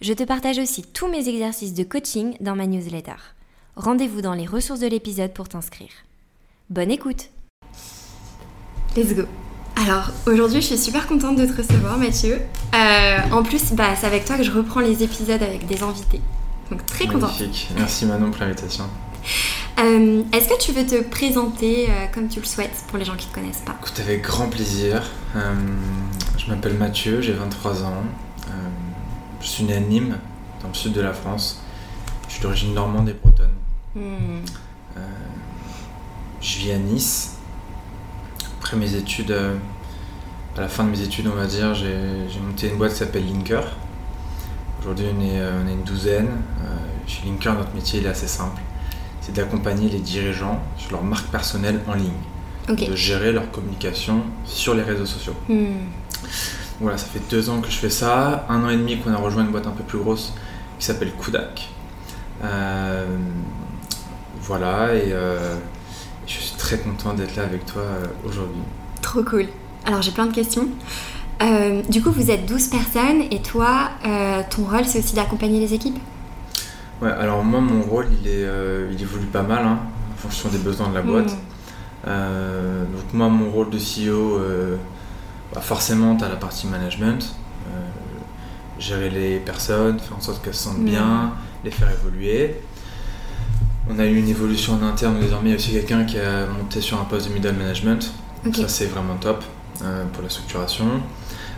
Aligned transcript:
Je 0.00 0.12
te 0.12 0.22
partage 0.22 0.58
aussi 0.58 0.84
tous 0.84 1.08
mes 1.08 1.28
exercices 1.28 1.74
de 1.74 1.82
coaching 1.82 2.36
dans 2.38 2.54
ma 2.54 2.66
newsletter. 2.66 3.16
Rendez-vous 3.74 4.20
dans 4.20 4.34
les 4.34 4.46
ressources 4.46 4.78
de 4.78 4.86
l'épisode 4.86 5.32
pour 5.32 5.48
t'inscrire. 5.48 5.90
Bonne 6.70 6.92
écoute 6.92 7.30
Let's 8.96 9.14
go 9.14 9.22
alors 9.74 10.10
aujourd'hui 10.26 10.60
je 10.60 10.66
suis 10.66 10.78
super 10.78 11.06
contente 11.06 11.36
de 11.36 11.46
te 11.46 11.56
recevoir 11.56 11.98
Mathieu. 11.98 12.40
Euh, 12.74 13.18
en 13.30 13.44
plus 13.44 13.72
bah, 13.72 13.94
c'est 13.96 14.06
avec 14.06 14.24
toi 14.24 14.36
que 14.36 14.42
je 14.42 14.50
reprends 14.50 14.80
les 14.80 15.02
épisodes 15.04 15.42
avec 15.42 15.66
des 15.66 15.82
invités. 15.82 16.20
Donc 16.70 16.84
très 16.86 17.06
contente. 17.06 17.40
Magnifique. 17.40 17.68
Merci 17.76 18.06
Manon 18.06 18.30
pour 18.30 18.40
l'invitation. 18.40 18.84
Euh, 19.80 20.24
est-ce 20.32 20.48
que 20.48 20.60
tu 20.60 20.72
veux 20.72 20.84
te 20.84 21.00
présenter 21.08 21.86
euh, 21.88 22.06
comme 22.12 22.26
tu 22.26 22.40
le 22.40 22.44
souhaites 22.44 22.84
pour 22.88 22.98
les 22.98 23.04
gens 23.04 23.14
qui 23.14 23.26
ne 23.26 23.30
te 23.30 23.34
connaissent 23.36 23.62
pas? 23.64 23.76
Écoute, 23.80 24.00
avec 24.00 24.22
grand 24.22 24.48
plaisir. 24.48 25.04
je 26.36 26.50
m'appelle 26.50 26.74
Mathieu, 26.74 27.20
j'ai 27.20 27.32
23 27.32 27.84
ans. 27.84 28.02
Je 29.40 29.46
suis 29.46 29.64
né 29.64 29.74
à 29.74 29.80
Nîmes, 29.80 30.18
dans 30.62 30.68
le 30.68 30.74
sud 30.74 30.92
de 30.92 31.00
la 31.00 31.12
France. 31.12 31.62
Je 32.28 32.34
suis 32.34 32.42
d'origine 32.42 32.74
normande 32.74 33.08
et 33.08 33.14
bretonne. 33.14 33.50
Hmm. 33.94 34.44
je 36.40 36.58
vis 36.58 36.72
à 36.72 36.78
Nice 36.78 37.38
après 38.68 38.76
mes 38.76 38.94
études, 38.96 39.30
euh, 39.30 39.54
à 40.56 40.60
la 40.60 40.68
fin 40.68 40.84
de 40.84 40.90
mes 40.90 41.00
études, 41.00 41.26
on 41.26 41.36
va 41.36 41.46
dire, 41.46 41.74
j'ai 41.74 42.40
monté 42.46 42.68
une 42.68 42.76
boîte 42.76 42.92
qui 42.92 42.98
s'appelle 42.98 43.24
Linker. 43.24 43.64
Aujourd'hui, 44.80 45.06
on, 45.16 45.22
est, 45.22 45.40
euh, 45.40 45.62
une 45.66 45.84
douzaine. 45.84 46.28
Euh, 46.62 46.76
chez 47.06 47.24
Linker, 47.24 47.54
notre 47.54 47.74
métier 47.74 48.00
il 48.00 48.06
est 48.06 48.10
assez 48.10 48.28
simple. 48.28 48.60
C'est 49.22 49.34
d'accompagner 49.34 49.88
les 49.88 50.00
dirigeants 50.00 50.60
sur 50.76 50.92
leur 50.92 51.02
marque 51.02 51.28
personnelle 51.28 51.80
en 51.88 51.94
ligne. 51.94 52.10
De 52.68 52.94
gérer 52.94 53.32
leur 53.32 53.50
communication 53.50 54.22
sur 54.44 54.74
les 54.74 54.82
réseaux 54.82 55.06
sociaux. 55.06 55.34
Hmm. 55.48 55.86
Voilà, 56.80 56.96
ça 56.96 57.06
fait 57.06 57.22
deux 57.30 57.50
ans 57.50 57.60
que 57.60 57.70
je 57.70 57.76
fais 57.76 57.90
ça. 57.90 58.46
Un 58.48 58.64
an 58.64 58.68
et 58.68 58.76
demi 58.76 58.98
qu'on 58.98 59.12
a 59.12 59.16
rejoint 59.16 59.42
une 59.42 59.50
boîte 59.50 59.66
un 59.66 59.72
peu 59.72 59.84
plus 59.84 59.98
grosse 59.98 60.32
qui 60.78 60.86
s'appelle 60.86 61.12
Kudak. 61.12 61.68
voilà, 64.42 64.94
et 64.94 65.12
je 66.28 66.34
suis 66.34 66.56
très 66.56 66.78
content 66.78 67.14
d'être 67.14 67.36
là 67.36 67.44
avec 67.44 67.64
toi 67.64 67.82
euh, 67.82 68.04
aujourd'hui. 68.24 68.60
Trop 69.00 69.22
cool. 69.22 69.46
Alors 69.86 70.02
j'ai 70.02 70.10
plein 70.10 70.26
de 70.26 70.34
questions. 70.34 70.68
Euh, 71.42 71.82
du 71.88 72.02
coup, 72.02 72.10
vous 72.10 72.30
êtes 72.30 72.46
12 72.46 72.66
personnes 72.66 73.22
et 73.30 73.40
toi, 73.40 73.90
euh, 74.04 74.42
ton 74.50 74.64
rôle, 74.64 74.84
c'est 74.84 74.98
aussi 74.98 75.14
d'accompagner 75.14 75.60
les 75.60 75.72
équipes? 75.72 75.98
Ouais, 77.00 77.10
alors 77.10 77.44
moi, 77.44 77.60
mon 77.60 77.82
rôle, 77.82 78.08
il, 78.20 78.28
est, 78.28 78.46
il 78.92 79.00
évolue 79.00 79.26
pas 79.26 79.42
mal 79.42 79.64
hein, 79.64 79.78
en 80.12 80.16
fonction 80.16 80.48
des 80.48 80.58
besoins 80.58 80.88
de 80.88 80.94
la 80.94 81.02
boîte. 81.02 81.32
Hmm. 82.04 82.92
donc 82.92 83.14
moi, 83.14 83.28
mon 83.28 83.50
rôle 83.50 83.70
de 83.70 83.78
CEO, 83.78 84.40
bah 85.54 85.60
forcément, 85.60 86.16
tu 86.16 86.24
as 86.24 86.28
la 86.28 86.36
partie 86.36 86.66
management, 86.66 87.34
gérer 88.78 89.10
les 89.10 89.38
personnes, 89.38 89.98
faire 89.98 90.16
en 90.16 90.20
sorte 90.20 90.42
qu'elles 90.42 90.54
se 90.54 90.64
sentent 90.64 90.78
hmm. 90.78 90.84
bien, 90.84 91.32
les 91.64 91.70
faire 91.70 91.90
évoluer. 91.90 92.60
On 93.90 93.98
a 93.98 94.06
eu 94.06 94.16
une 94.16 94.28
évolution 94.28 94.74
en 94.74 94.86
interne, 94.86 95.18
désormais 95.18 95.48
il 95.48 95.52
y 95.52 95.54
a 95.54 95.56
aussi 95.56 95.72
quelqu'un 95.72 96.04
qui 96.04 96.18
a 96.18 96.46
monté 96.46 96.80
sur 96.80 97.00
un 97.00 97.04
poste 97.04 97.28
de 97.28 97.34
middle 97.34 97.54
management. 97.54 98.12
Ça 98.54 98.68
c'est 98.68 98.86
vraiment 98.86 99.16
top 99.16 99.42
euh, 99.82 100.04
pour 100.12 100.22
la 100.22 100.28
structuration. 100.28 100.86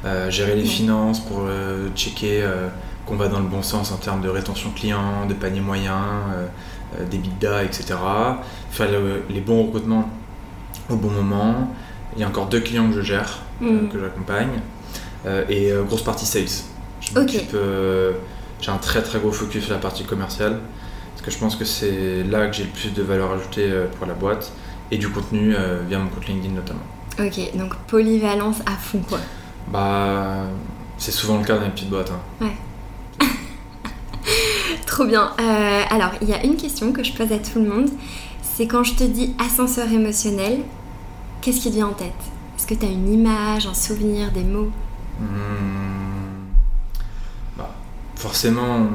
Euh, 0.05 0.31
gérer 0.31 0.57
les 0.57 0.65
finances 0.65 1.21
pour 1.21 1.43
euh, 1.47 1.89
checker 1.95 2.49
qu'on 3.05 3.17
va 3.17 3.29
dans 3.29 3.41
le 3.41 3.47
bon 3.47 3.63
sens 3.63 3.93
en 3.93 3.97
termes 3.97 4.23
de 4.23 4.29
rétention 4.29 4.71
client, 4.71 5.27
de 5.29 5.35
panier 5.35 5.61
moyen, 5.61 6.05
des 7.11 7.19
bidas, 7.19 7.65
etc. 7.65 7.95
Faire 8.71 8.89
les 9.29 9.41
bons 9.41 9.65
recrutements 9.65 10.09
au 10.89 10.97
bon 10.97 11.11
moment. 11.11 11.75
Il 12.15 12.21
y 12.21 12.25
a 12.25 12.29
encore 12.29 12.47
deux 12.47 12.61
clients 12.61 12.89
que 12.89 12.95
je 12.95 13.03
gère, 13.03 13.41
mm. 13.61 13.89
que 13.89 14.01
j'accompagne. 14.01 14.61
et 15.49 15.73
grosse 15.87 16.03
partie 16.03 16.27
sales. 16.27 16.65
J'ai 18.61 18.71
un 18.71 18.77
très 18.77 19.03
très 19.03 19.19
gros 19.19 19.33
focus 19.33 19.65
sur 19.65 19.73
la 19.73 19.79
partie 19.79 20.05
commerciale. 20.05 20.59
Parce 21.21 21.23
que 21.23 21.31
je 21.31 21.39
pense 21.39 21.57
que 21.57 21.67
c'est 21.67 22.23
là 22.25 22.47
que 22.47 22.57
j'ai 22.57 22.65
le 22.65 22.71
plus 22.71 22.95
de 22.95 23.03
valeur 23.03 23.31
ajoutée 23.33 23.71
euh, 23.71 23.87
pour 23.99 24.07
la 24.07 24.15
boîte 24.15 24.53
et 24.91 24.97
du 24.97 25.11
contenu 25.11 25.55
euh, 25.55 25.83
via 25.87 25.99
mon 25.99 26.09
compte 26.09 26.27
LinkedIn 26.27 26.55
notamment. 26.55 26.81
Ok, 27.19 27.59
donc 27.59 27.77
polyvalence 27.89 28.61
à 28.65 28.71
fond 28.71 29.03
quoi. 29.07 29.19
Bah, 29.71 30.45
c'est 30.97 31.11
souvent 31.11 31.37
le 31.37 31.45
cas 31.45 31.59
dans 31.59 31.65
les 31.65 31.71
petites 31.73 31.91
boîtes. 31.91 32.11
Hein. 32.11 32.47
Ouais. 32.47 33.27
Trop 34.87 35.05
bien. 35.05 35.33
Euh, 35.39 35.83
alors, 35.91 36.13
il 36.23 36.29
y 36.31 36.33
a 36.33 36.43
une 36.43 36.57
question 36.57 36.91
que 36.91 37.05
je 37.05 37.13
pose 37.13 37.31
à 37.33 37.39
tout 37.39 37.59
le 37.59 37.69
monde. 37.69 37.91
C'est 38.43 38.67
quand 38.67 38.83
je 38.83 38.95
te 38.95 39.05
dis 39.05 39.35
ascenseur 39.39 39.93
émotionnel, 39.93 40.61
qu'est-ce 41.43 41.61
qui 41.61 41.69
te 41.69 41.75
vient 41.75 41.89
en 41.89 41.93
tête? 41.93 42.15
Est-ce 42.61 42.67
que 42.67 42.75
tu 42.75 42.85
as 42.85 42.91
une 42.91 43.11
image, 43.11 43.67
un 43.67 43.73
souvenir, 43.73 44.31
des 44.33 44.45
mots? 44.45 44.71
Hmm. 45.19 46.45
bah, 47.57 47.71
Forcément, 48.17 48.87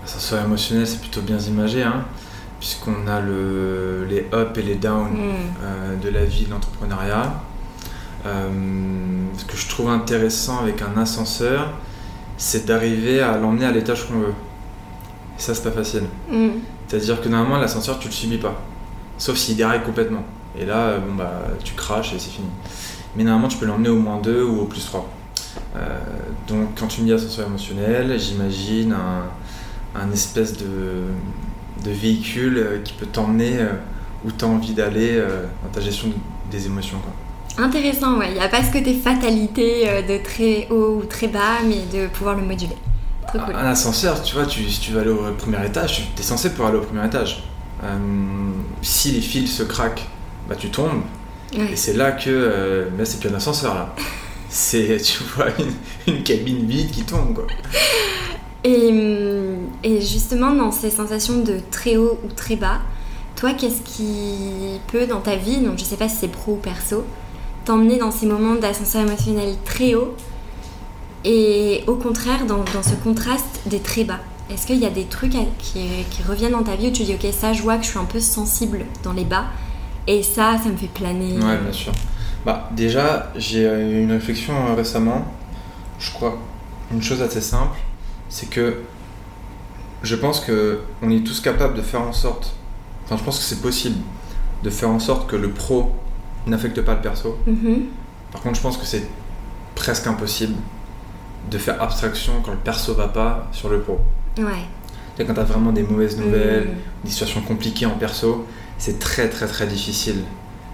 L'ascenseur 0.00 0.42
émotionnel, 0.42 0.86
c'est 0.86 0.98
plutôt 0.98 1.20
bien 1.20 1.36
imagé, 1.38 1.82
hein, 1.82 2.06
puisqu'on 2.60 3.06
a 3.06 3.20
le, 3.20 4.06
les 4.08 4.20
ups 4.20 4.56
et 4.58 4.62
les 4.62 4.76
downs 4.76 5.12
mm. 5.12 5.32
euh, 5.62 5.96
de 5.96 6.08
la 6.08 6.24
vie 6.24 6.46
de 6.46 6.50
l'entrepreneuriat. 6.50 7.42
Euh, 8.24 8.48
ce 9.36 9.44
que 9.44 9.56
je 9.58 9.68
trouve 9.68 9.90
intéressant 9.90 10.60
avec 10.60 10.80
un 10.80 10.98
ascenseur, 10.98 11.74
c'est 12.38 12.64
d'arriver 12.64 13.20
à 13.20 13.36
l'emmener 13.36 13.66
à 13.66 13.70
l'étage 13.70 14.08
qu'on 14.08 14.18
veut. 14.18 14.34
Et 15.38 15.42
ça, 15.42 15.54
c'est 15.54 15.64
pas 15.64 15.72
facile. 15.72 16.04
Mm. 16.30 16.48
C'est-à-dire 16.88 17.20
que 17.20 17.28
normalement, 17.28 17.58
l'ascenseur, 17.58 17.98
tu 17.98 18.08
le 18.08 18.14
subis 18.14 18.38
pas. 18.38 18.58
Sauf 19.18 19.36
s'il 19.36 19.56
déraille 19.56 19.82
complètement. 19.82 20.24
Et 20.58 20.64
là, 20.64 20.88
euh, 20.88 20.98
bon, 20.98 21.14
bah, 21.14 21.42
tu 21.64 21.74
craches 21.74 22.12
et 22.14 22.18
c'est 22.18 22.30
fini. 22.30 22.48
Mais 23.16 23.24
normalement, 23.24 23.48
tu 23.48 23.58
peux 23.58 23.66
l'emmener 23.66 23.88
au 23.90 23.98
moins 23.98 24.20
2 24.20 24.42
ou 24.42 24.60
au 24.60 24.64
plus 24.64 24.84
3. 24.84 25.08
donc, 26.48 26.78
quand 26.78 26.86
tu 26.86 27.02
me 27.02 27.06
dis 27.06 27.12
ascenseur 27.12 27.46
émotionnel, 27.46 28.18
j'imagine 28.18 28.92
un, 28.92 29.24
un 30.00 30.10
espèce 30.10 30.56
de, 30.56 31.04
de 31.84 31.90
véhicule 31.90 32.58
euh, 32.58 32.78
qui 32.82 32.92
peut 32.92 33.06
t'emmener 33.06 33.58
euh, 33.58 33.72
où 34.24 34.30
tu 34.30 34.44
as 34.44 34.48
envie 34.48 34.72
d'aller 34.72 35.12
euh, 35.12 35.44
dans 35.62 35.70
ta 35.70 35.80
gestion 35.80 36.08
des 36.50 36.66
émotions. 36.66 36.98
Quoi. 36.98 37.64
Intéressant, 37.64 38.18
ouais. 38.18 38.28
Il 38.30 38.34
n'y 38.34 38.40
a 38.40 38.48
pas 38.48 38.62
ce 38.62 38.72
côté 38.72 38.94
fatalité 38.94 40.02
de 40.08 40.22
très 40.22 40.68
haut 40.70 41.00
ou 41.02 41.04
très 41.04 41.28
bas, 41.28 41.60
mais 41.66 41.82
de 41.92 42.06
pouvoir 42.08 42.36
le 42.36 42.42
moduler. 42.42 42.76
Trop 43.28 43.40
cool. 43.40 43.54
Un 43.54 43.66
ascenseur, 43.66 44.22
tu 44.22 44.34
vois, 44.34 44.46
tu, 44.46 44.68
si 44.70 44.80
tu 44.80 44.92
veux 44.92 45.00
aller 45.00 45.10
au 45.10 45.32
premier 45.36 45.64
étage, 45.66 46.08
tu 46.14 46.22
es 46.22 46.24
censé 46.24 46.50
pouvoir 46.50 46.70
aller 46.70 46.78
au 46.78 46.82
premier 46.82 47.04
étage. 47.04 47.44
si 48.80 49.10
les 49.12 49.20
fils 49.20 49.54
se 49.54 49.64
craquent, 49.64 50.08
bah, 50.52 50.58
tu 50.58 50.70
tombes. 50.70 51.02
Et 51.54 51.76
c'est 51.76 51.94
là 51.94 52.12
que. 52.12 52.88
mais 52.96 53.04
c'est 53.04 53.20
plus 53.20 53.30
un 53.30 53.34
ascenseur 53.34 53.74
là. 53.74 53.94
c'est, 54.48 54.98
tu 55.02 55.22
vois, 55.34 55.46
une, 55.58 56.14
une, 56.14 56.22
cabine 56.22 56.66
vide 56.66 56.90
qui 56.90 57.04
tombe 57.04 57.34
quoi. 57.34 57.46
Et, 58.64 58.92
et, 59.82 60.00
justement, 60.00 60.54
dans 60.54 60.70
ces 60.70 60.90
sensations 60.90 61.40
de 61.40 61.58
très 61.70 61.96
haut 61.96 62.18
ou 62.24 62.28
très 62.28 62.56
bas, 62.56 62.80
toi, 63.34 63.54
qu'est-ce 63.54 63.82
qui 63.82 64.78
peut 64.88 65.06
dans 65.06 65.20
ta 65.20 65.36
vie, 65.36 65.58
donc 65.58 65.78
je 65.78 65.84
sais 65.84 65.96
pas 65.96 66.08
si 66.08 66.16
c'est 66.16 66.28
pro 66.28 66.52
ou 66.52 66.56
perso, 66.56 67.04
t'emmener 67.64 67.98
dans 67.98 68.10
ces 68.10 68.26
moments 68.26 68.54
d'ascenseur 68.54 69.02
émotionnel 69.02 69.54
très 69.64 69.94
haut 69.94 70.14
et 71.24 71.82
au 71.86 71.94
contraire 71.94 72.46
dans, 72.46 72.64
dans 72.74 72.82
ce 72.82 72.94
contraste 73.02 73.60
des 73.66 73.80
très 73.80 74.04
bas? 74.04 74.20
Est-ce 74.50 74.66
qu'il 74.66 74.78
y 74.78 74.86
a 74.86 74.90
des 74.90 75.04
trucs 75.04 75.32
qui, 75.58 75.88
qui, 76.10 76.22
reviennent 76.28 76.52
dans 76.52 76.62
ta 76.62 76.76
vie 76.76 76.88
où 76.88 76.92
tu 76.92 77.04
dis 77.04 77.14
ok 77.14 77.32
ça 77.32 77.52
je 77.52 77.62
vois 77.62 77.78
que 77.78 77.84
je 77.84 77.90
suis 77.90 77.98
un 77.98 78.04
peu 78.04 78.20
sensible 78.20 78.84
dans 79.02 79.12
les 79.12 79.24
bas 79.24 79.46
et 80.06 80.22
ça 80.22 80.58
ça 80.62 80.68
me 80.68 80.76
fait 80.76 80.88
planer 80.88 81.34
Ouais 81.34 81.58
bien 81.58 81.72
sûr. 81.72 81.92
Bah 82.44 82.68
déjà 82.72 83.30
j'ai 83.36 83.64
eu 83.64 84.02
une 84.02 84.12
réflexion 84.12 84.54
euh, 84.68 84.74
récemment, 84.74 85.24
je 85.98 86.10
crois, 86.12 86.38
une 86.92 87.02
chose 87.02 87.22
assez 87.22 87.40
simple 87.40 87.78
c'est 88.32 88.48
que 88.48 88.78
je 90.02 90.16
pense 90.16 90.40
que 90.40 90.80
on 91.02 91.10
est 91.10 91.24
tous 91.24 91.40
capables 91.40 91.74
de 91.74 91.82
faire 91.82 92.00
en 92.00 92.12
sorte, 92.12 92.54
enfin 93.04 93.16
je 93.16 93.22
pense 93.22 93.38
que 93.38 93.44
c'est 93.44 93.60
possible 93.60 93.98
de 94.64 94.70
faire 94.70 94.88
en 94.88 94.98
sorte 94.98 95.28
que 95.28 95.36
le 95.36 95.50
pro 95.50 95.92
n'affecte 96.46 96.80
pas 96.80 96.94
le 96.94 97.00
perso. 97.00 97.36
Mhm. 97.46 97.84
Par 98.32 98.40
contre, 98.40 98.56
je 98.56 98.62
pense 98.62 98.78
que 98.78 98.86
c'est 98.86 99.06
presque 99.74 100.06
impossible 100.06 100.54
de 101.50 101.58
faire 101.58 101.80
abstraction 101.82 102.34
quand 102.44 102.52
le 102.52 102.56
perso 102.58 102.94
va 102.94 103.08
pas 103.08 103.48
sur 103.52 103.68
le 103.68 103.80
pro. 103.80 103.98
Ouais. 104.38 104.64
Et 105.18 105.24
quand 105.24 105.34
tu 105.34 105.40
as 105.40 105.44
vraiment 105.44 105.72
des 105.72 105.82
mauvaises 105.82 106.16
nouvelles, 106.18 106.68
mhm. 106.68 106.74
des 107.04 107.10
situations 107.10 107.42
compliquées 107.42 107.86
en 107.86 107.96
perso, 107.98 108.46
c'est 108.82 108.98
très 108.98 109.28
très 109.28 109.46
très 109.46 109.68
difficile 109.68 110.24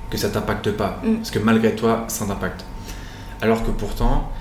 que 0.09 0.17
ça 0.17 0.31
t'impacte 0.31 0.71
pas. 0.71 0.99
Mhm. 1.05 1.17
Parce 1.19 1.31
que 1.31 1.39
malgré 1.39 1.75
toi, 1.75 2.07
ça 2.09 2.25
t'impacte. 2.25 2.65
Alors 3.43 3.63
que 3.63 3.71
pourtant, 3.71 4.33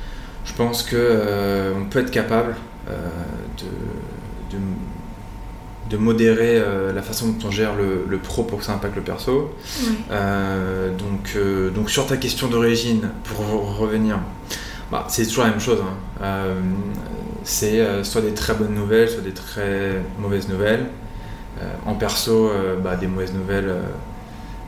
je 0.45 0.53
pense 0.53 0.83
qu'on 0.83 0.95
euh, 0.95 1.73
peut 1.89 1.99
être 1.99 2.09
capable 2.09 2.55
euh, 2.89 2.93
de, 5.89 5.97
modérer 5.97 6.61
la 6.93 7.01
façon 7.01 7.29
dont 7.29 7.47
on 7.47 7.51
gère 7.51 7.73
le, 7.75 8.17
pro 8.17 8.43
pour 8.43 8.59
que 8.59 8.65
ça 8.65 8.73
impacte 8.73 8.95
le 8.95 9.01
perso. 9.01 9.53
donc, 10.09 11.37
donc 11.73 11.89
sur 11.89 12.05
ta 12.05 12.17
question 12.17 12.47
d'origine, 12.47 13.09
pour 13.23 13.39
revenir, 13.77 14.19
bah, 14.91 15.07
c'est 15.09 15.25
toujours 15.25 15.45
la 15.45 15.51
même 15.51 15.59
chose. 15.59 15.79
Hein. 15.81 16.25
c'est 17.43 18.03
soit 18.03 18.21
des 18.21 18.33
très 18.33 18.53
bonnes 18.53 18.75
nouvelles, 18.75 19.09
soit 19.09 19.23
des 19.23 19.33
très 19.33 20.01
mauvaises 20.19 20.49
nouvelles. 20.49 20.87
En 21.85 21.95
perso, 21.95 22.51
bah, 22.83 22.95
des 22.95 23.07
mauvaises 23.07 23.33
nouvelles 23.33 23.73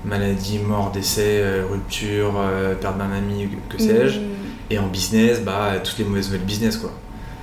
maladie, 0.06 0.60
mort, 0.60 0.92
décès, 0.92 1.44
rupture, 1.70 2.34
perte 2.80 2.98
d'un 2.98 3.12
ami, 3.12 3.50
que 3.68 3.78
sais-je. 3.78 4.20
Mm. 4.20 4.24
Et 4.70 4.80
en 4.80 4.88
business, 4.88 5.42
bah, 5.42 5.74
toutes 5.84 5.98
les 5.98 6.06
mauvaises 6.06 6.28
nouvelles 6.28 6.46
business, 6.46 6.78
quoi. 6.78 6.92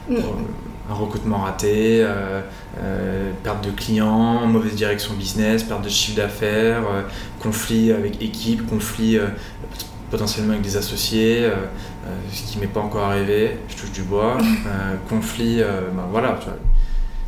Mm. 0.08 0.16
Un 0.88 0.94
recrutement 0.94 1.38
raté, 1.38 2.00
euh, 2.00 2.42
euh, 2.80 3.32
perte 3.42 3.64
de 3.64 3.72
clients, 3.72 4.46
mauvaise 4.46 4.74
direction 4.76 5.14
business, 5.14 5.64
perte 5.64 5.82
de 5.82 5.88
chiffre 5.88 6.16
d'affaires, 6.16 6.82
euh, 6.88 7.02
conflit 7.40 7.90
avec 7.90 8.22
équipe, 8.22 8.68
conflit 8.68 9.18
potentiellement 10.10 10.52
avec 10.52 10.62
des 10.62 10.76
associés, 10.76 11.50
ce 12.32 12.52
qui 12.52 12.58
m'est 12.58 12.68
pas 12.68 12.80
encore 12.80 13.06
arrivé, 13.06 13.58
je 13.68 13.76
touche 13.76 13.90
du 13.90 14.02
bois, 14.02 14.38
conflit, 15.08 15.60
bah, 15.60 16.06
voilà. 16.08 16.38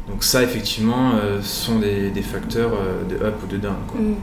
Donc 0.09 0.25
ça, 0.25 0.43
effectivement, 0.43 1.13
sont 1.43 1.79
des, 1.79 2.11
des 2.11 2.23
facteurs 2.23 2.73
de 3.09 3.17
up 3.17 3.35
ou 3.43 3.47
de 3.47 3.59
down. 3.59 3.77
Quoi. 3.87 4.01
Mm. 4.01 4.15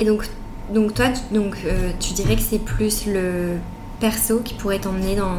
Et 0.00 0.04
donc, 0.04 0.28
donc 0.72 0.94
toi, 0.94 1.06
tu, 1.08 1.34
donc, 1.34 1.56
tu 1.98 2.12
dirais 2.12 2.36
que 2.36 2.42
c'est 2.42 2.58
plus 2.58 3.06
le 3.06 3.56
perso 4.00 4.40
qui 4.40 4.54
pourrait 4.54 4.78
t'emmener 4.78 5.16
dans 5.16 5.34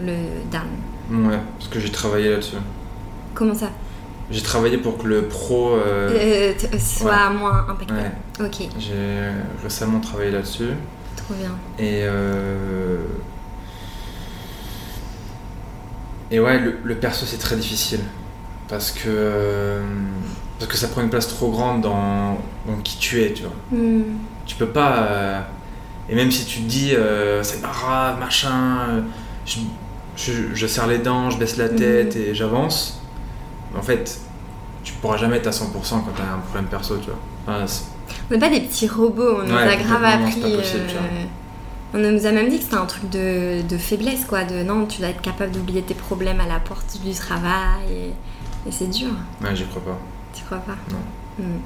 le 0.00 0.14
down? 0.50 1.26
Ouais, 1.28 1.38
parce 1.58 1.68
que 1.68 1.78
j'ai 1.78 1.90
travaillé 1.90 2.30
là-dessus. 2.30 2.56
Comment 3.34 3.54
ça? 3.54 3.70
J'ai 4.30 4.42
travaillé 4.42 4.78
pour 4.78 4.98
que 4.98 5.06
le 5.06 5.28
pro 5.28 5.74
euh, 5.74 6.10
euh, 6.10 6.78
soit 6.78 7.30
moins 7.30 7.66
impacté. 7.68 7.94
Ok. 8.40 8.68
J'ai 8.78 9.30
récemment 9.62 10.00
travaillé 10.00 10.32
là-dessus. 10.32 10.70
Trop 11.16 11.34
bien. 11.34 11.52
Et 11.78 12.00
euh... 12.02 13.04
et 16.30 16.40
ouais, 16.40 16.58
le, 16.58 16.94
perso 16.96 17.24
c'est 17.24 17.38
très 17.38 17.56
difficile 17.56 18.00
parce 18.68 18.90
que 18.90 19.02
euh, 19.06 19.82
parce 20.58 20.70
que 20.70 20.76
ça 20.78 20.88
prend 20.88 21.02
une 21.02 21.10
place 21.10 21.28
trop 21.28 21.50
grande 21.50 21.82
dans, 21.82 22.38
dans 22.66 22.76
qui 22.82 22.96
tu 22.98 23.22
es, 23.22 23.32
tu 23.32 23.42
vois. 23.42 23.52
Hmm. 23.70 24.02
Tu 24.46 24.56
peux 24.56 24.68
pas 24.68 25.46
et 26.08 26.14
même 26.14 26.30
si 26.30 26.44
tu 26.44 26.60
te 26.60 26.68
dis, 26.68 26.94
euh, 26.94 27.42
c'est 27.42 27.60
pas 27.60 27.72
grave, 27.72 28.20
machin, 28.20 28.78
euh, 28.88 29.00
je, 30.16 30.66
serre 30.66 30.86
les 30.86 30.98
dents, 30.98 31.30
je 31.30 31.38
baisse 31.38 31.56
la 31.56 31.68
tête 31.68 32.14
mhm. 32.14 32.22
et 32.22 32.34
j'avance, 32.34 33.00
en 33.76 33.82
fait, 33.82 34.20
tu 34.84 34.92
pourras 34.94 35.16
jamais 35.16 35.38
être 35.38 35.48
à 35.48 35.50
100% 35.50 35.64
quand 35.72 36.12
tu 36.14 36.22
as 36.22 36.32
un 36.32 36.38
problème 36.38 36.66
perso, 36.66 36.98
tu 36.98 37.10
vois. 37.10 37.64
on 38.30 38.34
n'est 38.34 38.38
pas 38.38 38.48
des 38.48 38.60
petits 38.60 38.86
robots, 38.86 39.40
on 39.42 39.46
nous 39.46 39.56
a 39.56 39.76
grave 39.76 40.04
appris. 40.04 40.42
Euh, 40.44 41.24
on 41.94 41.98
nous 41.98 42.26
a 42.26 42.32
même 42.32 42.48
dit 42.48 42.58
que 42.58 42.64
c'était 42.64 42.76
un 42.76 42.86
truc 42.86 43.10
de, 43.10 43.78
faiblesse, 43.78 44.26
quoi. 44.26 44.44
De 44.44 44.62
non, 44.62 44.86
tu 44.86 45.00
dois 45.00 45.08
être 45.08 45.22
capable 45.22 45.50
d'oublier 45.52 45.82
tes 45.82 45.94
problèmes 45.94 46.40
à 46.40 46.46
la 46.46 46.60
porte 46.60 47.00
du 47.04 47.12
travail. 47.12 47.90
Et, 47.90 48.12
c'est 48.70 48.90
dur. 48.90 49.10
Ouais, 49.42 49.54
j'y 49.54 49.64
crois 49.64 49.82
pas. 49.82 49.98
Tu 50.34 50.44
crois 50.44 50.58
pas? 50.58 50.76
Non. 50.90 51.44
Hmm. 51.44 51.58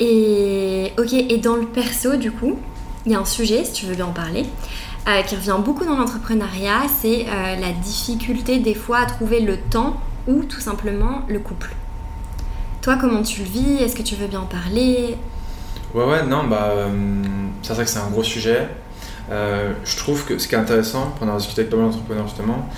Et 0.00 0.92
ok, 0.98 1.12
et 1.12 1.38
dans 1.38 1.56
le 1.56 1.66
perso, 1.66 2.16
du 2.16 2.32
coup, 2.32 2.58
il 3.06 3.12
y 3.12 3.14
a 3.14 3.20
un 3.20 3.24
sujet, 3.24 3.64
si 3.64 3.72
tu 3.72 3.86
veux 3.86 3.94
bien 3.94 4.06
en 4.06 4.12
parler, 4.12 4.46
euh, 5.08 5.22
qui 5.22 5.36
revient 5.36 5.56
beaucoup 5.64 5.84
dans 5.84 5.96
l'entrepreneuriat, 5.96 6.82
c'est 7.00 7.26
euh, 7.28 7.56
la 7.56 7.72
difficulté 7.72 8.58
des 8.58 8.74
fois 8.74 8.98
à 8.98 9.06
trouver 9.06 9.40
le 9.40 9.56
temps 9.56 9.96
ou 10.26 10.44
tout 10.44 10.60
simplement 10.60 11.22
le 11.28 11.38
couple. 11.38 11.74
Toi, 12.80 12.96
comment 13.00 13.22
tu 13.22 13.40
le 13.40 13.46
vis? 13.46 13.82
Est-ce 13.82 13.96
que 13.96 14.02
tu 14.02 14.16
veux 14.16 14.26
bien 14.26 14.40
en 14.40 14.46
parler? 14.46 15.16
Ouais, 15.94 16.04
ouais, 16.04 16.24
non, 16.24 16.44
bah, 16.44 16.70
euh, 16.70 16.88
c'est 17.62 17.74
vrai 17.74 17.84
que 17.84 17.90
c'est 17.90 17.98
un 17.98 18.10
gros 18.10 18.24
sujet. 18.24 18.68
je 19.30 19.96
trouve 19.96 20.24
que 20.24 20.38
ce 20.38 20.48
qui 20.48 20.54
est 20.54 20.58
intéressant, 20.58 21.12
pour 21.16 21.22
avoir 21.22 21.38
discuté 21.38 21.62
avec 21.62 21.70
pas 21.70 21.76
mal 21.76 21.86
d'entrepreneurs 21.86 22.26
justement, 22.26 22.68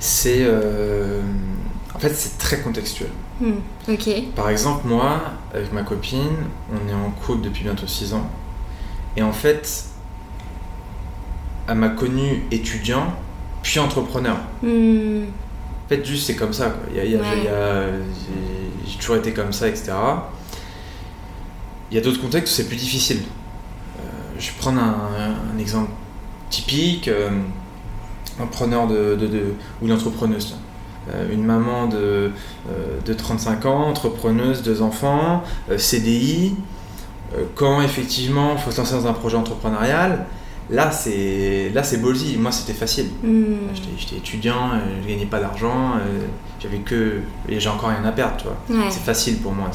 c'est. 0.00 0.46
En 1.98 2.00
fait, 2.00 2.14
c'est 2.14 2.38
très 2.38 2.60
contextuel. 2.60 3.08
Hmm, 3.40 3.54
ok. 3.88 4.32
Par 4.36 4.50
exemple, 4.50 4.86
moi, 4.86 5.20
avec 5.52 5.72
ma 5.72 5.82
copine, 5.82 6.46
on 6.72 6.88
est 6.88 6.94
en 6.94 7.10
couple 7.10 7.40
depuis 7.40 7.64
bientôt 7.64 7.88
6 7.88 8.14
ans. 8.14 8.30
Et 9.16 9.22
en 9.22 9.32
fait, 9.32 9.86
elle 11.66 11.74
m'a 11.74 11.88
connu 11.88 12.44
étudiant, 12.52 13.12
puis 13.64 13.80
entrepreneur. 13.80 14.36
Hmm. 14.62 15.24
En 15.24 15.88
fait, 15.88 16.04
juste 16.04 16.28
c'est 16.28 16.36
comme 16.36 16.52
ça. 16.52 16.72
J'ai 16.94 17.18
toujours 19.00 19.16
été 19.16 19.32
comme 19.32 19.52
ça, 19.52 19.66
etc. 19.66 19.90
Il 21.90 21.96
y 21.96 21.98
a 21.98 22.00
d'autres 22.00 22.20
contextes 22.20 22.52
où 22.52 22.56
c'est 22.58 22.68
plus 22.68 22.76
difficile. 22.76 23.22
Euh, 23.98 24.02
je 24.38 24.46
vais 24.52 24.58
prendre 24.60 24.80
un, 24.80 25.58
exemple 25.58 25.90
typique. 26.48 27.08
Euh, 27.08 27.30
un 28.40 28.46
preneur 28.46 28.86
de, 28.86 29.16
de, 29.16 29.54
ou 29.82 29.86
une 29.86 29.92
entrepreneuse. 29.92 30.54
Euh, 31.14 31.32
une 31.32 31.44
maman 31.44 31.86
de, 31.86 32.30
de 33.04 33.12
35 33.14 33.66
ans, 33.66 33.88
entrepreneuse, 33.88 34.62
deux 34.62 34.82
enfants, 34.82 35.42
CDI, 35.76 36.54
euh, 37.34 37.44
quand 37.54 37.82
effectivement 37.82 38.52
il 38.54 38.58
faut 38.58 38.70
se 38.70 38.78
lancer 38.78 38.94
dans 38.94 39.06
un 39.06 39.12
projet 39.12 39.36
entrepreneurial, 39.36 40.24
là 40.70 40.90
c'est 40.90 41.70
là 41.74 41.82
c'est 41.82 41.98
ballsy. 41.98 42.36
Moi 42.38 42.52
c'était 42.52 42.72
facile. 42.72 43.10
Hmm. 43.22 43.68
J'étais 43.98 44.16
étudiant, 44.16 44.70
euh, 44.72 45.02
je 45.02 45.08
gagnais 45.08 45.26
pas 45.26 45.40
d'argent, 45.40 45.94
euh, 45.96 46.26
j'avais 46.60 46.78
que 46.78 47.20
et 47.48 47.60
j'ai 47.60 47.68
encore 47.68 47.90
rien 47.90 48.04
à 48.04 48.12
perdre, 48.12 48.36
tu 48.38 48.44
vois. 48.44 48.90
C'est 48.90 49.02
facile 49.02 49.38
pour 49.38 49.52
moi. 49.52 49.70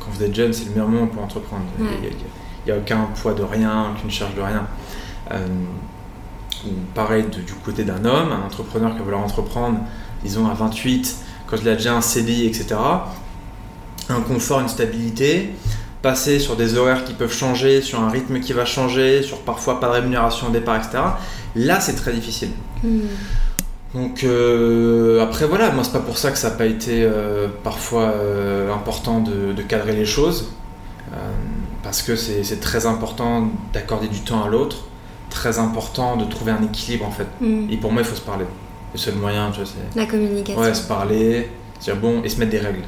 Quand 0.00 0.10
vous 0.10 0.22
êtes 0.24 0.34
jeune, 0.34 0.52
c'est 0.52 0.64
le 0.64 0.70
meilleur 0.70 0.88
moment 0.88 1.06
pour 1.06 1.22
entreprendre. 1.22 1.62
Il 1.78 1.84
n'y 2.66 2.72
a, 2.72 2.76
aucun 2.76 3.08
poids 3.20 3.34
de 3.34 3.42
rien, 3.42 3.92
aucune 3.94 4.10
charge 4.10 4.34
de 4.34 4.40
rien. 4.40 4.66
pareil 6.94 7.24
du 7.24 7.54
côté 7.64 7.84
d'un 7.84 8.04
homme, 8.04 8.32
un 8.32 8.44
entrepreneur 8.44 8.90
qui 8.92 8.98
va 8.98 9.04
vouloir 9.04 9.22
entreprendre, 9.22 9.78
disons 10.24 10.48
à 10.48 10.54
28, 10.54 11.16
quand 11.46 11.56
il 11.60 11.68
a 11.68 11.74
déjà 11.74 11.94
un 11.94 12.00
CDI, 12.00 12.46
etc. 12.46 12.76
Un 14.08 14.20
confort, 14.20 14.60
une 14.60 14.68
stabilité 14.68 15.52
passer 16.02 16.40
sur 16.40 16.56
des 16.56 16.76
horaires 16.76 17.04
qui 17.04 17.14
peuvent 17.14 17.32
changer, 17.32 17.80
sur 17.80 18.00
un 18.00 18.10
rythme 18.10 18.40
qui 18.40 18.52
va 18.52 18.64
changer, 18.64 19.22
sur 19.22 19.38
parfois 19.38 19.80
pas 19.80 19.86
de 19.86 19.92
rémunération 19.92 20.48
au 20.48 20.50
départ, 20.50 20.76
etc. 20.76 20.98
Là, 21.54 21.80
c'est 21.80 21.94
très 21.94 22.12
difficile. 22.12 22.50
Hmm. 22.82 23.02
Donc 23.94 24.24
euh, 24.24 25.22
après 25.22 25.46
voilà, 25.46 25.70
moi 25.70 25.84
c'est 25.84 25.92
pas 25.92 26.00
pour 26.00 26.16
ça 26.16 26.30
que 26.30 26.38
ça 26.38 26.48
n'a 26.48 26.56
pas 26.56 26.64
été 26.64 27.02
euh, 27.02 27.48
parfois 27.62 28.04
euh, 28.04 28.72
important 28.72 29.20
de, 29.20 29.60
cadrer 29.62 29.92
les 29.92 30.06
choses, 30.06 30.50
parce 31.82 32.00
que 32.02 32.16
c'est 32.16 32.60
très 32.60 32.86
important 32.86 33.48
d'accorder 33.74 34.08
du 34.08 34.20
temps 34.20 34.42
à 34.42 34.48
l'autre, 34.48 34.84
très 35.28 35.58
important 35.58 36.16
de 36.16 36.24
trouver 36.24 36.52
un 36.52 36.62
équilibre 36.62 37.06
en 37.06 37.10
fait. 37.10 37.26
Hmm. 37.42 37.68
Et 37.70 37.76
pour 37.76 37.92
moi 37.92 38.00
il 38.00 38.08
faut 38.08 38.16
se 38.16 38.22
parler. 38.22 38.46
Le 38.92 38.98
seul 38.98 39.14
moyen, 39.14 39.50
tu 39.50 39.60
vois, 39.60 39.66
c'est... 39.66 39.98
La 39.98 40.06
communication. 40.06 40.60
Ouais, 40.60 40.74
se 40.74 40.86
parler, 40.86 41.50
dire 41.80 41.96
bon, 41.96 42.22
et 42.22 42.28
se 42.28 42.38
mettre 42.38 42.50
des 42.50 42.58
règles. 42.58 42.84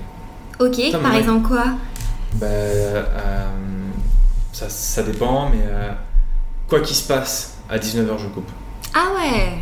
Ok, 0.61 0.81
par 1.03 1.15
exemple 1.15 1.49
quoi? 1.49 1.65
Bah, 2.35 2.47
euh, 2.47 3.45
ça, 4.53 4.69
ça, 4.69 5.03
dépend, 5.03 5.49
mais 5.51 5.63
euh, 5.63 5.93
quoi 6.69 6.81
qu'il 6.81 6.97
se 6.97 7.07
passe, 7.07 7.59
à 7.69 7.79
19h, 7.79 8.19
je 8.19 8.27
coupe. 8.29 8.51
Ah 8.93 9.07
ouais 9.15 9.59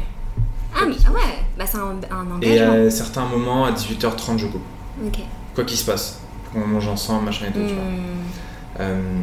Ah, 0.75 0.85
mais, 0.87 0.97
ah 1.07 1.13
ouais 1.13 1.21
bah, 1.59 1.65
C'est 1.67 1.79
un, 1.79 1.97
un, 2.11 2.31
engagement. 2.31 2.75
Et 2.75 2.87
à 2.87 2.91
certains 2.91 3.25
moments, 3.25 3.65
à 3.67 3.73
18h30, 3.73 4.39
je 4.39 4.47
coupe. 4.47 4.63
Ok. 5.07 5.19
Quoi 5.55 5.65
qu'il 5.65 5.79
se 5.79 5.85
passe. 5.85 6.21
Qu'on 6.53 6.67
mange 6.67 6.89
ensemble, 6.89 7.27
machin 7.27 7.47
et 7.47 7.53
tout, 7.53 7.67
tu 7.67 7.75
vois. 7.75 7.85
Hmm. 7.85 8.81
Euh, 8.81 9.21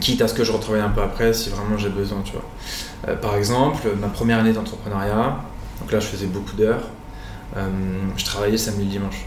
quitte 0.00 0.22
à 0.22 0.28
ce 0.28 0.34
que 0.34 0.44
je 0.44 0.52
retravaille 0.52 0.82
un 0.82 0.90
peu 0.90 1.02
après 1.02 1.32
si 1.32 1.50
vraiment 1.50 1.76
j'ai 1.76 1.88
besoin, 1.88 2.22
tu 2.22 2.32
vois. 2.32 3.16
par 3.16 3.36
exemple, 3.36 3.88
ma 3.98 4.08
première 4.08 4.38
année 4.38 4.52
d'entrepreneuriat, 4.52 5.36
donc 5.80 5.92
là 5.92 6.00
je 6.00 6.06
faisais 6.06 6.26
beaucoup 6.26 6.56
d'heures, 6.56 6.82
je 7.56 8.24
travaillais 8.24 8.58
samedi 8.58 8.82
et 8.82 8.86
dimanche 8.86 9.24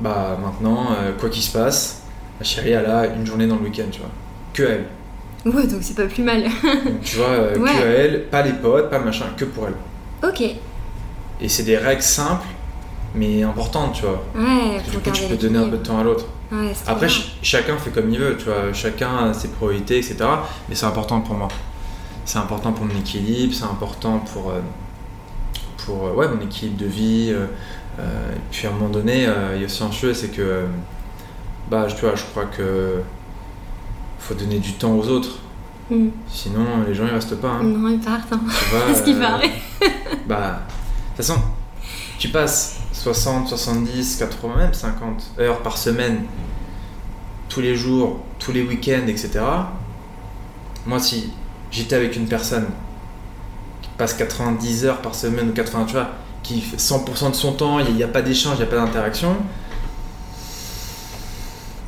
bah 0.00 0.38
maintenant, 0.42 0.88
euh, 0.92 1.12
quoi 1.18 1.28
qu'il 1.28 1.42
se 1.42 1.52
passe, 1.52 2.02
ma 2.38 2.44
chérie, 2.44 2.70
elle 2.70 2.86
a 2.86 3.06
une 3.06 3.26
journée 3.26 3.46
dans 3.46 3.56
le 3.56 3.62
week-end, 3.62 3.84
tu 3.90 4.00
vois. 4.00 4.10
Que 4.52 4.62
elle. 4.62 4.86
Ouais, 5.52 5.66
donc 5.66 5.80
c'est 5.82 5.94
pas 5.94 6.06
plus 6.06 6.22
mal. 6.22 6.44
tu 7.02 7.16
vois, 7.16 7.26
euh, 7.26 7.54
que 7.54 7.86
elle, 7.86 8.24
pas 8.28 8.42
les 8.42 8.54
potes, 8.54 8.90
pas 8.90 8.98
machin, 8.98 9.26
que 9.36 9.44
pour 9.44 9.68
elle. 9.68 10.28
Ok. 10.28 10.42
Et 11.40 11.48
c'est 11.48 11.64
des 11.64 11.76
règles 11.76 12.02
simples, 12.02 12.46
mais 13.14 13.42
importantes, 13.42 13.94
tu 13.94 14.02
vois. 14.02 14.24
Ouais, 14.34 14.76
Parce 14.76 14.88
que 14.88 14.90
du 14.90 14.98
coup, 14.98 15.10
tu 15.10 15.22
peux 15.24 15.36
donner 15.36 15.58
un 15.58 15.68
peu 15.68 15.76
de 15.76 15.82
temps 15.82 15.98
à 15.98 16.02
l'autre. 16.02 16.26
Ouais, 16.50 16.72
Après, 16.86 17.08
chacun 17.42 17.76
fait 17.76 17.90
comme 17.90 18.10
il 18.10 18.18
veut, 18.18 18.36
tu 18.36 18.44
vois. 18.46 18.72
Chacun 18.72 19.30
a 19.30 19.34
ses 19.34 19.48
priorités, 19.48 19.98
etc. 19.98 20.16
Mais 20.68 20.74
c'est 20.74 20.86
important 20.86 21.20
pour 21.20 21.34
moi. 21.34 21.48
C'est 22.24 22.38
important 22.38 22.72
pour 22.72 22.86
mon 22.86 22.98
équilibre, 22.98 23.52
c'est 23.54 23.64
important 23.64 24.18
pour, 24.32 24.50
euh, 24.50 24.60
pour 25.84 26.16
ouais, 26.16 26.28
mon 26.28 26.40
équilibre 26.40 26.78
de 26.78 26.86
vie, 26.86 27.34
euh, 27.98 28.32
et 28.32 28.40
puis 28.50 28.66
à 28.66 28.70
un 28.70 28.72
moment 28.72 28.88
donné, 28.88 29.26
euh, 29.26 29.52
il 29.54 29.60
y 29.60 29.62
a 29.62 29.66
aussi 29.66 29.82
un 29.82 29.92
sujet, 29.92 30.14
c'est 30.14 30.28
que 30.28 30.64
bah, 31.70 31.86
tu 31.88 32.04
vois, 32.04 32.14
je 32.14 32.24
crois 32.24 32.46
que 32.46 33.00
faut 34.18 34.34
donner 34.34 34.58
du 34.58 34.72
temps 34.72 34.92
aux 34.92 35.08
autres. 35.08 35.38
Mm. 35.90 36.08
Sinon, 36.28 36.66
les 36.86 36.94
gens 36.94 37.04
ils 37.06 37.12
restent 37.12 37.36
pas. 37.36 37.50
Hein. 37.50 37.62
Non, 37.62 37.88
ils 37.88 38.00
partent. 38.00 38.32
Hein. 38.32 38.40
Parce 38.86 39.02
qu'ils 39.02 39.16
euh, 39.16 39.86
bah, 40.26 40.62
de 41.16 41.16
toute 41.16 41.26
façon, 41.26 41.40
tu 42.18 42.28
passes 42.28 42.80
60, 42.92 43.48
70, 43.48 44.16
80, 44.16 44.56
même 44.56 44.74
50 44.74 45.32
heures 45.40 45.60
par 45.60 45.76
semaine, 45.76 46.24
tous 47.48 47.60
les 47.60 47.76
jours, 47.76 48.20
tous 48.38 48.52
les 48.52 48.62
week-ends, 48.62 49.06
etc. 49.06 49.40
Moi, 50.86 50.98
si 50.98 51.32
j'étais 51.70 51.96
avec 51.96 52.16
une 52.16 52.26
personne 52.26 52.66
qui 52.66 52.83
passe 53.98 54.14
90 54.14 54.84
heures 54.86 54.98
par 55.02 55.14
semaine 55.14 55.50
ou 55.50 55.52
80, 55.52 55.84
tu 55.86 55.92
vois, 55.94 56.08
qui 56.42 56.60
fait 56.60 56.76
100% 56.76 57.30
de 57.30 57.34
son 57.34 57.52
temps, 57.52 57.78
il 57.78 57.94
n'y 57.94 58.02
a, 58.02 58.08
pas 58.08 58.22
d'échange, 58.22 58.54
il 58.54 58.58
n'y 58.58 58.62
a 58.64 58.66
pas 58.66 58.76
d'interaction, 58.76 59.36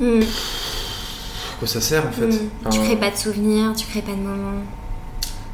à 0.01 1.59
quoi 1.59 1.69
ça 1.69 1.81
sert 1.81 2.07
en 2.07 2.13
fait. 2.13 2.29
Tu 2.29 2.39
Enfin, 2.67 2.83
crées 2.85 2.97
pas 2.97 3.11
de 3.11 3.17
souvenirs, 3.17 3.73
tu 3.77 3.87
crées 3.87 4.03
pas 4.03 4.13
de 4.13 4.17
moments. 4.19 4.63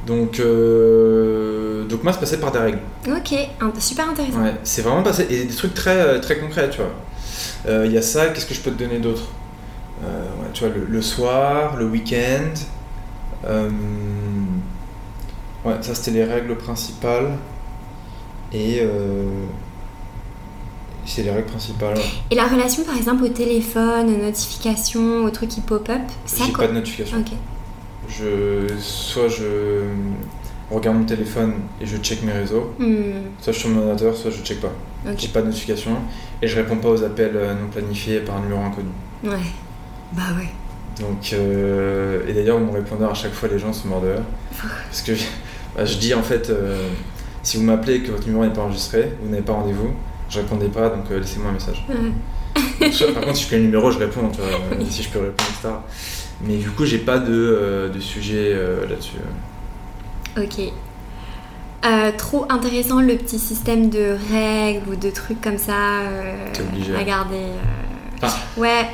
donc, 0.07 0.41
euh, 0.41 1.85
donc 1.85 2.03
moi, 2.03 2.13
c'est 2.13 2.21
passé 2.21 2.39
par 2.41 2.51
des 2.53 2.59
règles. 2.59 2.81
Ok, 3.09 3.35
super 3.79 4.09
intéressant. 4.11 4.43
Ouais, 4.43 4.55
c'est 4.65 4.83
vraiment 4.83 5.03
passé. 5.03 5.27
Et 5.31 5.45
des 5.45 5.55
trucs 5.55 5.75
très, 5.75 5.97
euh, 5.97 6.19
très 6.21 6.39
concrets, 6.39 6.71
tu 6.71 6.79
vois. 6.79 6.91
Euh, 7.69 7.87
Il 7.87 7.93
y 7.93 7.99
a 7.99 8.03
ça, 8.03 8.27
qu'est-ce 8.29 8.47
que 8.47 8.55
je 8.55 8.61
peux 8.61 8.73
te 8.73 8.79
donner 8.83 8.99
d'autre? 8.99 9.23
Euh, 10.05 10.25
ouais, 10.41 10.49
Tu 10.53 10.65
vois, 10.65 10.75
le, 10.75 10.85
le 10.87 11.03
soir, 11.03 11.77
le 11.77 11.87
week-end. 11.87 12.53
euh, 13.47 13.71
Ouais, 15.65 15.75
ça 15.81 15.95
c'était 15.95 16.11
les 16.13 16.25
règles 16.25 16.57
principales. 16.57 17.33
Et. 18.53 18.79
euh, 18.81 19.25
C'est 21.05 21.23
les 21.23 21.31
règles 21.31 21.47
principales. 21.49 21.97
Et 22.31 22.35
la 22.35 22.47
relation, 22.47 22.85
par 22.85 22.97
exemple, 22.97 23.25
au 23.25 23.29
téléphone, 23.29 24.09
aux 24.15 24.23
notifications, 24.25 25.25
aux 25.25 25.31
trucs 25.31 25.51
qui 25.51 25.61
pop-up, 25.61 26.01
ça 26.27 26.45
J'ai 26.47 26.53
pas 26.53 26.69
de 26.69 26.73
notification. 26.75 27.19
Ok. 27.19 27.33
Je, 28.09 28.67
soit 28.79 29.29
je 29.29 29.83
regarde 30.71 30.97
mon 30.99 31.05
téléphone 31.05 31.55
et 31.81 31.87
je 31.87 31.97
check 31.99 32.23
mes 32.23 32.33
réseaux, 32.33 32.73
Hmm, 32.79 33.31
soit 33.41 33.53
je 33.53 33.59
suis 33.59 33.61
sur 33.63 33.71
mon 33.71 33.79
ordinateur, 33.89 34.17
soit 34.17 34.31
je 34.31 34.43
check 34.43 34.61
pas. 34.61 34.73
ok. 35.07 35.15
J'ai 35.19 35.29
pas 35.29 35.41
de 35.43 35.47
notification 35.47 35.93
et 36.41 36.47
je 36.49 36.57
réponds 36.57 36.77
pas 36.77 36.89
aux 36.89 37.03
appels 37.05 37.33
euh, 37.37 37.55
non 37.55 37.69
planifiés 37.71 38.21
par 38.21 38.37
un 38.37 38.41
numéro 38.43 38.61
inconnu. 38.63 38.89
Ouais. 39.25 39.47
Bah 40.13 40.23
ouais. 40.37 40.49
Donc, 41.01 41.33
euh, 41.33 42.27
et 42.29 42.33
d'ailleurs, 42.35 42.59
mon 42.61 42.73
répondeur, 42.73 43.11
à 43.11 43.15
chaque 43.15 43.33
fois, 43.33 43.49
les 43.49 43.59
gens 43.59 43.73
se 43.73 43.87
mordent 43.87 44.05
de 44.05 44.11
rire. 44.13 44.23
Parce 44.89 45.03
que 45.03 45.13
bah, 45.77 45.85
je 45.85 45.97
dis 45.97 46.15
en 46.15 46.23
fait, 46.23 46.51
euh, 46.51 46.89
si 47.43 47.57
vous 47.57 47.63
m'appelez 47.65 47.95
et 47.97 48.03
que 48.03 48.11
votre 48.13 48.27
numéro 48.27 48.45
n'est 48.45 48.53
pas 48.53 48.63
enregistré, 48.63 49.13
vous 49.23 49.31
n'avez 49.31 49.43
pas 49.43 49.53
rendez-vous, 49.55 49.91
je 50.31 50.39
répondais 50.39 50.69
pas, 50.69 50.89
donc 50.91 51.05
euh, 51.11 51.19
laissez-moi 51.21 51.51
un 51.51 51.55
message. 51.55 51.85
Donc, 52.81 52.93
soit- 52.93 53.13
par 53.13 53.23
contre, 53.25 53.37
si 53.37 53.45
je 53.45 53.49
connais 53.51 53.63
le 53.63 53.67
numéro, 53.69 53.91
je 53.91 53.99
réponds, 53.99 54.29
tu 54.31 54.41
vois, 54.41 54.49
euh, 54.49 54.75
Oui. 54.79 54.87
si 54.91 55.03
je 55.03 55.09
peux 55.09 55.19
répondre, 55.21 55.49
etc. 55.51 55.75
Mais 56.45 56.57
du 56.57 56.71
coup, 56.71 56.85
j'ai 56.85 56.99
pas 56.99 57.19
de, 57.19 57.33
euh, 57.33 57.89
de 57.89 58.01
sujet 58.01 58.53
euh, 58.55 58.87
là-dessus. 58.89 59.17
Ok. 60.37 60.73
Euh, 61.85 62.13
trop 62.17 62.47
intéressant 62.49 63.01
le 63.01 63.17
petit 63.17 63.39
système 63.41 63.91
de 63.91 64.17
règles 64.33 64.89
ou 64.89 64.95
de 64.97 65.11
trucs 65.11 65.41
comme 65.41 65.59
ça 65.59 66.01
euh, 66.03 66.47
T'es 66.53 66.63
obligé. 66.63 66.95
à 66.95 67.03
garder. 67.03 67.35
euh. 67.37 68.23
Enfin, 68.23 68.35
Ouais, 68.57 68.87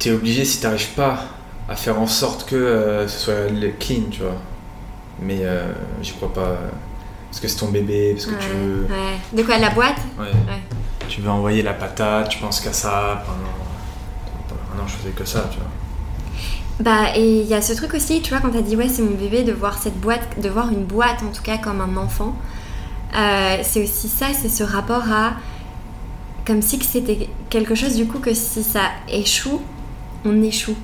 T'es 0.00 0.10
obligé 0.10 0.44
si 0.44 0.60
t'arrives 0.60 0.90
pas 0.96 1.24
à 1.68 1.76
faire 1.76 1.98
en 2.00 2.08
sorte 2.08 2.44
que 2.48 2.56
euh, 2.56 3.06
ce 3.08 3.18
soit 3.26 3.48
le- 3.50 3.70
clean, 3.78 4.02
tu 4.10 4.20
vois. 4.22 4.34
Mais 5.24 5.38
euh, 5.40 5.72
j'y 6.02 6.12
crois 6.12 6.32
pas. 6.32 6.56
Parce 7.30 7.40
que 7.40 7.48
c'est 7.48 7.58
ton 7.58 7.68
bébé, 7.68 8.12
parce 8.14 8.26
que 8.26 8.32
ouais, 8.32 8.38
tu 8.40 8.48
veux. 8.48 8.82
ouais. 8.82 9.18
De 9.32 9.42
quoi 9.42 9.58
la 9.58 9.70
boîte? 9.70 9.98
Ouais. 10.18 10.26
Ouais. 10.26 10.62
Tu 11.08 11.20
veux 11.20 11.30
envoyer 11.30 11.62
la 11.62 11.74
patate, 11.74 12.28
tu 12.28 12.38
penses 12.38 12.60
qu'à 12.60 12.72
ça 12.72 13.24
pendant. 13.26 13.54
pendant 14.48 14.82
un 14.82 14.84
an, 14.84 14.88
je 14.88 14.94
faisais 14.94 15.10
que 15.10 15.24
ça, 15.24 15.48
tu 15.50 15.58
vois. 15.58 15.68
Bah 16.80 17.16
et 17.16 17.40
il 17.40 17.46
y 17.46 17.54
a 17.54 17.62
ce 17.62 17.72
truc 17.72 17.94
aussi, 17.94 18.20
tu 18.20 18.30
vois, 18.30 18.40
quand 18.40 18.50
t'as 18.50 18.60
dit 18.60 18.74
ouais 18.74 18.88
c'est 18.88 19.02
mon 19.02 19.12
bébé, 19.16 19.44
de 19.44 19.52
voir 19.52 19.78
cette 19.78 19.98
boîte, 20.00 20.40
de 20.40 20.48
voir 20.48 20.70
une 20.72 20.84
boîte 20.84 21.22
en 21.22 21.30
tout 21.30 21.42
cas 21.42 21.56
comme 21.56 21.80
un 21.80 21.96
enfant, 21.96 22.36
euh, 23.16 23.58
c'est 23.62 23.84
aussi 23.84 24.08
ça, 24.08 24.26
c'est 24.32 24.48
ce 24.48 24.64
rapport 24.64 25.04
à 25.10 25.34
comme 26.44 26.62
si 26.62 26.78
que 26.78 26.84
c'était 26.84 27.28
quelque 27.48 27.74
chose 27.76 27.94
du 27.94 28.06
coup 28.06 28.18
que 28.18 28.34
si 28.34 28.64
ça 28.64 28.90
échoue, 29.08 29.62
on 30.24 30.42
échoue. 30.42 30.76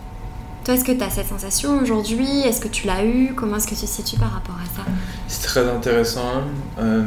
Toi 0.71 0.77
est-ce 0.77 0.85
que 0.85 0.93
t'as 0.93 1.11
cette 1.11 1.27
sensation 1.27 1.81
aujourd'hui? 1.83 2.43
Est-ce 2.43 2.61
que 2.61 2.69
tu 2.69 2.87
l'as 2.87 3.05
eu? 3.05 3.33
Comment 3.35 3.57
est-ce 3.57 3.67
que 3.67 3.75
tu 3.75 3.81
te 3.81 3.87
situes 3.87 4.19
par 4.21 4.31
rapport 4.31 4.55
à 4.55 4.65
ça? 4.77 4.83
C'est 5.27 5.43
très 5.43 5.69
intéressant. 5.69 6.43
Euh, 6.79 7.05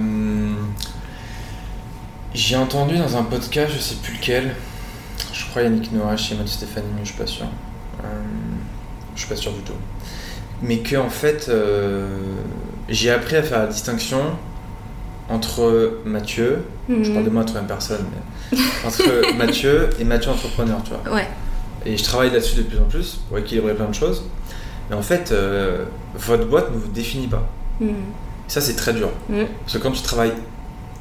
J'ai 2.34 2.58
entendu 2.58 2.98
dans 2.98 3.15
un 3.15 3.24
podcast, 3.24 3.72
je 3.74 3.79
sais 3.79 3.96
plus 4.03 4.15
lequel, 4.17 4.53
je 5.32 5.46
crois 5.46 5.62
Yannick 5.62 5.93
Noah 5.93 6.17
chez 6.17 6.36
Matt 6.36 6.50
Stéphanie, 6.50 6.88
mais 6.93 7.05
je 7.05 7.12
suis 7.12 7.17
pas 7.17 7.25
sûr. 7.25 7.46
Euh, 8.03 8.08
je 9.15 9.20
suis 9.22 9.29
pas 9.29 9.38
sûr 9.38 9.53
du 9.53 9.62
tout. 9.62 9.72
Mais 10.62 10.79
que 10.79 10.98
en 10.98 11.10
fait, 11.10 11.46
euh, 11.48 12.10
j'ai 12.89 13.12
appris 13.12 13.38
à 13.38 13.43
faire 13.43 13.60
la 13.60 13.67
distinction 13.67 14.20
entre 15.29 16.00
Mathieu, 16.03 16.65
je 16.89 16.96
Mhm. 16.96 17.13
parle 17.13 17.25
de 17.25 17.29
moi 17.29 17.41
à 17.43 17.46
troisième 17.46 17.67
personne, 17.70 18.05
mais 18.51 18.60
entre 18.86 19.36
Mathieu 19.38 19.89
et 20.01 20.03
Mathieu 20.03 20.32
entrepreneur, 20.32 20.82
tu 20.84 20.91
vois. 21.01 21.13
Ouais. 21.15 21.27
Et 21.86 21.98
je 21.98 22.04
travaille 22.04 22.32
là-dessus 22.32 22.58
de 22.58 22.63
plus 22.63 22.80
en 22.80 22.86
plus 22.86 23.20
pour 23.28 23.38
équilibrer 23.38 23.74
plein 23.74 23.88
de 23.88 23.96
choses. 23.96 24.24
Mais 24.90 24.96
en 24.96 25.02
fait, 25.02 25.32
euh, 25.32 25.86
votre 26.16 26.46
boîte 26.46 26.72
ne 26.72 26.78
vous 26.78 26.88
définit 26.88 27.28
pas. 27.28 27.48
Mhm. 27.80 27.96
Ça, 28.48 28.62
c'est 28.62 28.75
très 28.75 28.94
dur. 28.94 29.10
Mhm. 29.30 29.48
Parce 29.62 29.74
que 29.74 29.78
quand 29.80 29.92
tu 29.92 30.02
travailles 30.02 30.34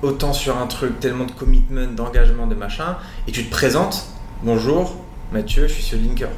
autant 0.02 0.32
sur 0.32 0.58
un 0.58 0.66
truc, 0.66 0.98
tellement 1.00 1.24
de 1.24 1.32
commitment, 1.32 1.86
d'engagement, 1.94 2.46
de 2.46 2.54
machin, 2.54 2.96
et 3.28 3.32
tu 3.32 3.44
te 3.44 3.50
présentes, 3.50 4.06
bonjour, 4.42 4.96
Mathieu, 5.32 5.68
je 5.68 5.74
suis 5.74 5.82
sur 5.82 5.98
Linker. 5.98 6.28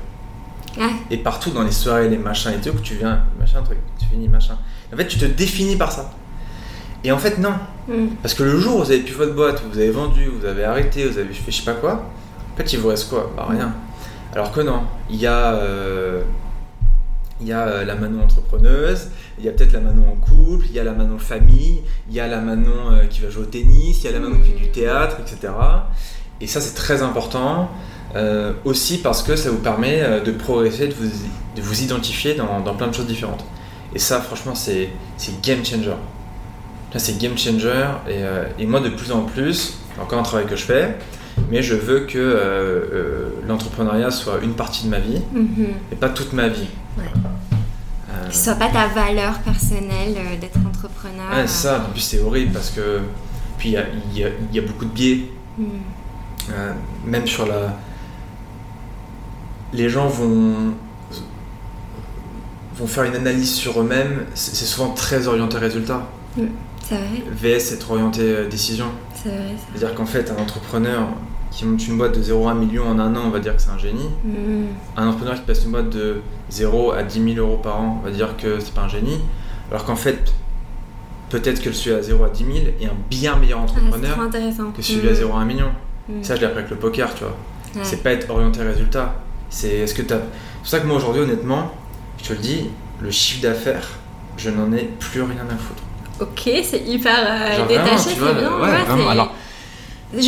Et 1.10 1.18
partout 1.18 1.50
dans 1.50 1.62
les 1.62 1.70
soirées, 1.70 2.08
les 2.08 2.18
machins 2.18 2.50
et 2.50 2.60
tout, 2.60 2.72
que 2.76 2.82
tu 2.82 2.96
viens, 2.96 3.24
machin, 3.38 3.62
truc, 3.62 3.78
tu 3.98 4.06
finis, 4.06 4.28
machin. 4.28 4.58
En 4.92 4.96
fait, 4.96 5.06
tu 5.06 5.18
te 5.18 5.24
définis 5.24 5.76
par 5.76 5.92
ça. 5.92 6.10
Et 7.04 7.12
en 7.12 7.18
fait, 7.18 7.38
non. 7.38 7.54
Mhm. 7.86 8.16
Parce 8.22 8.34
que 8.34 8.42
le 8.42 8.58
jour 8.58 8.76
où 8.76 8.78
vous 8.82 8.90
avez 8.90 9.00
plus 9.00 9.14
votre 9.14 9.34
boîte, 9.34 9.62
où 9.64 9.70
vous 9.72 9.78
avez 9.78 9.90
vendu, 9.90 10.26
vous 10.26 10.44
avez 10.46 10.64
arrêté, 10.64 11.06
vous 11.06 11.18
avez 11.18 11.32
fait 11.32 11.52
je 11.52 11.58
sais 11.58 11.64
pas 11.64 11.74
quoi, 11.74 12.10
en 12.52 12.56
fait, 12.56 12.72
il 12.72 12.78
vous 12.80 12.88
reste 12.88 13.08
quoi? 13.08 13.30
Bah 13.36 13.46
rien. 13.48 13.72
Alors 14.34 14.50
que 14.52 14.60
non, 14.60 14.82
il 15.10 15.16
y 15.16 15.26
a, 15.26 15.54
euh, 15.54 16.22
il 17.40 17.46
y 17.46 17.52
a 17.52 17.66
euh, 17.66 17.84
la 17.84 17.94
Manon 17.94 18.24
entrepreneuse, 18.24 19.08
il 19.38 19.44
y 19.44 19.48
a 19.48 19.52
peut-être 19.52 19.72
la 19.72 19.80
Manon 19.80 20.08
en 20.10 20.16
couple, 20.16 20.66
il 20.68 20.72
y 20.72 20.78
a 20.80 20.84
la 20.84 20.92
Manon 20.92 21.18
famille, 21.18 21.82
il 22.08 22.14
y 22.14 22.20
a 22.20 22.26
la 22.26 22.40
Manon 22.40 22.90
euh, 22.92 23.06
qui 23.06 23.20
va 23.20 23.30
jouer 23.30 23.42
au 23.42 23.46
tennis, 23.46 24.02
il 24.02 24.04
y 24.04 24.08
a 24.08 24.12
la 24.12 24.20
Manon 24.20 24.38
qui 24.38 24.50
fait 24.50 24.56
du 24.58 24.68
théâtre, 24.70 25.16
etc. 25.20 25.52
Et 26.40 26.46
ça, 26.46 26.60
c'est 26.60 26.74
très 26.74 27.02
important. 27.02 27.70
euh, 28.16 28.52
aussi 28.64 28.98
parce 28.98 29.22
que 29.24 29.34
ça 29.34 29.50
vous 29.50 29.58
permet 29.58 30.20
de 30.20 30.30
progresser, 30.30 30.86
de 30.86 30.94
vous, 30.94 31.10
de 31.56 31.62
vous 31.62 31.82
identifier 31.82 32.34
dans, 32.34 32.60
dans 32.60 32.74
plein 32.74 32.86
de 32.86 32.94
choses 32.94 33.06
différentes. 33.08 33.44
Et 33.94 33.98
ça, 33.98 34.20
franchement, 34.20 34.54
c'est 34.54 34.90
game 35.42 35.64
changer. 35.64 35.94
C'est 36.96 37.18
game 37.18 37.36
changer. 37.36 37.84
Et, 38.08 38.22
et 38.62 38.66
moi, 38.66 38.78
de 38.80 38.90
plus 38.90 39.10
en 39.10 39.22
plus, 39.22 39.78
encore 40.00 40.20
un 40.20 40.22
travail 40.22 40.46
que 40.46 40.54
je 40.54 40.64
fais, 40.64 40.96
mais 41.50 41.62
je 41.62 41.74
veux 41.74 42.00
que 42.00 42.18
euh, 42.18 42.34
euh, 42.92 43.28
l'entrepreneuriat 43.46 44.10
soit 44.10 44.38
une 44.42 44.54
partie 44.54 44.84
de 44.84 44.90
ma 44.90 44.98
vie 44.98 45.20
Mhm. 45.32 45.66
et 45.92 45.96
pas 45.96 46.08
toute 46.08 46.32
ma 46.32 46.48
vie. 46.48 46.68
Ouais. 46.98 47.04
Euh, 48.10 48.28
Que 48.28 48.34
ce 48.34 48.44
soit 48.44 48.54
pas 48.54 48.68
ta 48.68 48.86
valeur 48.88 49.38
personnelle 49.40 50.14
euh, 50.16 50.36
d'être 50.40 50.58
entrepreneur. 50.66 51.30
ouais, 51.32 51.46
c'est 51.46 51.66
ça. 51.68 51.84
En 51.88 51.90
plus, 51.92 52.00
c'est 52.00 52.20
horrible 52.20 52.52
parce 52.52 52.70
que. 52.70 53.00
Puis, 53.58 53.70
il 53.70 54.18
y 54.18 54.24
a, 54.24 54.28
y 54.52 54.56
y 54.56 54.60
beaucoup 54.60 54.84
de 54.84 54.90
biais. 54.90 55.26
Mhm. 55.58 55.66
Même 57.06 57.26
sur 57.26 57.46
la. 57.46 57.76
Les 59.72 59.88
gens 59.88 60.06
vont 60.08 60.74
vont 62.76 62.86
faire 62.88 63.04
une 63.04 63.14
analyse 63.14 63.54
sur 63.54 63.80
eux-mêmes, 63.80 64.26
c'est 64.34 64.64
souvent 64.66 64.90
très 64.90 65.28
orienté 65.28 65.58
résultat. 65.58 66.08
C'est 66.82 66.96
vrai, 66.96 67.22
VS 67.30 67.72
être 67.72 67.90
orienté 67.92 68.46
décision. 68.50 68.86
c'est 69.14 69.28
vrai. 69.28 69.54
C'est-à-dire 69.76 69.94
qu'en 69.96 70.06
fait, 70.06 70.30
un 70.36 70.42
entrepreneur 70.42 71.06
qui 71.54 71.64
monte 71.64 71.86
une 71.86 71.96
boîte 71.96 72.16
de 72.18 72.22
0 72.22 72.48
à 72.48 72.50
1 72.50 72.54
million 72.54 72.88
en 72.88 72.98
un 72.98 73.14
an, 73.14 73.20
on 73.26 73.30
va 73.30 73.38
dire 73.38 73.54
que 73.54 73.62
c'est 73.62 73.70
un 73.70 73.78
génie. 73.78 74.08
Mhm. 74.24 74.66
Un 74.96 75.06
entrepreneur 75.06 75.34
qui 75.36 75.42
passe 75.42 75.64
une 75.64 75.70
boîte 75.70 75.90
de 75.90 76.20
0 76.50 76.92
à 76.92 77.02
10 77.04 77.34
000 77.34 77.46
euros 77.46 77.58
par 77.58 77.80
an, 77.80 78.00
on 78.02 78.04
va 78.04 78.10
dire 78.10 78.36
que 78.36 78.58
c'est 78.58 78.74
pas 78.74 78.82
un 78.82 78.88
génie. 78.88 79.20
Alors 79.70 79.84
qu'en 79.84 79.94
fait, 79.94 80.32
peut-être 81.30 81.62
que 81.62 81.70
celui 81.72 81.94
à 81.96 82.02
0 82.02 82.24
à 82.24 82.28
10 82.30 82.44
000 82.44 82.56
est 82.80 82.86
un 82.86 82.90
bien 83.08 83.36
meilleur 83.36 83.60
Ah, 83.60 83.64
entrepreneur 83.64 84.20
intéressant. 84.20 84.72
que 84.76 84.82
celui 84.82 85.08
à 85.08 85.14
0 85.14 85.32
à 85.32 85.38
1 85.40 85.44
million. 85.44 85.70
Mhm. 86.08 86.24
Ça, 86.24 86.34
je 86.34 86.40
l'ai 86.40 86.46
appris 86.46 86.58
avec 86.58 86.70
le 86.70 86.76
poker, 86.76 87.14
tu 87.14 87.22
vois. 87.24 87.36
Ouais. 87.76 87.80
C'est 87.84 88.02
pas 88.02 88.10
être 88.12 88.28
orienté 88.30 88.60
résultat. 88.62 89.14
C'est 89.48 89.68
est-ce 89.78 89.94
que 89.94 90.02
t'as. 90.02 90.16
C'est 90.16 90.58
pour 90.58 90.68
ça 90.68 90.80
que 90.80 90.86
moi 90.86 90.96
aujourd'hui, 90.96 91.22
honnêtement, 91.22 91.70
je 92.22 92.28
te 92.28 92.32
le 92.32 92.38
dis, 92.40 92.70
le 93.00 93.10
chiffre 93.12 93.42
d'affaires, 93.42 93.88
je 94.36 94.50
n'en 94.50 94.72
ai 94.72 94.90
plus 94.98 95.22
rien 95.22 95.44
à 95.48 95.56
foutre. 95.56 95.82
Ok, 96.20 96.50
c'est 96.64 96.80
hyper 96.86 97.16
euh, 97.18 97.66
détaché, 97.68 98.10
c'est 98.10 98.14
bien. 98.16 98.32
ouais, 98.56 98.62
ouais, 98.62 98.82
vraiment. 98.86 99.08
Alors, 99.10 99.34
Je- 100.16 100.20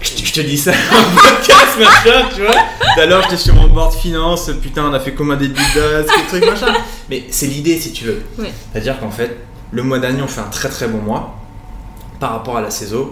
je, 0.00 0.10
te- 0.14 0.26
je 0.26 0.32
te 0.32 0.40
dis 0.40 0.56
ça 0.58 0.70
en 0.92 1.16
podcast, 1.20 1.78
machin, 1.78 2.28
tu 2.34 2.42
vois. 2.42 3.06
L'heure, 3.06 3.22
j'étais 3.22 3.36
sur 3.36 3.54
mon 3.54 3.68
board 3.68 3.94
finance, 3.94 4.50
putain, 4.62 4.84
on 4.88 4.92
a 4.94 5.00
fait 5.00 5.12
comme 5.14 5.30
un 5.30 5.36
début 5.36 5.54
d'as, 5.74 6.04
quel 6.04 6.26
truc, 6.40 6.44
machin. 6.50 6.74
Mais 7.10 7.24
c'est 7.30 7.46
l'idée, 7.46 7.78
si 7.78 7.92
tu 7.92 8.04
veux. 8.04 8.22
C'est-à-dire 8.72 8.98
qu'en 9.00 9.10
fait, 9.10 9.36
le 9.70 9.82
mois 9.82 9.98
dernier, 9.98 10.22
on 10.22 10.28
fait 10.28 10.40
un 10.40 10.48
très 10.50 10.68
très 10.68 10.86
bon 10.88 10.98
mois 10.98 11.38
par 12.20 12.32
rapport 12.32 12.56
à 12.56 12.60
la 12.60 12.70
saison, 12.70 13.10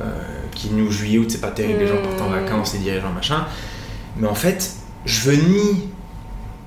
euh, 0.00 0.04
qui 0.54 0.70
nous 0.70 0.90
juillet, 0.90 1.18
août, 1.18 1.28
c'est 1.30 1.40
pas 1.40 1.50
terrible, 1.50 1.80
les 1.80 1.86
gens 1.88 1.96
partent 2.02 2.20
en 2.20 2.28
Mmh. 2.30 2.44
vacances, 2.44 2.72
les 2.74 2.78
dirigeants, 2.80 3.12
machin. 3.12 3.44
Mais 4.16 4.26
en 4.28 4.34
fait, 4.34 4.70
je 5.04 5.20
veux 5.30 5.36
ni 5.36 5.88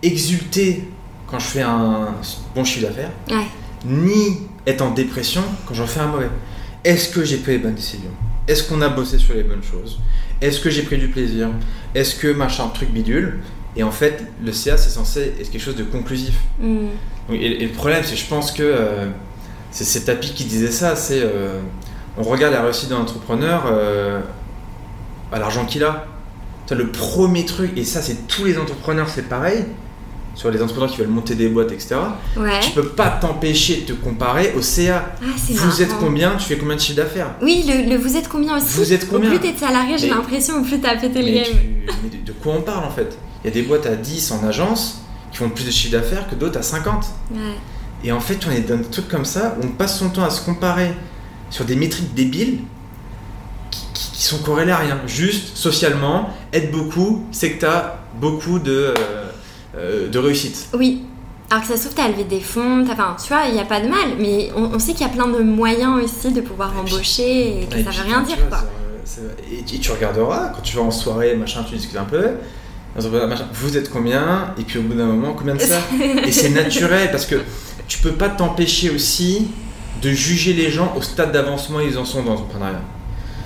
exulter 0.04 0.88
quand 1.28 1.40
je 1.40 1.46
fais 1.48 1.62
un 1.62 2.14
bon 2.56 2.64
chiffre 2.64 2.88
d'affaires, 2.88 3.12
Ouais. 3.30 3.46
ni 3.86 4.42
être 4.68 4.82
en 4.82 4.92
dépression 4.92 5.42
quand 5.66 5.74
j'en 5.74 5.88
fais 5.88 6.02
un 6.02 6.08
mauvais. 6.08 6.30
Est-ce 6.84 7.10
que 7.10 7.24
j'ai 7.24 7.38
pris 7.38 7.54
les 7.54 7.58
bonnes 7.60 7.76
décisions? 7.76 8.10
Est-ce 8.48 8.64
qu'on 8.64 8.82
a 8.82 8.90
bossé 8.90 9.18
sur 9.18 9.34
les 9.34 9.44
bonnes 9.44 9.64
choses? 9.64 10.00
Est-ce 10.42 10.60
que 10.60 10.70
j'ai 10.70 10.84
pris 10.84 10.98
du 10.98 11.08
plaisir? 11.10 11.50
Est-ce 11.94 12.16
que 12.16 12.28
machin, 12.32 12.68
truc 12.70 12.92
bidule? 12.92 13.40
Et 13.76 13.84
en 13.84 13.92
fait, 13.92 14.26
le 14.44 14.52
CA, 14.52 14.78
c'est 14.78 14.90
censé 14.90 15.34
être 15.40 15.50
quelque 15.50 15.62
chose 15.62 15.76
de 15.76 15.84
conclusif. 15.84 16.36
Mm. 16.60 16.88
Et, 17.32 17.64
et 17.64 17.68
le 17.68 17.72
problème, 17.72 18.04
c'est 18.04 18.16
que 18.16 18.22
je 18.22 18.28
pense 18.28 18.52
que 18.52 18.64
euh, 18.64 19.08
c'est 19.72 20.06
Tapi 20.06 20.34
qui 20.34 20.44
disait 20.46 20.72
ça, 20.72 20.96
c'est 20.96 21.22
euh, 21.22 21.60
on 22.18 22.24
regarde 22.24 22.54
la 22.54 22.64
réussite 22.64 22.90
d'un 22.90 22.98
entrepreneur 22.98 23.64
euh, 23.68 24.20
à 25.32 25.40
l'argent 25.40 25.66
qu'il 25.66 25.84
a. 25.84 26.08
Le 26.70 26.88
premier 26.88 27.44
truc, 27.44 27.78
et 27.78 27.84
ça 27.84 28.02
c'est 28.02 28.30
tous 28.30 28.46
les 28.46 28.58
entrepreneurs, 28.58 29.10
c'est 29.10 29.28
pareil, 29.28 29.66
sur 30.42 30.50
les 30.50 30.60
entrepreneurs 30.64 30.90
qui 30.92 30.98
veulent 30.98 31.08
monter 31.08 31.36
des 31.36 31.48
boîtes, 31.50 31.72
etc. 31.72 31.98
Ouais. 32.36 32.60
Tu 32.62 32.72
peux 32.72 32.88
pas 32.88 33.10
t'empêcher 33.10 33.82
de 33.88 33.94
te 33.94 33.94
comparer 33.94 34.54
au 34.58 34.62
CA. 34.64 35.14
Ah, 35.22 35.26
Vous 35.52 35.82
êtes 35.84 35.96
combien? 36.00 36.36
Tu 36.36 36.46
fais 36.46 36.58
combien 36.58 36.76
de 36.76 36.82
chiffre 36.82 36.98
d'affaires? 36.98 37.36
Oui, 37.44 37.64
le, 37.68 37.88
le 37.92 37.96
vous 37.98 38.18
êtes 38.18 38.28
combien 38.28 38.58
aussi? 38.58 38.66
Vous 38.70 38.92
êtes 38.92 39.08
combien? 39.08 39.32
Au 39.32 39.38
plus 39.38 39.52
t'es 39.52 39.56
salarié, 39.56 40.00
j'ai 40.00 40.10
l'impression, 40.10 40.56
au 40.60 40.64
plus 40.64 40.80
t'as 40.82 40.96
pété 40.98 41.22
le 41.22 41.32
game. 41.32 41.44
tu- 41.46 41.94
mais 42.04 42.10
de, 42.10 42.26
de 42.26 42.32
quoi 42.32 42.54
on 42.58 42.62
parle 42.62 42.86
en 42.86 42.90
fait? 42.90 43.16
Il 43.44 43.48
y 43.48 43.52
a 43.52 43.54
des 43.54 43.62
boîtes 43.62 43.86
à 43.86 43.96
10 43.96 44.32
en 44.32 44.44
agence 44.48 45.02
qui 45.32 45.38
font 45.38 45.50
plus 45.50 45.64
de 45.66 45.70
chiffre 45.72 45.92
d'affaires 45.92 46.28
que 46.28 46.34
d'autres 46.34 46.58
à 46.58 46.64
50. 46.64 47.06
Ouais. 47.34 47.38
Et 48.04 48.12
en 48.12 48.20
fait, 48.20 48.40
on 48.48 48.52
est 48.52 48.62
dans 48.68 48.78
des 48.78 48.84
trucs 48.90 49.10
comme 49.10 49.26
ça 49.26 49.56
où 49.62 49.66
on 49.66 49.70
passe 49.70 50.00
son 50.00 50.10
temps 50.10 50.24
à 50.24 50.32
se 50.32 50.42
comparer 50.44 50.92
sur 51.52 51.66
des 51.66 51.76
métriques 51.76 52.16
débiles 52.16 52.62
qui, 53.70 53.82
qui- 53.94 54.12
qui 54.14 54.24
sont 54.24 54.40
corrélées 54.40 54.72
à 54.72 54.78
rien. 54.78 54.98
Juste 55.06 55.56
socialement, 55.56 56.30
être 56.52 56.72
beaucoup, 56.72 57.26
c'est 57.32 57.52
que 57.52 57.60
tu 57.60 57.66
as 57.68 58.00
beaucoup 58.20 58.58
de, 58.58 58.72
euh, 58.98 59.21
euh, 59.78 60.08
de 60.10 60.20
réussite. 60.20 60.70
Oui. 60.74 61.04
Alors 61.50 61.64
que 61.64 61.68
ça 61.70 61.76
se 61.78 61.82
trouve, 61.84 61.96
t'as 61.96 62.08
levé 62.08 62.24
des 62.24 62.40
fonds, 62.40 62.86
enfin, 62.90 63.16
tu 63.22 63.28
vois, 63.28 63.42
il 63.48 63.54
n'y 63.54 63.60
a 63.60 63.66
pas 63.66 63.82
de 63.82 63.88
mal, 63.90 64.16
mais 64.20 64.50
on, 64.56 64.64
on 64.74 64.80
sait 64.80 64.94
qu'il 64.94 65.02
y 65.06 65.10
a 65.10 65.14
plein 65.14 65.28
de 65.28 65.40
moyens 65.44 66.02
aussi 66.02 66.32
de 66.32 66.40
pouvoir 66.42 66.70
Et 66.72 66.84
puis- 66.86 66.94
embaucher 66.94 67.62
et 67.64 67.66
que 67.66 67.78
Et 67.78 67.84
ça 67.84 67.90
puis, 67.90 68.00
veut 68.00 68.06
rien 68.06 68.22
dire, 68.22 68.38
vois, 68.50 68.60
quoi. 68.60 68.70
c'est- 69.04 69.22
Et, 69.76 69.80
tu 69.80 69.92
regarderas, 69.92 70.50
quand 70.56 70.62
tu 70.62 70.78
vas 70.78 70.84
en 70.84 70.92
soirée, 70.92 71.36
machin, 71.36 71.66
tu 71.68 71.76
discutes 71.76 71.98
un 71.98 72.06
peu. 72.06 72.26
vous 72.96 73.78
êtes 73.78 73.90
combien 73.90 74.54
Et 74.58 74.64
puis 74.64 74.80
au 74.80 74.84
bout 74.84 74.94
d'un 74.94 75.06
moment, 75.08 75.34
combien 75.34 75.56
de 75.56 75.60
ça 75.62 75.80
Et 76.26 76.32
c'est 76.32 76.50
naturel 76.52 77.12
parce 77.12 77.26
que 77.26 77.36
tu 77.88 78.00
peux 78.00 78.14
pas 78.14 78.30
t'empêcher 78.30 78.90
aussi 78.90 79.48
de 80.02 80.10
juger 80.12 80.54
les 80.54 80.72
gens 80.72 80.94
au 80.98 81.02
stade 81.02 81.32
d'avancement 81.34 81.80
où 81.80 81.82
ils 81.82 81.98
en 81.98 82.06
sont 82.06 82.24
dans 82.24 82.32
l'entrepreneuriat. 82.32 82.82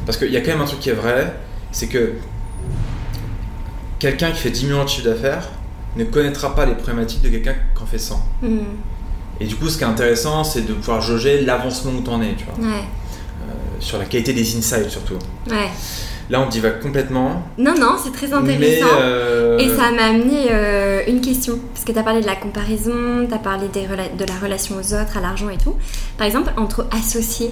Parce 0.06 0.18
qu'il 0.20 0.32
y 0.32 0.38
a 0.38 0.42
quand 0.42 0.52
même 0.52 0.62
un 0.62 0.66
truc 0.66 0.80
qui 0.80 0.90
est 0.92 0.94
vrai, 0.94 1.34
c'est 1.72 1.88
que 1.88 2.14
quelqu'un 4.00 4.32
qui 4.32 4.40
fait 4.42 4.52
10 4.52 4.66
millions 4.66 4.84
de 4.84 4.90
chiffre 4.90 5.06
d'affaires 5.10 5.50
ne 5.98 6.04
connaîtra 6.06 6.54
pas 6.56 6.66
les 6.66 6.76
problématiques 6.76 7.22
de 7.22 7.30
quelqu'un 7.30 7.56
qui 7.76 7.84
en 7.84 7.86
fait 7.86 7.98
100. 8.00 8.20
Hmm. 8.42 8.58
Et 9.40 9.46
du 9.46 9.56
coup, 9.56 9.68
ce 9.70 9.78
qui 9.78 9.84
est 9.84 9.88
intéressant, 9.88 10.44
c'est 10.44 10.62
de 10.66 10.74
pouvoir 10.74 11.02
jauger 11.02 11.42
l'avancement 11.42 11.92
où 11.92 12.02
t'en 12.02 12.22
es, 12.22 12.36
tu 12.36 12.46
vois. 12.46 12.66
Ouais, 12.68 12.84
Euh, 13.44 13.52
sur 13.80 13.98
la 13.98 14.06
qualité 14.06 14.34
des 14.34 14.58
insights 14.58 14.90
surtout. 14.90 15.16
ouais. 15.50 15.70
Là, 16.28 16.42
on 16.42 16.50
divague 16.50 16.80
complètement. 16.82 17.44
Non, 17.60 17.76
non, 17.80 17.98
c'est 18.04 18.12
très 18.12 18.34
intéressant. 18.34 18.88
euh, 19.00 19.60
Et 19.60 19.70
ça 19.70 19.92
m'a 19.92 20.06
amené 20.06 20.48
euh, 20.50 21.04
une 21.08 21.22
question, 21.22 21.60
parce 21.72 21.86
que 21.86 21.92
tu 21.92 22.00
as 22.00 22.04
parlé 22.04 22.22
de 22.22 22.26
la 22.26 22.36
comparaison, 22.36 23.28
tu 23.28 23.34
as 23.34 23.38
parlé 23.38 23.68
des 23.68 23.82
de 23.86 24.26
la 24.26 24.34
relation 24.42 24.76
aux 24.76 24.94
autres, 24.96 25.18
à 25.18 25.22
l'argent 25.22 25.50
et 25.50 25.58
tout. 25.58 25.76
Par 26.18 26.26
exemple, 26.26 26.52
entre 26.58 26.88
associés, 26.92 27.52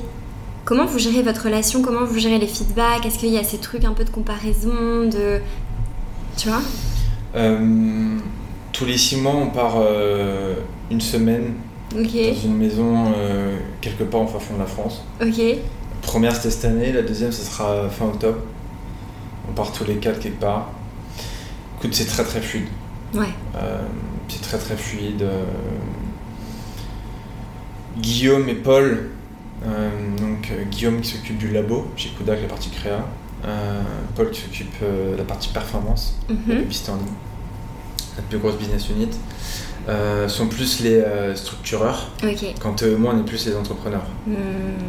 comment 0.65 0.85
vous 0.87 0.97
gérez 0.97 1.21
votre 1.21 1.43
relation? 1.43 1.83
Comment 1.83 2.03
vous 2.03 2.17
gérez 2.17 2.39
les 2.39 2.47
feedbacks? 2.47 3.05
Est-ce 3.05 3.19
qu'il 3.19 3.29
y 3.29 3.37
a 3.37 3.43
ces 3.43 3.59
trucs 3.59 3.85
un 3.85 3.93
peu 3.93 4.05
de 4.05 4.09
comparaison 4.09 5.07
de... 5.11 5.39
Tu 6.35 6.47
vois? 6.49 6.61
Tous 8.71 8.85
les 8.85 8.97
six 8.97 9.17
mois, 9.17 9.35
on 9.35 9.47
part 9.49 9.75
euh, 9.77 10.55
une 10.91 11.01
semaine 11.01 11.53
dans 12.33 12.41
une 12.41 12.57
maison 12.57 13.13
euh, 13.15 13.57
quelque 13.81 14.03
part 14.03 14.21
en 14.21 14.27
fin 14.27 14.39
fond 14.39 14.53
de 14.55 14.59
la 14.59 14.65
France. 14.65 15.03
ok. 15.21 15.37
La 15.37 16.07
première, 16.07 16.35
c'était 16.35 16.51
cette 16.51 16.65
année. 16.65 16.91
La 16.91 17.01
deuxième, 17.01 17.31
ce 17.31 17.43
sera 17.43 17.87
fin 17.89 18.05
octobre. 18.05 18.39
On 19.49 19.53
part 19.53 19.71
tous 19.71 19.85
les 19.85 19.95
quatre 19.95 20.19
quelque 20.19 20.39
part. 20.39 20.69
Écoute, 21.77 21.93
c'est 21.93 22.05
très 22.05 22.23
très 22.23 22.41
fluide. 22.41 22.67
Ouais, 23.13 23.27
Euh, 23.55 23.81
c'est 24.27 24.41
très 24.41 24.57
très 24.57 24.75
fluide. 24.75 25.21
euh. 25.21 25.43
Guillaume 27.99 28.49
et 28.49 28.55
Paul, 28.55 29.11
euh, 29.65 29.89
donc 30.19 30.49
euh, 30.51 30.63
Guillaume 30.71 30.99
qui 31.01 31.11
s'occupe 31.11 31.37
du 31.37 31.49
labo 31.51 31.87
chez 31.95 32.09
Kodak, 32.17 32.41
la 32.41 32.47
partie 32.47 32.69
créa. 32.71 33.05
Euh, 33.45 33.81
Paul 34.15 34.29
qui 34.31 34.41
s'occupe 34.41 34.73
euh, 34.83 35.13
de 35.13 35.17
la 35.17 35.23
partie 35.25 35.49
performance, 35.49 36.15
de 36.29 36.33
la 36.33 36.39
Mhm. 36.55 36.61
publicité 36.61 36.91
en 36.91 36.95
ligne, 36.95 37.05
la 38.17 38.23
plus 38.23 38.37
grosse 38.37 38.55
business 38.55 38.89
unit, 38.89 39.09
euh, 39.89 40.29
sont 40.29 40.47
plus 40.47 40.79
les 40.79 40.93
euh, 41.01 41.35
structureurs, 41.35 42.09
quand 42.61 42.83
euh, 42.83 42.95
moi 42.97 43.11
on 43.13 43.19
est 43.19 43.25
plus 43.25 43.45
les 43.47 43.55
entrepreneurs. 43.55 44.05
Hmm. 44.25 44.33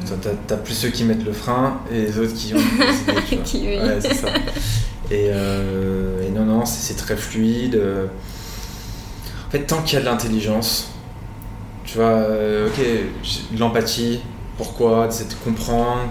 Toi, 0.07 0.33
T'as 0.47 0.57
plus 0.57 0.75
ceux 0.75 0.91
qui 0.91 1.03
mettent 1.03 1.25
le 1.25 1.33
frein 1.33 1.81
et 1.91 2.03
les 2.03 2.19
autres 2.19 2.35
qui 2.35 2.55
ont 2.55 2.59
idées. 2.59 3.39
Qui, 3.45 3.59
oui. 3.67 3.79
Ouais, 3.79 3.99
c'est 4.01 4.15
ça. 4.15 4.29
Et, 5.11 5.27
euh, 5.31 6.25
et 6.27 6.31
non, 6.31 6.45
non, 6.45 6.65
c'est 6.65 6.95
très 6.95 7.17
fluide. 7.17 7.75
euh. 7.75 8.07
En 9.49 9.51
fait, 9.51 9.65
tant 9.67 9.83
qu'il 9.83 9.95
y 9.95 9.97
a 9.99 10.01
de 10.01 10.07
l'intelligence, 10.07 10.91
tu 11.85 11.99
vois, 11.99 12.07
euh, 12.07 12.69
ok, 12.69 12.81
de 13.53 13.59
l'empathie, 13.61 14.21
pourquoi, 14.57 15.09
de 15.09 15.35
comprendre, 15.45 16.03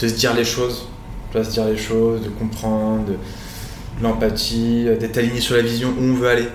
de 0.00 0.08
se 0.08 0.14
dire 0.14 0.34
les 0.34 0.44
choses, 0.44 0.86
tu 1.32 1.44
se 1.44 1.50
dire 1.50 1.64
les 1.66 1.76
choses, 1.76 2.22
de 2.22 2.28
comprendre, 2.30 3.04
de, 3.06 3.12
de 3.12 4.02
l'empathie, 4.02 4.84
euh, 4.86 4.96
d'être 4.96 5.18
aligné 5.18 5.40
sur 5.40 5.56
la 5.56 5.62
vision 5.62 5.88
où 5.98 6.02
on 6.02 6.14
veut 6.14 6.28
aller. 6.28 6.48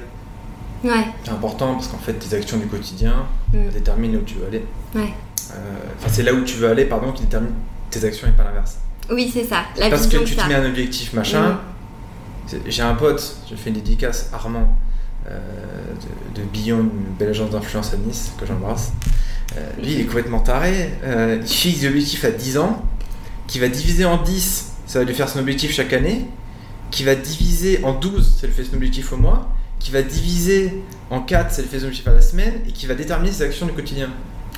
Ouais, 0.84 1.06
C'est 1.24 1.32
important 1.32 1.74
parce 1.76 1.88
qu'en 1.88 1.98
fait, 1.98 2.14
tes 2.14 2.36
actions 2.36 2.58
du 2.58 2.68
quotidien 2.68 3.26
Hmm. 3.54 3.70
déterminent 3.72 4.18
où 4.18 4.24
tu 4.24 4.36
veux 4.36 4.48
aller. 4.48 4.66
ouais. 4.96 5.14
Euh, 5.52 5.56
Enfin, 6.00 6.08
c'est 6.12 6.24
là 6.24 6.34
où 6.34 6.42
tu 6.44 6.56
veux 6.56 6.68
aller, 6.68 6.86
pardon, 6.86 7.12
qui 7.12 7.22
détermine 7.24 7.52
tes 7.92 8.04
actions 8.04 8.28
et 8.28 8.32
pas 8.32 8.44
l'inverse. 8.44 8.78
Oui, 9.12 9.30
c'est 9.32 9.44
ça. 9.44 9.66
La 9.78 9.90
Parce 9.92 10.08
que 10.08 10.18
tu 10.18 10.36
te 10.36 10.48
mets 10.48 10.56
un 10.56 10.66
objectif 10.66 11.14
machin. 11.14 11.60
Mm. 12.52 12.58
J'ai 12.66 12.82
un 12.82 12.96
pote, 12.96 13.36
je 13.50 13.56
fais 13.56 13.70
une 13.70 13.76
dédicace, 13.76 14.30
Armand, 14.34 14.76
euh, 15.30 15.38
de, 16.36 16.42
de 16.42 16.46
Billon, 16.48 16.80
une 16.80 17.14
belle 17.20 17.30
agence 17.30 17.52
d'influence 17.52 17.94
à 17.94 17.98
Nice, 17.98 18.32
que 18.40 18.46
j'embrasse. 18.48 18.92
Euh, 19.56 19.70
lui, 19.82 19.94
il 19.94 20.02
est 20.02 20.06
complètement 20.06 20.40
taré. 20.40 20.90
Il 21.06 21.46
fixe 21.48 21.82
des 21.82 21.88
objectifs 21.90 22.26
à 22.26 22.32
10 22.32 22.58
ans, 22.58 22.84
qui 23.48 23.60
va 23.60 23.68
diviser 23.68 24.06
en 24.06 24.22
10, 24.22 24.72
ça 24.86 25.00
va 25.00 25.06
lui 25.06 25.14
faire 25.14 25.30
son 25.30 25.40
objectif 25.40 25.72
chaque 25.74 25.94
année, 25.94 26.26
qui 26.92 27.04
va 27.04 27.16
diviser 27.16 27.84
en 27.84 27.94
12, 27.94 28.38
ça 28.42 28.48
lui 28.48 28.54
fait 28.54 28.64
son 28.64 28.76
objectif 28.76 29.12
au 29.14 29.18
mois, 29.18 29.50
qui 29.80 29.92
va 29.92 30.02
diviser 30.02 30.84
en 31.10 31.22
4, 31.22 31.52
ça 31.52 31.62
lui 31.62 31.68
fait 31.70 31.80
son 31.80 31.86
objectif 31.86 32.08
à 32.08 32.14
la 32.14 32.22
semaine, 32.22 32.54
et 32.68 32.72
qui 32.72 32.86
va 32.86 32.96
déterminer 32.96 33.32
ses 33.32 33.44
actions 33.44 33.66
du 33.66 33.74
quotidien. 33.74 34.10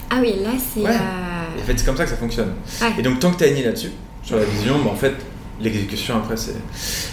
Ah 0.09 0.17
oui, 0.21 0.35
là, 0.43 0.51
c'est... 0.73 0.81
Ouais. 0.81 0.89
euh, 0.89 1.61
en 1.61 1.65
fait, 1.65 1.77
c'est 1.77 1.85
comme 1.85 1.97
ça 1.97 2.03
que 2.03 2.09
ça 2.11 2.17
fonctionne. 2.17 2.53
Ouais. 2.81 2.87
Et 2.99 3.01
donc, 3.01 3.19
tant 3.19 3.31
que 3.31 3.37
tu 3.37 3.43
aligné 3.43 3.63
là-dessus, 3.63 3.91
sur 4.23 4.37
la 4.37 4.43
vision, 4.45 4.75
bah, 4.83 4.91
en 4.91 4.95
fait, 4.95 5.13
l'exécution 5.59 6.17
après, 6.17 6.37
c'est. 6.37 6.55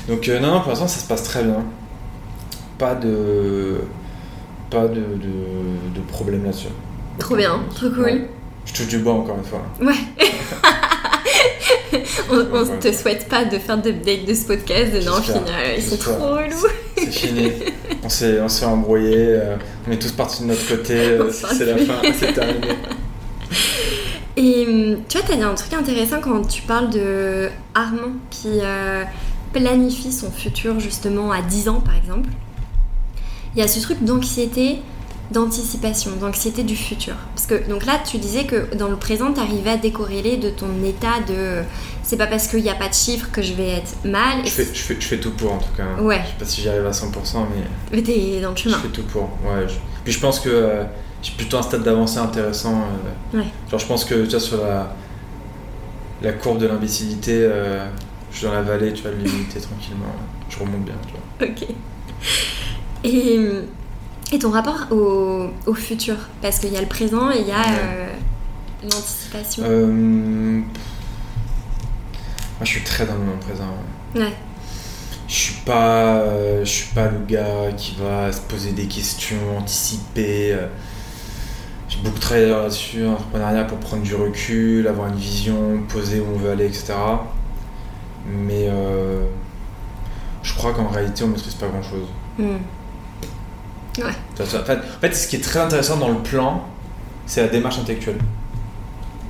Donc, 0.08 0.28
euh, 0.28 0.40
non, 0.40 0.52
non, 0.52 0.60
pour 0.60 0.70
l'instant, 0.70 0.88
ça 0.88 1.00
se 1.00 1.06
passe 1.06 1.22
très 1.24 1.42
bien. 1.42 1.64
Pas 2.78 2.94
de. 2.94 3.80
Pas 4.70 4.88
de, 4.88 4.94
de, 4.94 5.94
de 5.94 6.00
problème 6.08 6.44
là-dessus. 6.44 6.68
Trop 7.18 7.36
bien, 7.36 7.60
trop 7.74 7.88
cool. 7.90 8.02
Ouais. 8.04 8.28
Je 8.66 8.72
touche 8.72 8.88
du 8.88 8.98
bois 8.98 9.14
encore 9.14 9.36
une 9.38 9.44
fois. 9.44 9.62
Ouais. 9.80 9.94
on, 12.30 12.36
Ouais. 12.36 12.78
te 12.80 12.92
souhaite 12.92 13.28
pas 13.28 13.44
de 13.44 13.58
faire 13.58 13.78
d'update 13.78 14.24
de 14.26 14.34
ce 14.34 14.44
podcast, 14.46 14.92
non, 15.04 15.12
J'espère. 15.76 15.98
trop 16.16 16.28
relou. 16.34 16.66
C'est 16.96 17.06
fini. 17.12 17.52
on 18.02 18.08
s'est 18.08 18.40
on 18.40 18.48
s'est 18.48 18.64
embrouillé. 18.64 19.16
euh, 19.16 19.56
on 19.88 19.92
est 19.92 19.98
tous 19.98 20.12
partis 20.12 20.42
de 20.42 20.48
notre 20.48 20.66
côté. 20.68 20.94
euh, 20.96 21.30
c'est 21.30 21.64
la 21.66 21.76
fin. 21.78 22.00
C'est 22.18 22.32
terminé. 22.32 22.68
Et 24.36 24.66
hum, 24.66 24.96
tu 25.08 25.18
vois, 25.18 25.26
t'as 25.28 25.36
dit 25.36 25.42
un 25.42 25.54
truc 25.54 25.72
intéressant 25.74 26.20
quand 26.22 26.42
tu 26.48 26.62
parles 26.62 26.90
de 26.90 27.48
Armand 27.74 28.12
qui 28.30 28.48
euh, 28.62 29.04
planifie 29.52 30.12
son 30.12 30.30
futur 30.30 30.80
justement 30.80 31.30
à 31.32 31.42
10 31.42 31.68
ans 31.68 31.80
par 31.80 31.96
exemple. 31.96 32.30
Il 33.54 33.60
y 33.60 33.62
a 33.62 33.68
ce 33.68 33.80
truc 33.80 34.02
d'anxiété, 34.02 34.78
d'anticipation, 35.30 36.10
d'anxiété 36.20 36.62
du 36.62 36.76
futur. 36.76 37.14
Parce 37.34 37.46
que 37.46 37.68
donc 37.68 37.86
là, 37.86 38.00
tu 38.04 38.18
disais 38.18 38.44
que 38.44 38.74
dans 38.74 38.88
le 38.88 38.96
présent, 38.96 39.32
t'arrivais 39.32 39.70
à 39.70 39.76
décorréler 39.78 40.36
de 40.36 40.50
ton 40.50 40.82
état 40.84 41.20
de 41.26 41.62
c'est 42.02 42.16
pas 42.18 42.26
parce 42.26 42.48
qu'il 42.48 42.62
n'y 42.62 42.68
a 42.70 42.74
pas 42.74 42.88
de 42.88 42.94
chiffres 42.94 43.28
que 43.32 43.40
je 43.40 43.54
vais 43.54 43.68
être 43.70 43.94
mal. 44.04 44.44
Je 44.44 44.50
fais, 44.50 44.64
je, 44.64 44.80
fais, 44.80 44.96
je 44.98 45.06
fais 45.06 45.18
tout 45.18 45.30
pour 45.30 45.52
en 45.52 45.58
tout 45.58 45.72
cas. 45.76 46.00
Ouais. 46.02 46.20
Je 46.24 46.28
sais 46.28 46.34
pas 46.38 46.44
si 46.44 46.60
j'y 46.62 46.68
arrive 46.68 46.86
à 46.86 46.90
100%, 46.90 47.04
mais. 47.54 47.62
Mais 47.96 48.02
t'es 48.02 48.40
dans 48.42 48.50
le 48.50 48.56
Je 48.56 48.62
chemin. 48.64 48.78
fais 48.78 48.88
tout 48.88 49.04
pour. 49.04 49.22
Ouais. 49.44 49.66
je- 49.68 49.74
Puis 50.04 50.12
je 50.12 50.20
pense 50.20 50.40
que 50.40 50.48
euh, 50.50 50.82
j'ai 51.22 51.32
plutôt 51.32 51.56
un 51.58 51.62
stade 51.62 51.82
d'avancée 51.84 52.18
intéressant. 52.18 52.82
euh, 53.34 53.38
Ouais. 53.38 53.46
Genre, 53.70 53.78
je 53.80 53.86
pense 53.86 54.04
que 54.04 54.24
tu 54.24 54.30
vois, 54.30 54.40
sur 54.40 54.58
la, 54.62 54.94
la 56.22 56.32
courbe 56.32 56.58
de 56.58 56.66
l'imbécilité, 56.66 57.32
euh, 57.40 57.86
je 58.32 58.38
suis 58.38 58.46
dans 58.46 58.52
la 58.52 58.62
vallée, 58.62 58.92
tu 58.92 59.02
vois, 59.02 59.12
de 59.12 59.16
l'humilité 59.16 59.60
tranquillement. 59.60 60.06
Je 60.50 60.58
remonte 60.58 60.84
bien, 60.84 60.94
tu 61.06 61.14
vois. 61.14 61.48
Ok. 61.48 61.68
Et, 63.04 63.38
et 64.32 64.38
ton 64.38 64.50
rapport 64.50 64.86
au, 64.90 65.48
au 65.66 65.74
futur? 65.74 66.16
Parce 66.40 66.58
qu'il 66.58 66.72
y 66.72 66.76
a 66.76 66.80
le 66.80 66.86
présent 66.88 67.30
et 67.30 67.40
il 67.40 67.46
y 67.46 67.52
a 67.52 67.58
Ouais. 67.60 67.78
euh, 67.82 68.06
l'anticipation. 68.84 69.62
Euh, 69.66 69.86
Moi, 70.58 70.64
je 72.62 72.66
suis 72.66 72.82
très 72.82 73.06
dans 73.06 73.14
le 73.14 73.20
moment 73.20 73.38
présent. 73.38 73.64
Ouais. 74.14 74.32
Je 75.28 75.34
suis 75.34 75.60
pas, 75.64 76.16
euh, 76.16 76.64
je 76.64 76.70
suis 76.70 76.94
pas 76.94 77.08
le 77.08 77.24
gars 77.26 77.72
qui 77.76 77.94
va 77.96 78.30
se 78.32 78.40
poser 78.40 78.72
des 78.72 78.86
questions, 78.86 79.58
anticiper. 79.58 80.56
J'ai 81.88 81.98
beaucoup 82.02 82.18
travaillé 82.18 82.48
là-dessus, 82.48 83.04
en 83.06 83.12
entrepreneuriat 83.12 83.64
pour 83.64 83.78
prendre 83.78 84.02
du 84.02 84.14
recul, 84.14 84.86
avoir 84.88 85.08
une 85.08 85.16
vision, 85.16 85.82
poser 85.88 86.20
où 86.20 86.26
on 86.34 86.38
veut 86.38 86.50
aller, 86.50 86.66
etc. 86.66 86.94
Mais 88.26 88.66
euh, 88.68 89.24
je 90.42 90.54
crois 90.54 90.72
qu'en 90.72 90.88
réalité, 90.88 91.24
on 91.24 91.28
maîtrise 91.28 91.54
pas 91.54 91.68
grand 91.68 91.82
chose. 91.82 92.08
En 94.42 94.64
fait, 94.64 94.72
en 94.72 95.00
fait, 95.00 95.14
ce 95.14 95.28
qui 95.28 95.36
est 95.36 95.40
très 95.40 95.60
intéressant 95.60 95.96
dans 95.96 96.08
le 96.08 96.18
plan, 96.18 96.64
c'est 97.26 97.42
la 97.42 97.48
démarche 97.48 97.78
intellectuelle. 97.78 98.18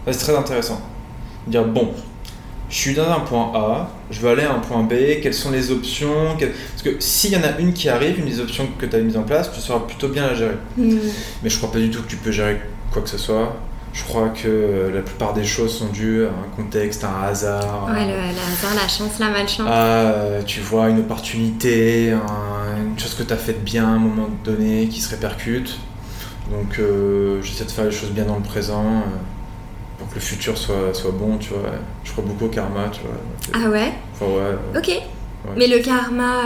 C'est 0.07 0.18
très 0.18 0.37
intéressant. 0.37 0.81
Dire, 1.46 1.64
bon, 1.64 1.92
je 2.68 2.77
suis 2.77 2.94
dans 2.94 3.11
un 3.11 3.20
point 3.20 3.53
A, 3.55 3.90
je 4.11 4.18
veux 4.20 4.31
aller 4.31 4.44
à 4.44 4.55
un 4.55 4.59
point 4.59 4.83
B, 4.83 5.20
quelles 5.22 5.35
sont 5.35 5.51
les 5.51 5.70
options 5.70 6.37
Parce 6.38 6.83
que 6.83 6.96
s'il 7.01 7.33
y 7.33 7.37
en 7.37 7.42
a 7.42 7.59
une 7.59 7.72
qui 7.72 7.88
arrive, 7.88 8.18
une 8.18 8.25
des 8.25 8.40
options 8.40 8.66
que 8.79 8.87
tu 8.87 8.96
as 8.96 9.01
mises 9.01 9.16
en 9.16 9.25
place, 9.25 9.53
tu 9.53 9.61
sauras 9.61 9.81
plutôt 9.81 10.09
bien 10.09 10.27
la 10.27 10.35
gérer. 10.35 10.57
Hmm. 10.77 10.98
Mais 11.42 11.51
je 11.51 11.59
crois 11.59 11.70
pas 11.70 11.79
du 11.79 11.90
tout 11.90 12.03
que 12.03 12.09
tu 12.09 12.16
peux 12.16 12.33
gérer 12.33 12.61
quoi 12.90 13.03
que 13.03 13.11
ce 13.11 13.18
soit. 13.18 13.55
Je 13.92 14.05
crois 14.05 14.31
que 14.31 14.46
euh, 14.46 14.94
la 14.94 15.02
plupart 15.02 15.35
des 15.35 15.44
choses 15.44 15.76
sont 15.78 15.88
dues 15.88 16.24
à 16.24 16.28
un 16.28 16.57
contexte, 16.57 17.05
à 17.05 17.11
un 17.11 17.22
hasard. 17.24 17.90
Ouais, 17.92 18.07
le, 18.07 18.14
hasard, 18.14 18.74
la 18.74 18.88
chance, 18.88 19.18
la 19.18 19.28
malchance. 19.28 19.68
À, 19.68 20.12
euh, 20.12 20.42
tu 20.42 20.61
vois, 20.61 20.88
une 20.88 21.00
opportunité, 21.00 22.11
une 22.11 22.98
chose 22.98 23.14
que 23.14 23.22
tu 23.22 23.33
as 23.33 23.37
faite 23.37 23.62
bien 23.62 23.85
à 23.85 23.90
un 23.90 23.98
moment 23.98 24.28
donné 24.44 24.88
qui 24.88 25.00
se 25.00 25.11
répercute. 25.11 25.78
Donc 26.50 26.78
euh, 26.78 27.40
j'essaie 27.42 27.64
de 27.64 27.70
faire 27.70 27.85
les 27.85 27.92
choses 27.92 28.11
bien 28.11 28.24
dans 28.24 28.37
le 28.37 28.42
présent 28.42 29.05
pour 29.98 30.09
que 30.09 30.14
le 30.16 30.20
futur 30.20 30.57
soit, 30.57 30.94
soit 30.94 31.12
bon, 31.12 31.37
tu 31.37 31.50
vois. 31.50 31.70
Je 32.05 32.12
crois 32.12 32.24
beaucoup 32.24 32.46
au 32.46 32.48
karma, 32.48 32.88
tu 32.90 33.02
vois. 33.02 33.62
Ah 33.62 33.68
ouais? 33.68 33.92
Enfin, 34.14 34.26
ouais. 34.26 34.78
Ok. 34.78 35.02
Mais 35.57 35.66
le 35.66 35.81
karma 35.81 36.40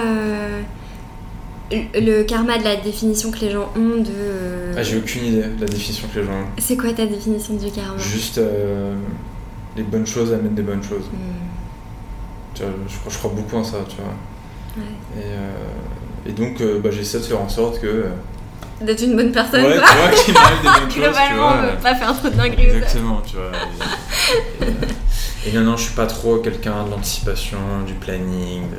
le 1.71 2.23
karma 2.23 2.59
de 2.59 2.65
la 2.65 2.77
définition 2.77 3.31
que 3.31 3.39
les 3.41 3.51
gens 3.51 3.73
ont 3.77 4.01
de. 4.01 4.11
Euh, 4.11 4.75
ah, 4.77 4.83
j'ai 4.83 4.99
aucune 4.99 5.25
idée 5.25 5.43
de 5.43 5.61
la 5.61 5.67
définition 5.67 6.09
que 6.13 6.21
les 6.21 6.27
gens 6.27 6.33
ont. 6.33 6.47
C'est 6.59 6.77
quoi 6.77 6.93
ta 6.93 7.07
définition 7.07 7.55
du 7.55 7.71
karma? 7.71 7.99
Juste 7.99 8.39
euh, 8.39 8.95
les 9.77 9.83
bonnes 9.83 10.07
choses 10.07 10.33
amènent 10.33 10.55
des 10.55 10.63
bonnes 10.63 10.83
choses. 10.83 11.07
Hmm. 11.13 11.47
Tu 12.55 12.63
vois, 12.63 12.73
je, 13.11 13.19
crois, 13.19 13.33
beaucoup 13.35 13.57
en 13.57 13.65
ça, 13.65 13.79
tu 13.89 13.97
vois. 13.97 14.15
Ouais. 14.77 15.23
Et, 15.23 15.25
euh, 15.25 16.29
et, 16.31 16.33
donc, 16.33 16.63
bah, 16.83 16.91
j'essaie 16.91 17.19
de 17.19 17.25
faire 17.25 17.41
en 17.41 17.49
sorte 17.49 17.81
que. 17.81 18.07
D'être 18.81 19.03
une 19.03 19.17
bonne 19.17 19.33
personne, 19.33 19.65
ouais, 19.65 19.79
quoi. 19.79 19.89
tu 19.89 19.97
vois, 19.97 20.11
qu'il 20.11 20.35
m'arrive 20.35 20.63
des 20.63 20.69
bonnes 20.69 20.91
choses, 20.91 21.03
Globalement, 21.03 21.53
tu 21.53 21.59
vois. 21.59 21.77
pas 21.83 21.95
faire 21.95 22.17
trop 22.17 22.29
de 22.29 22.35
dingueries. 22.35 22.67
Exactement, 22.67 23.23
tu 23.27 23.37
vois. 23.37 23.51
Et, 25.45 25.49
et, 25.49 25.53
non, 25.53 25.63
non, 25.63 25.77
je 25.77 25.85
suis 25.85 25.95
pas 25.95 26.07
trop 26.07 26.37
quelqu'un 26.39 26.85
de 26.85 26.91
l'anticipation, 26.91 27.59
du 27.87 27.95
planning, 27.95 28.63
de... 28.71 28.77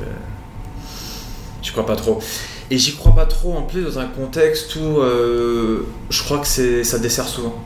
Je 1.62 1.72
crois 1.72 1.84
pas 1.84 1.96
trop. 1.96 2.20
Et 2.70 2.76
j'y 2.76 2.96
crois 2.96 3.14
pas 3.14 3.26
trop 3.26 3.56
en 3.56 3.62
plus 3.62 3.82
dans 3.82 3.98
un 3.98 4.06
contexte 4.06 4.76
où 4.76 5.00
euh, 5.00 5.86
je 6.10 6.22
crois 6.22 6.38
que 6.38 6.46
c'est, 6.46 6.84
ça 6.84 6.98
dessert 6.98 7.26
souvent 7.26 7.64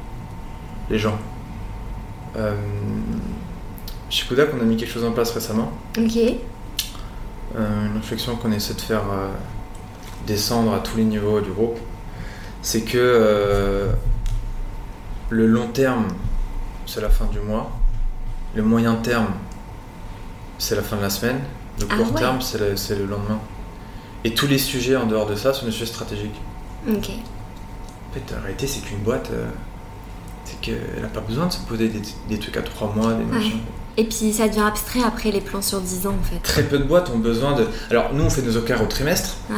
les 0.90 0.98
gens. 0.98 1.18
Euh, 2.36 2.54
chez 4.10 4.26
Kodak, 4.26 4.50
on 4.56 4.60
a 4.60 4.64
mis 4.64 4.76
quelque 4.76 4.92
chose 4.92 5.04
en 5.04 5.12
place 5.12 5.30
récemment. 5.32 5.72
Ok. 5.98 6.16
Euh, 7.56 7.86
une 7.86 7.96
réflexion 7.96 8.36
qu'on 8.36 8.52
essaie 8.52 8.74
de 8.74 8.80
faire 8.80 9.02
euh, 9.10 9.28
descendre 10.26 10.72
à 10.74 10.80
tous 10.80 10.96
les 10.98 11.04
niveaux 11.04 11.40
du 11.40 11.50
groupe, 11.50 11.78
c'est 12.62 12.82
que 12.82 13.88
le 15.30 15.46
long 15.46 15.68
terme, 15.68 16.08
c'est 16.86 17.00
la 17.00 17.08
fin 17.08 17.24
du 17.26 17.40
mois. 17.40 17.72
Le 18.54 18.62
moyen 18.62 18.94
terme, 18.96 19.32
c'est 20.58 20.76
la 20.76 20.82
fin 20.82 20.96
de 20.96 21.02
la 21.02 21.10
semaine. 21.10 21.40
Le 21.80 21.86
ah 21.90 21.96
court 21.96 22.14
terme, 22.14 22.40
c'est 22.40 22.58
le 22.58 23.06
lendemain. 23.06 23.40
Et 24.24 24.34
tous 24.34 24.46
les 24.46 24.58
sujets 24.58 24.96
en 24.96 25.06
dehors 25.06 25.26
de 25.26 25.34
ça 25.34 25.52
sont 25.52 25.66
des 25.66 25.72
sujets 25.72 25.86
stratégiques. 25.86 26.40
Ok. 26.88 27.10
En 27.10 28.14
fait, 28.14 28.34
en 28.36 28.42
réalité, 28.42 28.66
c'est 28.66 28.80
qu'une 28.80 28.98
boîte, 28.98 29.30
euh, 29.32 29.48
c'est 30.44 30.60
qu'elle 30.60 31.02
n'a 31.02 31.08
pas 31.08 31.20
besoin 31.20 31.46
de 31.46 31.52
se 31.52 31.60
poser 31.60 31.90
des, 32.28 32.38
trucs 32.38 32.56
à 32.56 32.62
trois 32.62 32.92
mois, 32.94 33.14
des 33.14 33.24
machins. 33.24 33.58
Et 33.96 34.04
puis 34.04 34.32
ça 34.32 34.48
devient 34.48 34.60
abstrait 34.60 35.02
après 35.02 35.30
les 35.30 35.40
plans 35.42 35.60
sur 35.60 35.80
10 35.80 36.06
ans 36.06 36.16
en 36.18 36.24
fait. 36.24 36.38
Très 36.42 36.62
peu 36.62 36.78
de 36.78 36.84
boîtes 36.84 37.10
ont 37.10 37.18
besoin 37.18 37.54
de. 37.54 37.66
Alors 37.90 38.14
nous 38.14 38.24
on 38.24 38.30
fait 38.30 38.40
nos 38.40 38.56
OKR 38.56 38.82
au 38.82 38.86
trimestre. 38.86 39.36
Ouais. 39.50 39.56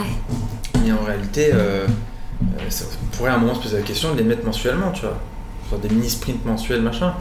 Mais 0.82 0.90
en 0.90 1.04
réalité, 1.04 1.50
euh, 1.52 1.86
euh, 1.86 2.60
ça, 2.68 2.84
on 3.00 3.16
pourrait 3.16 3.30
à 3.30 3.36
un 3.36 3.38
moment 3.38 3.54
se 3.54 3.60
poser 3.60 3.76
la 3.76 3.84
question 3.84 4.12
de 4.12 4.18
les 4.18 4.24
mettre 4.24 4.44
mensuellement, 4.44 4.90
tu 4.90 5.02
vois. 5.02 5.16
Genre 5.70 5.78
des 5.78 5.88
mini 5.88 6.10
sprints 6.10 6.44
mensuels, 6.44 6.82
machin. 6.82 7.14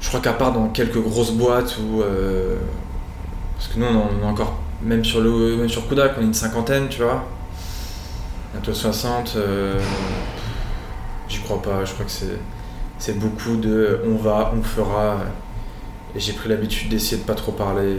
Je 0.00 0.08
crois 0.08 0.20
qu'à 0.20 0.32
part 0.32 0.52
dans 0.52 0.68
quelques 0.68 1.02
grosses 1.02 1.32
boîtes 1.32 1.76
où. 1.78 2.02
parce 3.56 3.68
que 3.68 3.80
nous 3.80 3.86
on 3.86 4.24
a 4.24 4.28
encore 4.28 4.60
même 4.82 5.04
sur, 5.04 5.20
le, 5.20 5.56
même 5.56 5.68
sur 5.68 5.88
Kudak, 5.88 6.14
on 6.18 6.22
est 6.22 6.24
une 6.24 6.34
cinquantaine, 6.34 6.88
tu 6.88 7.02
vois. 7.02 7.24
Bientôt 8.52 8.74
60. 8.74 9.34
Euh, 9.36 9.78
j'y 11.28 11.40
crois 11.40 11.62
pas. 11.62 11.84
Je 11.84 11.92
crois 11.92 12.04
que 12.04 12.10
c'est, 12.10 12.38
c'est 12.98 13.18
beaucoup 13.18 13.56
de 13.56 14.00
on 14.06 14.16
va, 14.16 14.52
on 14.56 14.62
fera. 14.62 15.18
Et 16.14 16.20
j'ai 16.20 16.32
pris 16.32 16.48
l'habitude 16.48 16.88
d'essayer 16.88 17.18
de 17.18 17.26
pas 17.26 17.34
trop 17.34 17.52
parler, 17.52 17.96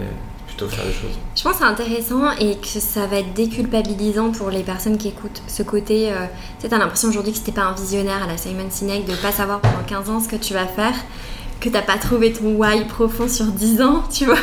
plutôt 0.47 0.67
faire 0.67 0.85
les 0.85 0.93
choses. 0.93 1.17
Je 1.35 1.43
pense 1.43 1.53
que 1.53 1.59
c'est 1.59 1.65
intéressant 1.65 2.31
et 2.39 2.57
que 2.57 2.67
ça 2.67 3.05
va 3.05 3.17
être 3.17 3.33
déculpabilisant 3.33 4.31
pour 4.31 4.49
les 4.49 4.63
personnes 4.63 4.97
qui 4.97 5.09
écoutent 5.09 5.43
ce 5.47 5.61
côté. 5.61 6.11
Euh, 6.11 6.25
tu 6.57 6.63
sais, 6.63 6.69
t'as 6.69 6.79
l'impression 6.79 7.09
aujourd'hui 7.09 7.31
que 7.31 7.37
c'était 7.37 7.51
pas 7.51 7.65
un 7.65 7.73
visionnaire 7.73 8.23
à 8.23 8.27
la 8.27 8.37
Simon 8.37 8.65
Sinek 8.69 9.05
de 9.05 9.15
pas 9.15 9.31
savoir 9.31 9.61
pendant 9.61 9.83
15 9.85 10.09
ans 10.09 10.19
ce 10.19 10.27
que 10.27 10.35
tu 10.35 10.53
vas 10.53 10.65
faire, 10.65 10.95
que 11.59 11.69
t'as 11.69 11.83
pas 11.83 11.97
trouvé 11.97 12.33
ton 12.33 12.55
why 12.55 12.85
profond 12.85 13.27
sur 13.27 13.45
10 13.45 13.81
ans, 13.83 14.03
tu 14.11 14.25
vois. 14.25 14.39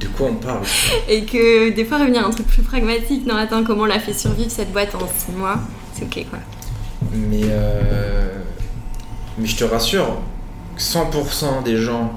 De 0.00 0.06
quoi 0.06 0.28
on 0.30 0.34
parle 0.34 0.62
Et 1.08 1.24
que 1.24 1.70
des 1.70 1.84
fois 1.84 1.98
revenir 1.98 2.24
à 2.24 2.28
un 2.28 2.30
truc 2.30 2.46
plus 2.46 2.62
pragmatique, 2.62 3.26
non 3.26 3.36
attends, 3.36 3.64
comment 3.64 3.82
on 3.82 3.86
l'a 3.86 4.00
fait 4.00 4.12
survivre 4.12 4.50
cette 4.50 4.72
boîte 4.72 4.94
en 4.94 5.06
6 5.06 5.32
mois, 5.32 5.58
c'est 5.92 6.04
ok 6.04 6.26
quoi. 6.30 6.38
Mais, 7.12 7.42
euh, 7.44 8.34
mais 9.38 9.46
je 9.46 9.56
te 9.56 9.64
rassure, 9.64 10.20
100% 10.78 11.62
des 11.64 11.76
gens 11.76 12.12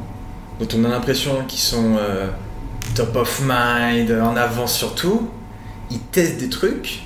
dont 0.60 0.68
on 0.78 0.84
a 0.86 0.90
l'impression 0.90 1.44
qu'ils 1.48 1.60
sont 1.60 1.96
euh, 1.98 2.28
top 2.96 3.16
of 3.16 3.42
mind, 3.46 4.12
en 4.12 4.36
avance 4.36 4.76
sur 4.76 4.96
tout, 4.96 5.30
ils 5.90 6.00
testent 6.00 6.38
des 6.38 6.50
trucs, 6.50 7.04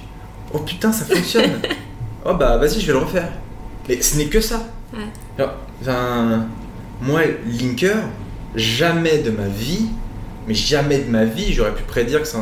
oh 0.53 0.59
putain 0.59 0.91
ça 0.91 1.05
fonctionne, 1.05 1.61
oh 2.25 2.33
bah 2.33 2.57
vas-y 2.57 2.79
je 2.79 2.87
vais 2.87 2.93
le 2.93 2.99
refaire. 2.99 3.29
Mais 3.87 4.01
ce 4.01 4.17
n'est 4.17 4.25
que 4.25 4.41
ça. 4.41 4.67
Ouais. 4.93 5.45
enfin, 5.81 6.47
moi, 7.01 7.21
Linker, 7.45 7.97
jamais 8.55 9.19
de 9.19 9.29
ma 9.29 9.47
vie 9.47 9.87
mais 10.47 10.53
jamais 10.53 10.99
de 10.99 11.09
ma 11.09 11.25
vie 11.25 11.53
j'aurais 11.53 11.73
pu 11.73 11.83
prédire 11.83 12.21
que 12.21 12.27
ça. 12.27 12.39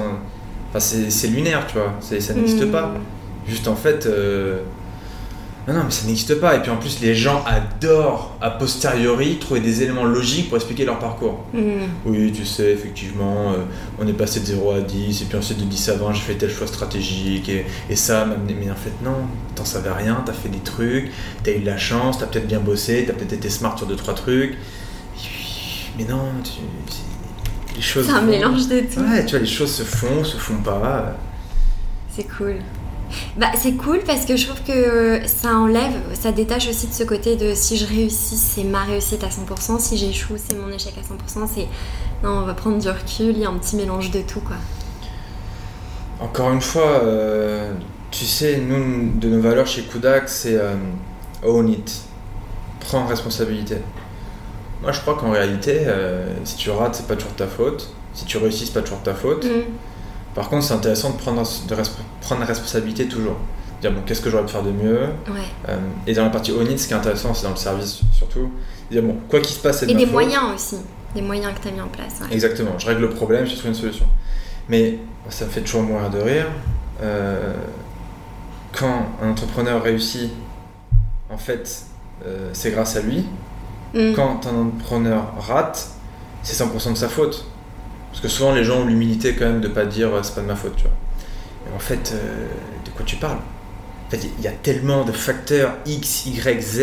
Enfin, 0.70 0.80
c'est 0.80 1.28
lunaire, 1.28 1.68
tu 1.68 1.78
vois, 1.78 1.94
ça 2.00 2.34
n'existe 2.34 2.72
pas. 2.72 2.88
Hmm. 2.88 3.02
Juste 3.48 3.68
en 3.68 3.76
fait. 3.76 4.06
Euh, 4.06 4.62
non, 5.68 5.76
non, 5.76 5.82
mais 5.86 5.92
ça 5.92 6.06
n'existe 6.08 6.36
pas. 6.42 6.58
Et 6.58 6.62
puis 6.62 6.72
en 6.72 6.76
plus, 6.76 7.00
les 7.00 7.16
gens 7.16 7.42
adorent, 7.46 8.36
a 8.42 8.50
posteriori, 8.50 9.38
trouver 9.38 9.62
des 9.62 9.82
éléments 9.82 10.04
logiques 10.04 10.50
pour 10.50 10.58
expliquer 10.58 10.84
leur 10.84 11.00
parcours. 11.00 11.46
Hmm. 11.54 11.86
Oui, 12.06 12.34
tu 12.34 12.44
sais, 12.44 12.72
effectivement, 12.72 13.54
euh, 13.54 13.58
on 13.98 14.06
est 14.06 14.14
passé 14.14 14.42
de 14.42 14.46
0 14.46 14.72
à 14.72 14.82
10, 14.82 15.22
et 15.22 15.26
puis 15.26 15.38
ensuite 15.38 15.60
de 15.60 15.64
10 15.64 15.90
à 15.90 15.94
20, 15.96 16.14
j'ai 16.14 16.22
fait 16.22 16.34
tel 16.34 16.50
choix 16.50 16.68
stratégique, 16.68 17.48
et, 17.48 17.66
et 17.90 17.96
ça 17.96 18.26
m'a 18.26 18.36
Mais 18.36 18.70
en 18.70 18.76
fait, 18.76 18.92
non, 19.04 19.16
t'en 19.56 19.64
savais 19.64 19.92
rien, 19.92 20.22
t'as 20.26 20.34
fait 20.34 20.50
des 20.50 20.60
trucs, 20.60 21.12
t'as 21.44 21.52
eu 21.52 21.60
de 21.60 21.66
la 21.66 21.78
chance, 21.78 22.18
t'as 22.18 22.26
peut-être 22.26 22.48
bien 22.48 22.60
bossé, 22.60 23.06
t'as 23.08 23.14
peut-être 23.14 23.34
été 23.34 23.50
smart 23.50 23.78
sur 23.78 23.88
2-3 23.88 24.16
trucs. 24.16 24.58
Mais 25.98 26.06
non, 26.06 26.24
tu, 26.44 26.60
les 27.76 27.82
choses. 27.82 28.06
C'est 28.08 28.14
un 28.14 28.22
mélange 28.22 28.68
de 28.68 28.82
tout. 28.82 29.00
Ouais, 29.00 29.26
tu 29.26 29.32
vois, 29.32 29.40
les 29.40 29.46
choses 29.46 29.74
se 29.74 29.84
font, 29.84 30.24
se 30.24 30.38
font 30.38 30.58
pas. 30.58 31.16
C'est 32.16 32.28
cool. 32.38 32.58
Bah, 33.38 33.48
c'est 33.58 33.74
cool 33.74 34.00
parce 34.06 34.26
que 34.26 34.36
je 34.36 34.48
trouve 34.48 34.62
que 34.64 35.22
ça 35.28 35.56
enlève, 35.56 35.94
ça 36.14 36.32
détache 36.32 36.68
aussi 36.68 36.88
de 36.88 36.94
ce 36.94 37.04
côté 37.04 37.36
de 37.36 37.54
si 37.54 37.78
je 37.78 37.86
réussis, 37.86 38.38
c'est 38.38 38.64
ma 38.64 38.84
réussite 38.84 39.24
à 39.24 39.28
100%, 39.28 39.80
si 39.80 39.98
j'échoue, 39.98 40.36
c'est 40.38 40.56
mon 40.56 40.70
échec 40.70 40.94
à 40.98 41.02
100%. 41.02 41.48
C'est 41.54 41.68
non, 42.24 42.40
on 42.40 42.46
va 42.46 42.54
prendre 42.54 42.80
du 42.80 42.88
recul, 42.88 43.36
il 43.36 43.40
y 43.40 43.46
a 43.46 43.50
un 43.50 43.58
petit 43.58 43.76
mélange 43.76 44.12
de 44.12 44.22
tout 44.22 44.40
quoi. 44.40 44.56
Encore 46.20 46.52
une 46.52 46.62
fois, 46.62 47.02
euh, 47.04 47.74
tu 48.12 48.26
sais, 48.26 48.58
nous, 48.58 49.12
de 49.20 49.30
nos 49.30 49.42
valeurs 49.42 49.68
chez 49.68 49.82
Kudak, 49.84 50.30
c'est 50.30 50.56
euh, 50.56 50.76
own 51.44 51.70
it, 51.70 52.02
prends 52.80 53.06
responsabilité. 53.06 53.78
Moi, 54.84 54.92
je 54.92 55.00
crois 55.00 55.16
qu'en 55.16 55.32
réalité, 55.32 55.84
euh, 55.88 56.28
si 56.44 56.58
tu 56.58 56.70
rates, 56.70 56.96
c'est 56.96 57.08
pas 57.08 57.16
toujours 57.16 57.34
ta 57.36 57.48
faute. 57.48 57.90
Si 58.14 58.26
tu 58.26 58.38
réussis, 58.38 58.66
c'est 58.66 58.74
pas 58.74 58.82
toujours 58.82 59.02
ta 59.02 59.14
faute. 59.14 59.46
Mm. 59.46 59.72
Par 60.36 60.50
contre, 60.50 60.66
c'est 60.66 60.74
intéressant 60.74 61.12
de 61.12 61.18
prendre, 61.18 61.42
de 61.42 61.76
prendre 62.20 62.42
la 62.42 62.48
responsabilité 62.48 63.08
toujours. 63.08 63.38
Dire, 63.80 63.94
bon, 63.94 64.02
qu'est-ce 64.06 64.20
que 64.20 64.30
j'aurais 64.30 64.46
pu 64.46 64.52
faire 64.52 64.64
de 64.64 64.72
mieux 64.72 65.04
euh, 65.70 65.78
Et 66.06 66.14
dans 66.14 66.26
la 66.26 66.30
partie 66.30 66.52
own 66.52 66.78
ce 66.78 66.88
qui 66.88 66.94
est 66.94 66.98
intéressant, 66.98 67.34
c'est 67.34 67.46
dans 67.46 67.52
le 67.52 67.56
service 67.56 68.02
surtout. 68.12 68.52
Dire, 68.92 69.04
bon, 69.04 69.16
quoi 69.30 69.40
qu'il 69.40 69.56
se 69.56 69.62
passe, 69.62 69.80
c'est 69.80 69.90
Et 69.90 69.96
des 69.96 70.06
moyens 70.06 70.54
aussi. 70.54 70.76
Des 71.16 71.22
moyens 71.22 71.54
que 71.54 71.62
tu 71.62 71.70
as 71.70 71.72
mis 71.72 71.82
en 71.82 71.88
place. 71.88 72.20
Exactement. 72.30 72.78
Je 72.78 72.86
règle 72.86 73.02
le 73.02 73.10
problème, 73.10 73.46
je 73.46 73.56
trouve 73.56 73.68
une 73.68 73.76
solution. 73.76 74.06
Mais 74.68 75.00
ça 75.30 75.46
me 75.46 75.50
fait 75.50 75.62
toujours 75.62 75.84
mourir 75.84 76.10
de 76.10 76.20
rire. 76.20 76.48
Euh, 77.02 77.54
quand 78.78 79.06
un 79.22 79.30
entrepreneur 79.30 79.82
réussit, 79.82 80.30
en 81.30 81.38
fait, 81.38 81.86
c'est 82.52 82.72
grâce 82.72 82.98
à 82.98 83.02
lui. 83.02 83.26
Mm. 83.94 84.14
Quand 84.14 84.48
un 84.48 84.56
entrepreneur 84.56 85.34
rate, 85.40 85.90
c'est 86.42 86.62
100% 86.64 86.94
de 86.94 86.98
sa 86.98 87.10
faute. 87.10 87.46
Parce 88.12 88.22
que 88.22 88.28
souvent 88.28 88.54
les 88.54 88.64
gens 88.64 88.82
ont 88.82 88.86
l'humilité 88.86 89.34
quand 89.34 89.46
même 89.46 89.62
de 89.62 89.68
pas 89.68 89.86
dire 89.86 90.10
c'est 90.22 90.36
pas 90.36 90.42
de 90.42 90.48
ma 90.48 90.56
faute, 90.56 90.76
tu 90.76 90.84
vois. 90.84 91.76
en 91.76 91.80
fait, 91.80 92.14
euh, 92.14 92.48
de 92.86 92.92
quoi 92.92 93.06
tu 93.06 93.16
parles? 93.16 93.40
En 94.08 94.12
fait, 94.12 94.20
il 94.38 94.44
y 94.44 94.48
a 94.48 94.52
tellement 94.52 95.04
de 95.04 95.12
facteurs 95.12 95.74
X, 95.86 96.28
Y, 96.28 96.62
Z 96.62 96.82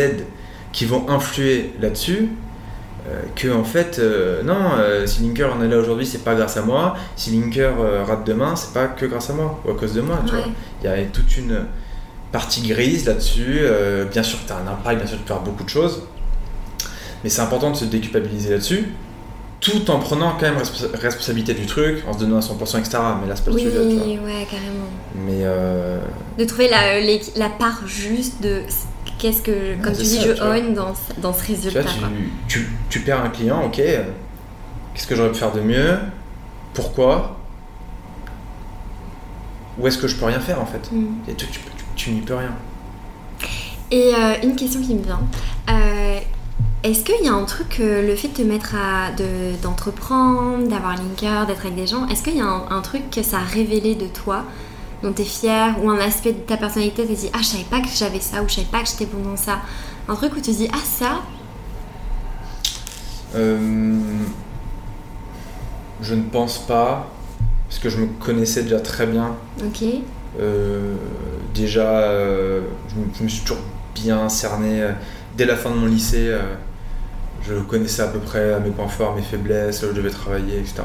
qui 0.73 0.87
vont 0.87 1.09
influer 1.09 1.73
là-dessus 1.81 2.31
Euh, 3.09 3.23
que 3.35 3.49
en 3.49 3.65
fait, 3.65 3.99
euh, 3.99 4.43
non, 4.43 4.73
euh, 4.79 5.07
si 5.07 5.23
Linker 5.23 5.55
en 5.57 5.63
est 5.63 5.69
là 5.69 5.79
aujourd'hui, 5.79 6.05
c'est 6.05 6.23
pas 6.23 6.35
grâce 6.35 6.59
à 6.59 6.63
moi. 6.63 6.95
Si 7.17 7.31
Linker 7.31 7.73
rate 8.07 8.27
demain, 8.27 8.55
c'est 8.57 8.75
pas 8.75 8.87
que 8.89 9.07
grâce 9.07 9.31
à 9.31 9.33
moi 9.33 9.59
ou 9.65 9.71
à 9.71 9.75
cause 9.75 9.95
de 9.95 10.03
moi. 10.03 10.21
Tu 10.27 10.35
vois. 10.35 10.45
Il 10.83 10.91
y 10.91 10.93
a 10.93 11.03
toute 11.07 11.37
une 11.39 11.65
partie 12.31 12.63
grise 12.69 13.07
là-dessus. 13.07 13.61
bien 14.11 14.23
sûr, 14.23 14.39
tu 14.47 14.53
as 14.53 14.57
un 14.57 14.71
impact, 14.71 14.99
bien 14.99 15.07
sûr, 15.07 15.17
tu 15.17 15.23
peux 15.23 15.33
faire 15.35 15.43
beaucoup 15.43 15.65
de 15.65 15.69
choses. 15.69 16.03
Mais 17.23 17.31
c'est 17.31 17.43
important 17.43 17.71
de 17.71 17.77
se 17.77 17.85
déculpabiliser 17.85 18.51
là-dessus, 18.51 18.93
tout 19.61 19.91
en 19.91 19.99
prenant 19.99 20.33
quand 20.39 20.51
même 20.51 20.59
responsabilité 20.95 21.55
du 21.55 21.67
truc, 21.67 22.03
en 22.09 22.15
se 22.15 22.21
donnant 22.21 22.39
à 22.39 22.41
100%, 22.41 22.79
etc. 22.79 22.99
Mais 23.21 23.29
là, 23.29 23.37
c'est 23.37 23.45
pas 23.45 23.51
oui, 23.51 23.65
le 23.65 23.71
sujet. 23.71 23.85
Oui, 23.85 24.19
ouais, 24.25 24.47
carrément. 24.51 24.89
Mais. 25.27 25.45
De 26.39 26.45
trouver 26.45 26.69
la, 26.69 27.01
la 27.37 27.51
part 27.51 27.87
juste 27.87 28.43
de 28.43 28.63
qu'est-ce 29.21 29.43
que, 29.43 29.83
comme 29.83 29.95
tu 29.95 30.03
dis, 30.03 30.21
je 30.21 30.43
own 30.43 30.75
dans, 30.75 30.95
dans, 31.19 31.33
ce 31.33 31.47
résultat. 31.47 31.83
Tu, 32.49 32.69
tu, 32.89 33.01
perds 33.01 33.23
un 33.23 33.29
client, 33.29 33.63
ok, 33.65 33.77
qu'est-ce 33.77 35.07
que 35.07 35.15
j'aurais 35.15 35.31
pu 35.31 35.39
faire 35.39 35.53
de 35.53 35.61
mieux 35.61 35.99
Pourquoi 36.73 37.37
Où 39.79 39.87
est-ce 39.87 39.99
que 39.99 40.09
je 40.09 40.17
peux 40.17 40.25
rien 40.25 40.41
faire 40.41 40.61
en 40.61 40.67
fait 40.67 40.91
mm. 40.91 41.07
Et 41.29 41.35
tu, 41.35 41.47
tu 41.97 42.11
n'y 42.11 42.23
peux 42.23 42.35
rien. 42.35 42.55
Et 43.91 44.15
euh, 44.15 44.35
une 44.43 44.57
question 44.57 44.81
qui 44.81 44.95
me 44.95 45.03
vient. 45.03 45.21
Euh, 45.69 46.20
est-ce 46.83 47.05
qu'il 47.05 47.25
y 47.25 47.29
a 47.29 47.33
un 47.35 47.45
truc, 47.45 47.79
le 47.79 48.15
fait 48.17 48.29
de 48.29 48.35
te 48.35 48.43
mettre 48.43 48.75
à. 48.75 49.11
d'entreprendre, 49.63 50.67
d'avoir 50.69 50.97
Linker, 50.97 51.47
d'être 51.47 51.61
avec 51.61 51.75
des 51.75 51.87
gens, 51.87 52.07
est-ce 52.09 52.23
qu'il 52.23 52.37
y 52.37 52.41
a 52.41 52.47
un, 52.47 52.71
un, 52.71 52.81
truc 52.81 53.11
que 53.11 53.23
ça 53.23 53.39
a 53.39 53.45
révélé 53.45 53.95
de 53.95 54.07
toi 54.07 54.45
dont 55.03 55.13
tu 55.13 55.23
es 55.23 55.25
fier 55.25 55.75
ou 55.83 55.91
un 55.91 55.99
aspect 55.99 56.33
de 56.33 56.39
ta 56.41 56.57
personnalité, 56.57 57.07
tu 57.07 57.15
te 57.15 57.21
dis 57.21 57.31
Ah, 57.33 57.39
je 57.41 57.47
savais 57.47 57.65
pas 57.65 57.81
que 57.81 57.89
j'avais 57.95 58.21
ça 58.21 58.43
ou 58.43 58.49
je 58.49 58.55
savais 58.55 58.67
pas 58.67 58.83
que 58.83 58.89
j'étais 58.89 59.07
bon 59.07 59.23
dans 59.23 59.37
ça. 59.37 59.61
Un 60.09 60.15
truc 60.15 60.33
où 60.33 60.37
tu 60.37 60.43
te 60.43 60.51
dis 60.51 60.69
Ah, 60.73 60.79
ça 60.85 61.23
euh, 63.35 63.99
Je 66.03 66.15
ne 66.15 66.23
pense 66.23 66.59
pas, 66.59 67.09
parce 67.69 67.79
que 67.79 67.89
je 67.89 67.99
me 67.99 68.07
connaissais 68.07 68.63
déjà 68.63 68.81
très 68.81 69.07
bien. 69.07 69.37
Ok. 69.65 69.85
Euh, 70.39 70.95
déjà, 71.55 72.01
euh, 72.01 72.63
je, 72.89 73.23
me, 73.23 73.29
suis 73.29 73.43
toujours 73.43 73.63
bien 73.95 74.29
cerné. 74.29 74.89
Dès 75.37 75.47
la 75.47 75.57
fin 75.57 75.71
de 75.71 75.77
mon 75.77 75.87
lycée, 75.87 76.35
je 77.43 77.55
connaissais 77.55 78.03
à 78.03 78.09
peu 78.09 78.19
près 78.19 78.61
mes 78.61 78.71
points 78.71 78.89
forts, 78.89 79.15
mes 79.15 79.23
faiblesses, 79.23 79.83
là 79.83 79.89
où 79.89 79.91
je 79.93 79.97
devais 79.97 80.11
travailler, 80.11 80.59
etc. 80.59 80.83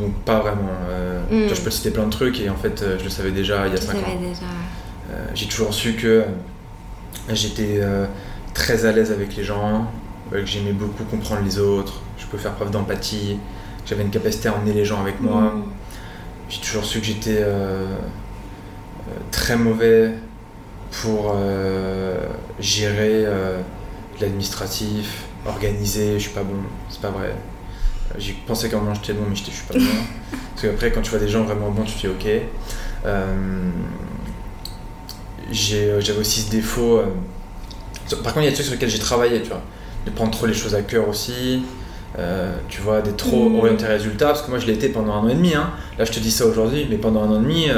Donc 0.00 0.14
pas 0.24 0.40
vraiment. 0.40 0.70
Euh, 0.88 1.20
hmm. 1.30 1.54
je 1.54 1.60
peux 1.60 1.70
citer 1.70 1.90
plein 1.90 2.04
de 2.04 2.10
trucs 2.10 2.40
et 2.40 2.48
en 2.48 2.56
fait 2.56 2.82
euh, 2.82 2.98
je 2.98 3.04
le 3.04 3.10
savais 3.10 3.32
déjà 3.32 3.66
il 3.66 3.74
y 3.74 3.76
a 3.76 3.80
5 3.80 3.96
ans. 3.96 4.00
Euh, 5.10 5.26
j'ai 5.34 5.46
toujours 5.46 5.74
su 5.74 5.94
que 5.94 6.24
j'étais 7.28 7.80
très 8.54 8.86
à 8.86 8.92
l'aise 8.92 9.12
avec 9.12 9.36
les 9.36 9.44
gens, 9.44 9.86
que 10.30 10.46
j'aimais 10.46 10.72
beaucoup 10.72 11.04
comprendre 11.04 11.42
les 11.44 11.58
autres, 11.58 12.00
je 12.18 12.26
peux 12.26 12.38
faire 12.38 12.52
preuve 12.52 12.70
d'empathie, 12.70 13.38
j'avais 13.86 14.02
une 14.02 14.10
capacité 14.10 14.48
à 14.48 14.54
emmener 14.54 14.72
les 14.72 14.84
gens 14.84 15.00
avec 15.00 15.20
moi. 15.20 15.42
Hmm. 15.42 15.62
J'ai 16.48 16.60
toujours 16.60 16.84
su 16.84 17.00
que 17.00 17.06
j'étais 17.06 17.44
très 19.30 19.56
mauvais 19.56 20.14
pour 21.02 21.36
gérer 22.58 23.26
l'administratif, 24.20 25.24
organiser, 25.46 26.14
je 26.14 26.24
suis 26.24 26.30
pas 26.30 26.42
bon, 26.42 26.56
c'est 26.88 27.00
pas 27.00 27.10
vrai. 27.10 27.34
J'ai 28.18 28.32
pensé 28.46 28.68
qu'en 28.68 28.80
moment 28.80 28.94
j'étais 28.94 29.12
bon, 29.12 29.24
mais 29.28 29.36
je 29.36 29.42
suis 29.42 29.66
pas 29.66 29.74
bon. 29.74 29.80
Parce 30.30 30.62
qu'après, 30.62 30.90
quand 30.90 31.00
tu 31.00 31.10
vois 31.10 31.20
des 31.20 31.28
gens 31.28 31.44
vraiment 31.44 31.70
bons, 31.70 31.84
tu 31.84 31.94
te 31.94 32.00
dis 32.00 32.08
ok. 32.08 32.26
Euh, 33.06 33.70
euh, 35.72 36.00
j'avais 36.00 36.18
aussi 36.18 36.40
ce 36.42 36.50
défaut. 36.50 36.98
Euh, 36.98 37.06
par 38.22 38.34
contre, 38.34 38.40
il 38.40 38.44
y 38.44 38.46
a 38.48 38.50
des 38.50 38.54
trucs 38.54 38.66
sur 38.66 38.74
lesquels 38.74 38.90
j'ai 38.90 38.98
travaillé, 38.98 39.42
tu 39.42 39.48
vois. 39.48 39.62
De 40.06 40.10
prendre 40.10 40.30
trop 40.30 40.46
les 40.46 40.54
choses 40.54 40.74
à 40.74 40.82
cœur 40.82 41.08
aussi. 41.08 41.62
tu 42.68 42.80
vois, 42.82 43.00
d'être 43.00 43.16
trop 43.16 43.48
mmh. 43.48 43.56
orienté 43.56 43.86
résultat. 43.86 44.26
Parce 44.26 44.42
que 44.42 44.50
moi, 44.50 44.58
je 44.58 44.66
l'ai 44.66 44.74
été 44.74 44.88
pendant 44.88 45.14
un 45.14 45.20
an 45.20 45.28
et 45.28 45.34
demi. 45.34 45.54
Hein. 45.54 45.70
Là, 45.98 46.04
je 46.04 46.12
te 46.12 46.20
dis 46.20 46.30
ça 46.30 46.46
aujourd'hui, 46.46 46.86
mais 46.90 46.96
pendant 46.96 47.22
un 47.22 47.30
an 47.30 47.40
et 47.40 47.42
demi, 47.42 47.68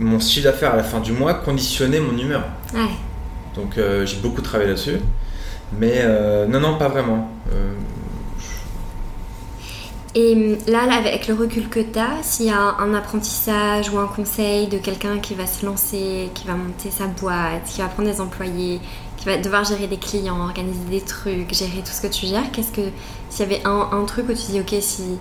mon 0.00 0.18
style 0.18 0.44
d'affaires 0.44 0.72
à 0.72 0.76
la 0.76 0.82
fin 0.84 1.00
du 1.00 1.12
mois 1.12 1.34
conditionnait 1.34 2.00
mon 2.00 2.16
humeur. 2.16 2.44
Ouais. 2.74 2.88
Donc, 3.54 3.78
j'ai 4.04 4.16
beaucoup 4.16 4.40
travaillé 4.40 4.70
là-dessus. 4.70 4.98
Mais 5.78 6.04
non, 6.48 6.60
non, 6.60 6.78
pas 6.78 6.88
vraiment. 6.88 7.28
Et 10.14 10.34
hum, 10.34 10.58
là, 10.66 10.82
avec 10.92 11.26
le 11.26 11.34
recul 11.34 11.68
que 11.68 11.80
tu 11.80 11.98
as, 11.98 12.22
s'il 12.22 12.46
y 12.46 12.50
a 12.50 12.76
un 12.78 12.92
apprentissage 12.94 13.88
ou 13.90 13.98
un 13.98 14.06
conseil 14.06 14.66
de 14.66 14.76
quelqu'un 14.76 15.18
qui 15.18 15.34
va 15.34 15.46
se 15.46 15.64
lancer, 15.64 16.30
qui 16.34 16.46
va 16.46 16.54
monter 16.54 16.90
sa 16.90 17.06
boîte, 17.06 17.64
qui 17.64 17.80
va 17.80 17.88
prendre 17.88 18.10
des 18.10 18.20
employés, 18.20 18.80
qui 19.16 19.24
va 19.24 19.38
devoir 19.38 19.64
gérer 19.64 19.86
des 19.86 19.96
clients, 19.96 20.40
organiser 20.40 20.84
des 20.90 21.00
trucs, 21.00 21.54
gérer 21.54 21.78
tout 21.78 21.92
ce 21.92 22.02
que 22.02 22.08
tu 22.08 22.26
gères, 22.26 22.50
qu'est-ce 22.52 22.72
que 22.72 22.82
s'il 23.30 23.48
y 23.48 23.54
avait 23.54 23.62
un, 23.64 24.04
truc 24.04 24.28
où 24.28 24.34
tu 24.34 24.50
dis 24.50 24.60
ok 24.60 24.74
si 24.80 25.18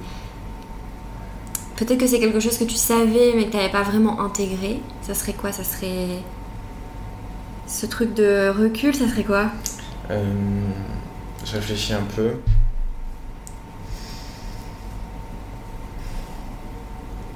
peut-être 1.77 1.99
que 1.99 2.07
c'est 2.07 2.19
quelque 2.19 2.39
chose 2.39 2.57
que 2.57 2.65
tu 2.65 2.75
savais 2.75 3.33
mais 3.35 3.45
que 3.45 3.51
tu 3.51 3.57
n'avais 3.57 3.71
pas 3.71 3.83
vraiment 3.83 4.19
intégré, 4.19 4.81
ça 5.03 5.13
serait 5.13 5.33
quoi? 5.33 5.53
Ça 5.53 5.63
serait 5.63 6.19
ce 7.65 7.85
truc 7.85 8.13
de 8.13 8.49
recul, 8.49 8.93
ça 8.93 9.07
serait 9.07 9.23
quoi? 9.23 9.45
Euh, 10.11 10.23
Je 11.45 11.53
réfléchis 11.53 11.93
un 11.93 12.03
peu. 12.15 12.35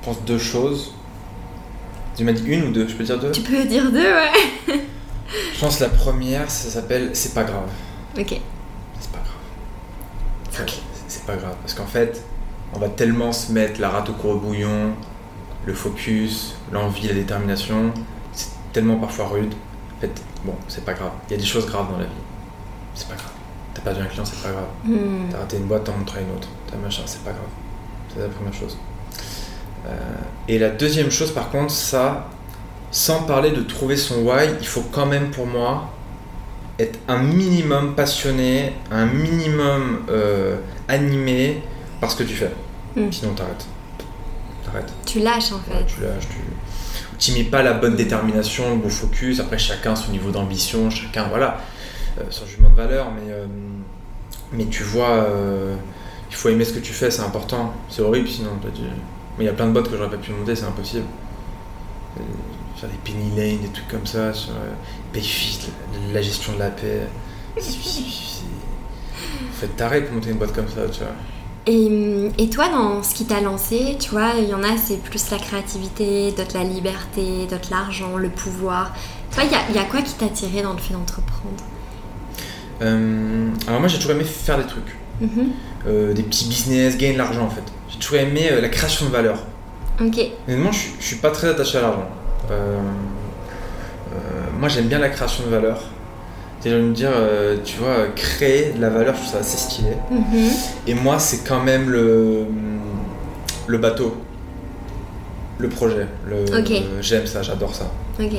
pense 0.05 0.23
deux 0.23 0.37
choses. 0.37 0.93
Tu 2.15 2.23
m'as 2.23 2.31
dit 2.31 2.45
une 2.47 2.65
ou 2.65 2.71
deux 2.71 2.87
Je 2.87 2.95
peux 2.95 3.03
dire 3.03 3.19
deux? 3.19 3.31
Tu 3.31 3.41
peux 3.41 3.65
dire 3.65 3.91
deux, 3.91 4.13
ouais. 4.13 4.31
je 5.53 5.59
pense 5.59 5.79
la 5.79 5.89
première, 5.89 6.49
ça 6.49 6.69
s'appelle 6.69 7.09
C'est 7.13 7.33
pas 7.33 7.43
grave. 7.43 7.69
Ok. 8.17 8.39
C'est 8.99 9.11
pas 9.11 9.19
grave. 9.19 10.75
C'est 11.07 11.25
pas 11.25 11.35
grave. 11.35 11.55
Parce 11.61 11.73
qu'en 11.73 11.87
fait, 11.87 12.23
on 12.73 12.79
va 12.79 12.89
tellement 12.89 13.31
se 13.31 13.51
mettre 13.51 13.81
la 13.81 13.89
rate 13.89 14.09
au 14.09 14.13
court 14.13 14.35
bouillon, 14.35 14.93
le 15.65 15.73
focus, 15.73 16.55
l'envie, 16.71 17.07
la 17.07 17.15
détermination. 17.15 17.91
C'est 18.31 18.49
tellement 18.71 18.97
parfois 18.97 19.27
rude. 19.27 19.53
En 19.97 20.01
fait, 20.01 20.11
bon, 20.45 20.55
c'est 20.67 20.85
pas 20.85 20.93
grave. 20.93 21.11
Il 21.27 21.31
y 21.31 21.35
a 21.35 21.39
des 21.39 21.45
choses 21.45 21.65
graves 21.65 21.91
dans 21.91 21.97
la 21.97 22.05
vie. 22.05 22.24
C'est 22.95 23.07
pas 23.07 23.15
grave. 23.15 23.31
T'as 23.73 23.81
perdu 23.81 24.01
un 24.01 24.05
client, 24.05 24.23
c'est 24.25 24.41
pas 24.41 24.51
grave. 24.51 24.67
Hmm. 24.85 25.29
T'as 25.29 25.39
raté 25.39 25.57
une 25.57 25.65
boîte, 25.65 25.83
t'en 25.83 25.97
montrer 25.97 26.21
une 26.21 26.35
autre. 26.35 26.47
T'as 26.69 26.77
machin, 26.77 27.03
c'est 27.05 27.23
pas 27.23 27.31
grave. 27.31 27.43
C'est 28.13 28.21
la 28.21 28.29
première 28.29 28.53
chose. 28.53 28.77
Euh, 29.85 29.91
et 30.47 30.57
la 30.57 30.69
deuxième 30.69 31.11
chose, 31.11 31.31
par 31.31 31.49
contre, 31.49 31.71
ça, 31.71 32.29
sans 32.91 33.23
parler 33.23 33.51
de 33.51 33.61
trouver 33.61 33.97
son 33.97 34.21
why, 34.21 34.47
il 34.59 34.65
faut 34.65 34.85
quand 34.91 35.05
même 35.05 35.29
pour 35.31 35.45
moi 35.45 35.91
être 36.79 36.97
un 37.07 37.17
minimum 37.17 37.95
passionné, 37.95 38.73
un 38.91 39.05
minimum 39.05 40.05
euh, 40.09 40.57
animé 40.87 41.61
par 41.99 42.11
ce 42.11 42.17
que 42.17 42.23
tu 42.23 42.33
fais. 42.35 42.51
Hmm. 42.95 43.11
Sinon, 43.11 43.33
t'arrêtes. 43.33 43.65
T'arrêtes. 44.63 44.93
Tu 45.05 45.19
lâches 45.19 45.51
en 45.51 45.59
fait. 45.59 45.85
tu 45.85 46.01
lâches. 46.01 46.27
Tu 47.17 47.31
n'y 47.31 47.39
mets 47.39 47.49
pas 47.49 47.63
la 47.63 47.73
bonne 47.73 47.95
détermination, 47.95 48.71
le 48.71 48.75
bon 48.77 48.89
focus. 48.89 49.39
Après, 49.39 49.57
chacun 49.57 49.95
son 49.95 50.11
niveau 50.11 50.31
d'ambition, 50.31 50.89
chacun, 50.89 51.27
voilà, 51.29 51.59
euh, 52.19 52.23
son 52.29 52.45
jugement 52.45 52.69
de 52.69 52.75
valeur. 52.75 53.07
Mais, 53.11 53.33
mais 54.51 54.65
tu 54.65 54.83
vois, 54.83 55.27
il 56.29 56.35
faut 56.35 56.49
aimer 56.49 56.65
ce 56.65 56.73
que 56.73 56.79
tu 56.79 56.93
fais, 56.93 57.11
c'est 57.11 57.21
important. 57.21 57.73
C'est 57.89 58.01
horrible 58.01 58.27
sinon. 58.27 58.51
Il 59.39 59.45
y 59.45 59.49
a 59.49 59.53
plein 59.53 59.67
de 59.67 59.71
bottes 59.71 59.89
que 59.89 59.97
j'aurais 59.97 60.09
pas 60.09 60.17
pu 60.17 60.31
monter, 60.31 60.55
c'est 60.55 60.65
impossible. 60.65 61.05
Euh, 62.17 62.21
faire 62.77 62.89
des 62.89 62.97
penny 63.03 63.35
lane, 63.35 63.61
des 63.61 63.69
trucs 63.69 63.87
comme 63.87 64.05
ça, 64.05 64.33
sur 64.33 64.51
euh, 64.51 64.73
Payfit, 65.11 65.69
la, 66.13 66.21
gestion 66.21 66.53
de 66.53 66.59
la 66.59 66.69
paix. 66.69 67.07
Faites 69.53 69.75
taré 69.75 70.01
pour 70.03 70.15
monter 70.15 70.29
une 70.29 70.37
boîte 70.37 70.53
comme 70.53 70.67
ça, 70.67 70.87
tu 70.91 70.99
vois. 70.99 71.13
Et, 71.67 72.31
et, 72.37 72.49
toi, 72.49 72.69
dans 72.69 73.01
ce 73.01 73.15
qui 73.15 73.25
t'a 73.25 73.41
lancé, 73.41 73.97
tu 73.99 74.11
vois, 74.11 74.33
il 74.37 74.47
y 74.49 74.53
en 74.53 74.61
a, 74.61 74.77
c'est 74.77 74.97
plus 74.97 75.31
la 75.31 75.37
créativité, 75.37 76.31
d'autres 76.31 76.55
la 76.55 76.63
liberté, 76.63 77.47
d'autres 77.49 77.71
l'argent, 77.71 78.17
le 78.17 78.29
pouvoir. 78.29 78.93
Toi, 79.33 79.43
il 79.45 79.73
y 79.73 79.75
y 79.75 79.79
a, 79.79 79.85
quoi 79.85 80.01
qui 80.01 80.13
t'a 80.13 80.25
attiré 80.25 80.61
dans 80.61 80.73
le 80.73 80.79
fait 80.79 80.93
d'entreprendre? 80.93 81.63
Euh, 82.81 83.49
Alors 83.67 83.79
moi, 83.79 83.87
j'ai 83.89 83.97
toujours 83.97 84.11
aimé 84.11 84.23
faire 84.23 84.57
des 84.57 84.65
trucs. 84.67 84.95
Mm-hmm. 85.21 86.13
des 86.13 86.23
petits 86.23 86.49
business, 86.49 86.97
gagner 86.97 87.13
de 87.13 87.17
l'argent 87.17 87.45
en 87.45 87.49
fait. 87.49 87.63
J'ai 87.89 87.99
toujours 87.99 88.17
aimé 88.17 88.49
euh, 88.51 88.61
la 88.61 88.69
création 88.69 89.05
de 89.05 89.11
valeur. 89.11 89.37
Ok. 90.01 90.19
Honnêtement, 90.47 90.71
je, 90.71 90.87
je 90.99 91.05
suis 91.05 91.15
pas 91.17 91.31
très 91.31 91.47
attaché 91.47 91.77
à 91.77 91.81
l'argent. 91.81 92.07
Euh, 92.51 92.77
euh, 94.13 94.17
moi, 94.59 94.67
j'aime 94.67 94.87
bien 94.87 94.99
la 94.99 95.09
création 95.09 95.45
de 95.45 95.49
valeur. 95.49 95.81
C'est-à-dire 96.59 96.83
me 96.83 96.93
dire, 96.93 97.11
tu 97.63 97.77
vois, 97.77 98.07
créer 98.15 98.71
de 98.71 98.81
la 98.81 98.89
valeur, 98.89 99.13
je 99.13 99.19
trouve 99.21 99.33
ça 99.33 99.37
assez 99.39 99.57
stylé. 99.57 99.91
Mhm. 100.09 100.49
Et 100.87 100.95
moi, 100.95 101.19
c'est 101.19 101.47
quand 101.47 101.61
même 101.61 101.91
le, 101.91 102.45
le 103.67 103.77
bateau, 103.77 104.17
le 105.59 105.69
projet. 105.69 106.07
Le, 106.27 106.43
J'aime 107.01 107.27
ça, 107.27 107.43
j'adore 107.43 107.75
ça. 107.75 107.91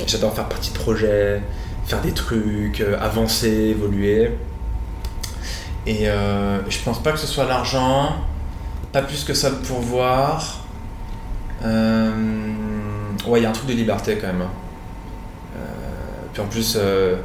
J'adore 0.07 0.33
faire 0.33 0.49
partie 0.49 0.71
de 0.71 0.77
projet, 0.77 1.41
faire 1.87 2.01
des 2.01 2.11
trucs, 2.11 2.81
avancer, 2.99 3.49
évoluer. 3.49 4.31
Et 5.85 6.05
je 6.05 6.79
pense 6.83 7.01
pas 7.01 7.11
que 7.13 7.19
ce 7.19 7.27
soit 7.27 7.45
l'argent 7.45 8.15
pas 8.91 9.01
plus 9.01 9.23
que 9.23 9.33
ça 9.33 9.49
le 9.49 9.57
pourvoir. 9.57 10.61
Euh, 11.63 12.11
ouais, 13.27 13.39
il 13.39 13.43
y 13.43 13.45
a 13.45 13.49
un 13.49 13.53
truc 13.53 13.67
de 13.67 13.73
liberté 13.73 14.17
quand 14.19 14.27
même. 14.27 14.41
Hein. 14.41 14.49
Euh, 15.55 15.59
puis 16.33 16.41
en 16.41 16.45
plus, 16.47 16.75
euh, 16.79 17.15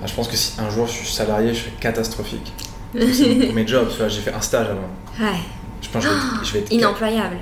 bah, 0.00 0.06
je 0.06 0.14
pense 0.14 0.28
que 0.28 0.36
si 0.36 0.60
un 0.60 0.70
jour 0.70 0.86
je 0.86 0.92
suis 0.92 1.06
salarié, 1.06 1.54
je 1.54 1.60
serais 1.60 1.70
catastrophique. 1.80 2.52
C'est 2.94 3.34
mon 3.34 3.46
premier 3.46 3.66
job, 3.66 3.88
tu 3.90 3.98
vois, 3.98 4.08
j'ai 4.08 4.20
fait 4.20 4.32
un 4.32 4.40
stage 4.40 4.68
avant. 4.68 5.26
Ouais. 5.32 5.38
Je 5.82 5.88
pense 5.88 6.04
que 6.04 6.10
je 6.10 6.14
vais 6.14 6.20
être, 6.20 6.44
je 6.44 6.52
vais 6.52 6.58
être- 6.60 6.72
Inemployable. 6.72 7.36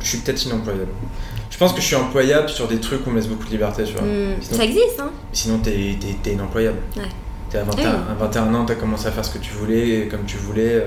je 0.00 0.06
suis 0.06 0.18
peut-être 0.18 0.44
inemployable. 0.44 0.88
Je 1.60 1.66
pense 1.66 1.74
que 1.74 1.82
je 1.82 1.86
suis 1.88 1.96
employable 1.96 2.48
sur 2.48 2.66
des 2.68 2.80
trucs 2.80 3.06
où 3.06 3.10
on 3.10 3.12
me 3.12 3.16
laisse 3.18 3.28
beaucoup 3.28 3.44
de 3.44 3.50
liberté, 3.50 3.84
tu 3.84 3.92
vois. 3.92 4.00
Hmm, 4.00 4.32
Sinon- 4.40 4.56
Ça 4.56 4.64
existe, 4.64 4.98
hein 4.98 5.10
Sinon, 5.30 5.58
t'es, 5.58 5.94
t'es, 6.00 6.16
t'es 6.22 6.32
inemployable. 6.32 6.78
Ouais. 6.96 7.02
T'es 7.50 7.58
à 7.58 7.64
21, 7.64 7.82
Oui. 7.90 7.96
à 8.12 8.14
21 8.14 8.54
ans, 8.54 8.64
t'as 8.64 8.76
commencé 8.76 9.08
à 9.08 9.10
faire 9.10 9.22
ce 9.22 9.30
que 9.34 9.36
tu 9.44 9.52
voulais, 9.52 10.08
comme 10.10 10.24
tu 10.24 10.38
voulais. 10.38 10.72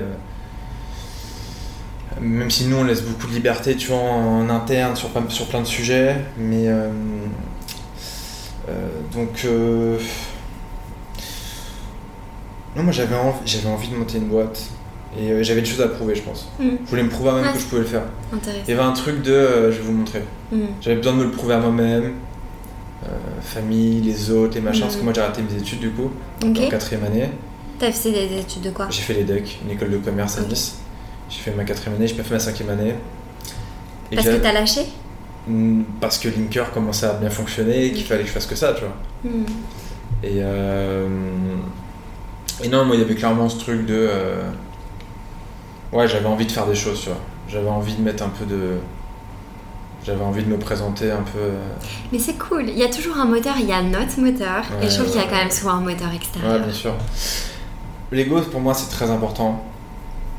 Même 2.20 2.50
si 2.50 2.66
nous, 2.66 2.76
on 2.78 2.82
laisse 2.82 3.02
beaucoup 3.02 3.28
de 3.28 3.32
liberté, 3.34 3.76
tu 3.76 3.86
vois, 3.86 3.98
en 4.00 4.50
interne, 4.50 4.96
sur, 4.96 5.10
plein- 5.10 5.28
sur 5.30 5.46
plein 5.46 5.60
de 5.60 5.66
sujets. 5.66 6.16
Mais. 6.38 6.66
euh, 6.66 6.88
euh, 8.68 8.88
donc. 9.12 9.46
Non, 12.74 12.82
moi, 12.82 12.90
j'avais 12.92 13.14
envie, 13.14 13.38
j'avais 13.46 13.68
envie 13.68 13.86
de 13.90 13.94
monter 13.94 14.18
une 14.18 14.26
boîte. 14.26 14.60
Et 15.18 15.30
euh, 15.30 15.42
j'avais 15.42 15.60
des 15.60 15.66
choses 15.66 15.80
à 15.82 15.88
prouver, 15.88 16.14
je 16.14 16.22
pense. 16.22 16.48
Hmm, 16.58 16.70
Je 16.84 16.90
voulais 16.90 17.02
me 17.04 17.08
prouver 17.08 17.30
à 17.30 17.32
moi-même 17.34 17.52
que 17.52 17.58
je 17.60 17.64
pouvais 17.66 17.82
le 17.82 17.86
faire. 17.86 18.02
Il 18.32 18.70
y 18.70 18.72
avait 18.76 18.82
un 18.82 18.92
truc 18.92 19.22
de. 19.22 19.32
euh, 19.32 19.70
je 19.72 19.76
vais 19.78 19.82
vous 19.84 19.92
montrer. 19.92 20.22
Hmm. 20.50 20.58
J'avais 20.80 20.96
besoin 20.96 21.12
de 21.12 21.18
me 21.18 21.24
le 21.24 21.30
prouver 21.30 21.54
à 21.54 21.58
moi-même. 21.58 22.12
Euh, 23.04 23.08
famille, 23.42 24.00
les 24.00 24.30
autres, 24.30 24.54
les 24.54 24.60
machins. 24.60 24.80
Parce 24.82 24.94
que 24.94 25.00
Mhm. 25.00 25.04
moi, 25.04 25.12
j'ai 25.14 25.20
raté 25.20 25.42
mes 25.42 25.56
études, 25.60 25.80
du 25.80 25.90
coup, 25.90 26.10
en 26.44 26.52
quatrième 26.52 27.04
année. 27.04 27.28
T'as 27.78 27.92
fait 27.92 28.10
des 28.12 28.38
études 28.40 28.62
de 28.62 28.70
quoi? 28.70 28.86
J'ai 28.90 29.02
fait 29.02 29.14
les 29.14 29.24
DEC, 29.24 29.58
une 29.64 29.72
école 29.72 29.90
de 29.90 29.98
commerce 29.98 30.38
à. 30.38 30.42
Nice. 30.42 30.78
J'ai 31.28 31.40
fait 31.40 31.50
ma 31.52 31.64
quatrième 31.64 31.96
année, 31.96 32.06
j'ai 32.06 32.14
pas 32.14 32.22
fait 32.22 32.34
ma 32.34 32.40
cinquième 32.40 32.70
année. 32.70 32.94
Et 34.10 34.16
Parce 34.16 34.28
que 34.28 34.36
t'as 34.36 34.52
lâché? 34.52 34.82
Mm, 35.46 35.82
parce 36.00 36.16
que 36.18 36.28
Linker 36.28 36.70
commençait 36.72 37.06
à 37.06 37.12
bien 37.14 37.28
fonctionner 37.30 37.86
et 37.86 37.92
qu'il 37.92 38.04
fallait 38.04 38.22
que 38.22 38.28
je 38.28 38.32
fasse 38.32 38.46
que 38.46 38.54
ça, 38.56 38.72
tu 38.72 38.82
vois. 38.84 39.32
Et, 40.22 40.36
euh, 40.40 41.06
et 42.62 42.68
non, 42.68 42.84
moi, 42.84 42.96
il 42.96 43.00
y 43.02 43.04
avait 43.04 43.14
clairement 43.14 43.48
ce 43.48 43.58
truc 43.58 43.84
de. 43.86 44.08
Euh, 45.94 45.98
Ouais, 45.98 46.08
j'avais 46.08 46.26
envie 46.26 46.46
de 46.46 46.52
faire 46.52 46.66
des 46.66 46.74
choses, 46.74 47.00
tu 47.02 47.08
vois. 47.08 47.18
J'avais 47.48 47.68
envie 47.68 47.94
de 47.94 48.02
mettre 48.02 48.22
un 48.24 48.28
peu 48.30 48.44
de. 48.44 48.78
J'avais 50.04 50.22
envie 50.24 50.42
de 50.42 50.48
me 50.50 50.58
présenter 50.58 51.10
un 51.10 51.22
peu. 51.22 51.38
euh, 51.38 51.68
Mais 52.12 52.18
c'est 52.18 52.34
cool. 52.34 52.68
Il 52.68 52.76
y 52.78 52.82
a 52.84 52.88
toujours 52.88 53.16
un 53.18 53.24
moteur, 53.24 53.54
il 53.58 53.66
y 53.66 53.72
a 53.72 53.80
notre 53.82 54.20
moteur. 54.20 54.64
et 54.80 54.84
Ouais, 54.84 54.90
je 54.90 54.96
trouve 54.96 55.06
qu'il 55.10 55.16
y 55.16 55.18
a 55.18 55.24
ouais. 55.24 55.30
quand 55.30 55.36
même 55.36 55.50
souvent 55.50 55.72
un 55.74 55.80
moteur 55.80 56.08
Ouais, 56.10 56.16
extérieur. 56.16 56.58
bien 56.60 56.72
sûr. 56.72 56.92
L'ego, 58.12 58.40
pour 58.42 58.60
moi, 58.60 58.74
c'est 58.74 58.90
très 58.90 59.10
important. 59.10 59.62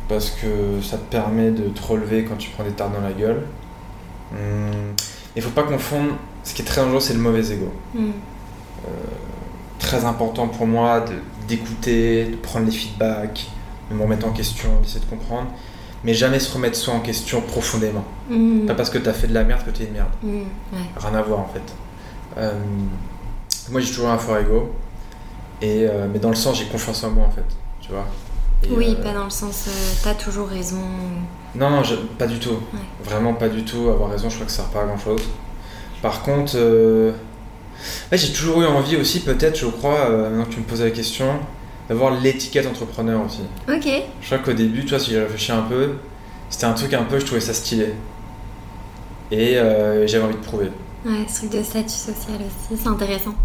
Parce 0.08 0.30
que 0.30 0.82
ça 0.84 0.98
te 0.98 1.10
permet 1.10 1.50
de 1.50 1.68
te 1.70 1.82
relever 1.82 2.26
quand 2.26 2.36
tu 2.36 2.52
prends 2.52 2.64
des 2.64 2.70
tartes 2.72 2.94
dans 2.94 3.02
la 3.02 3.12
gueule. 3.14 3.42
Hum, 4.34 4.94
Il 5.36 5.42
faut 5.42 5.50
pas 5.50 5.64
confondre. 5.64 6.12
Ce 6.44 6.54
qui 6.54 6.62
est 6.62 6.66
très 6.66 6.82
dangereux, 6.82 7.00
c'est 7.00 7.14
le 7.16 7.20
mauvais 7.20 7.52
ego. 7.52 7.72
Hmm. 7.96 8.12
Très 9.80 10.06
important 10.06 10.48
pour 10.48 10.68
moi 10.68 11.02
de- 11.02 11.14
d'écouter, 11.48 12.26
de 12.26 12.36
prendre 12.36 12.66
les 12.68 12.72
feedbacks, 12.72 13.48
de 13.48 13.55
me 13.92 14.02
remettre 14.02 14.26
en 14.28 14.32
question, 14.32 14.70
d'essayer 14.82 15.00
de 15.04 15.10
comprendre. 15.10 15.48
Mais 16.04 16.14
jamais 16.14 16.40
se 16.40 16.54
remettre 16.54 16.76
soi 16.78 16.94
en 16.94 17.00
question 17.00 17.42
profondément. 17.42 18.04
Hmm. 18.30 18.66
Pas 18.68 18.76
parce 18.76 18.90
que 18.92 18.98
t'as 19.00 19.14
fait 19.14 19.28
de 19.28 19.34
la 19.34 19.44
merde 19.44 19.64
que 19.66 19.72
t'es 19.72 19.86
une 19.86 19.94
merde. 19.94 20.10
Ouais. 20.24 20.44
Rien 20.98 21.16
à 21.16 21.22
voir 21.24 21.40
en 21.40 21.48
fait. 21.52 21.62
Euh, 22.38 22.52
moi 23.72 23.82
j'ai 23.82 23.88
toujours 23.88 24.10
un 24.10 24.18
fort 24.18 24.38
ego. 24.38 24.72
Et, 25.62 25.88
euh, 25.90 26.08
mais 26.12 26.20
dans 26.20 26.30
le 26.30 26.36
sens 26.36 26.60
j'ai 26.60 26.66
confiance 26.66 27.04
en 27.04 27.10
moi 27.12 27.26
en 27.26 27.32
fait. 27.32 27.46
Tu 27.82 27.90
vois? 27.92 28.06
Et, 28.64 28.70
Oui, 28.72 28.96
euh, 29.00 29.04
pas 29.04 29.14
dans 29.14 29.24
le 29.24 29.30
sens 29.32 29.68
t'as 30.04 30.14
toujours 30.14 30.48
raison. 30.48 30.78
Non, 31.56 31.70
non, 31.72 31.82
je- 31.84 31.96
pas 31.96 32.28
du 32.28 32.38
tout. 32.40 32.58
Vraiment 33.04 33.34
pas 33.34 33.50
du 33.50 33.64
tout. 33.64 33.90
Avoir 33.90 34.12
raison, 34.12 34.30
je 34.30 34.36
crois 34.36 34.46
que 34.46 34.52
ça 34.52 34.64
sert 34.64 34.72
pas 34.72 34.82
à 34.82 34.86
grand 34.86 34.98
chose. 35.00 35.22
Par 36.04 36.22
contre, 36.22 36.56
ouais, 38.12 38.18
j'ai 38.18 38.32
toujours 38.34 38.62
eu 38.62 38.66
envie 38.66 38.98
aussi, 38.98 39.22
peut-être, 39.22 39.58
je 39.58 39.66
crois, 39.68 40.10
maintenant 40.10 40.44
que 40.46 40.50
tu 40.54 40.60
me 40.60 40.66
poses 40.66 40.84
la 40.84 40.92
question, 40.92 41.26
d'avoir 41.90 42.20
l'étiquette 42.20 42.66
entrepreneur 42.68 43.22
aussi. 43.26 43.42
Ok. 43.70 43.88
Je 44.22 44.26
crois 44.26 44.40
qu'au 44.40 44.54
début, 44.54 44.84
tu 44.84 44.90
vois, 44.90 45.00
si 45.00 45.12
j'y 45.12 45.18
réfléchis 45.20 45.52
un 45.52 45.62
peu, 45.64 45.94
c'était 46.50 46.66
un 46.66 46.74
truc 46.74 46.94
un 46.94 47.04
peu, 47.04 47.20
je 47.20 47.26
trouvais 47.26 47.42
ça 47.42 47.54
stylé. 47.54 47.94
Et 49.32 49.58
euh, 49.58 50.06
j'avais 50.08 50.24
envie 50.24 50.36
de 50.36 50.40
prouver. 50.42 50.72
Ouais, 51.06 51.26
ce 51.28 51.40
truc 51.40 51.52
de 51.52 51.64
statut 51.64 51.90
social 51.90 52.38
aussi, 52.40 52.80
c'est 52.82 52.88
intéressant. 52.88 53.36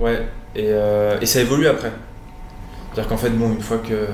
Ouais, 0.00 0.26
et, 0.54 0.64
euh, 0.68 1.18
et 1.20 1.26
ça 1.26 1.40
évolue 1.40 1.66
après. 1.68 1.92
C'est-à-dire 2.92 3.08
qu'en 3.08 3.16
fait, 3.16 3.30
bon, 3.30 3.52
une 3.52 3.60
fois 3.60 3.78
que. 3.78 4.06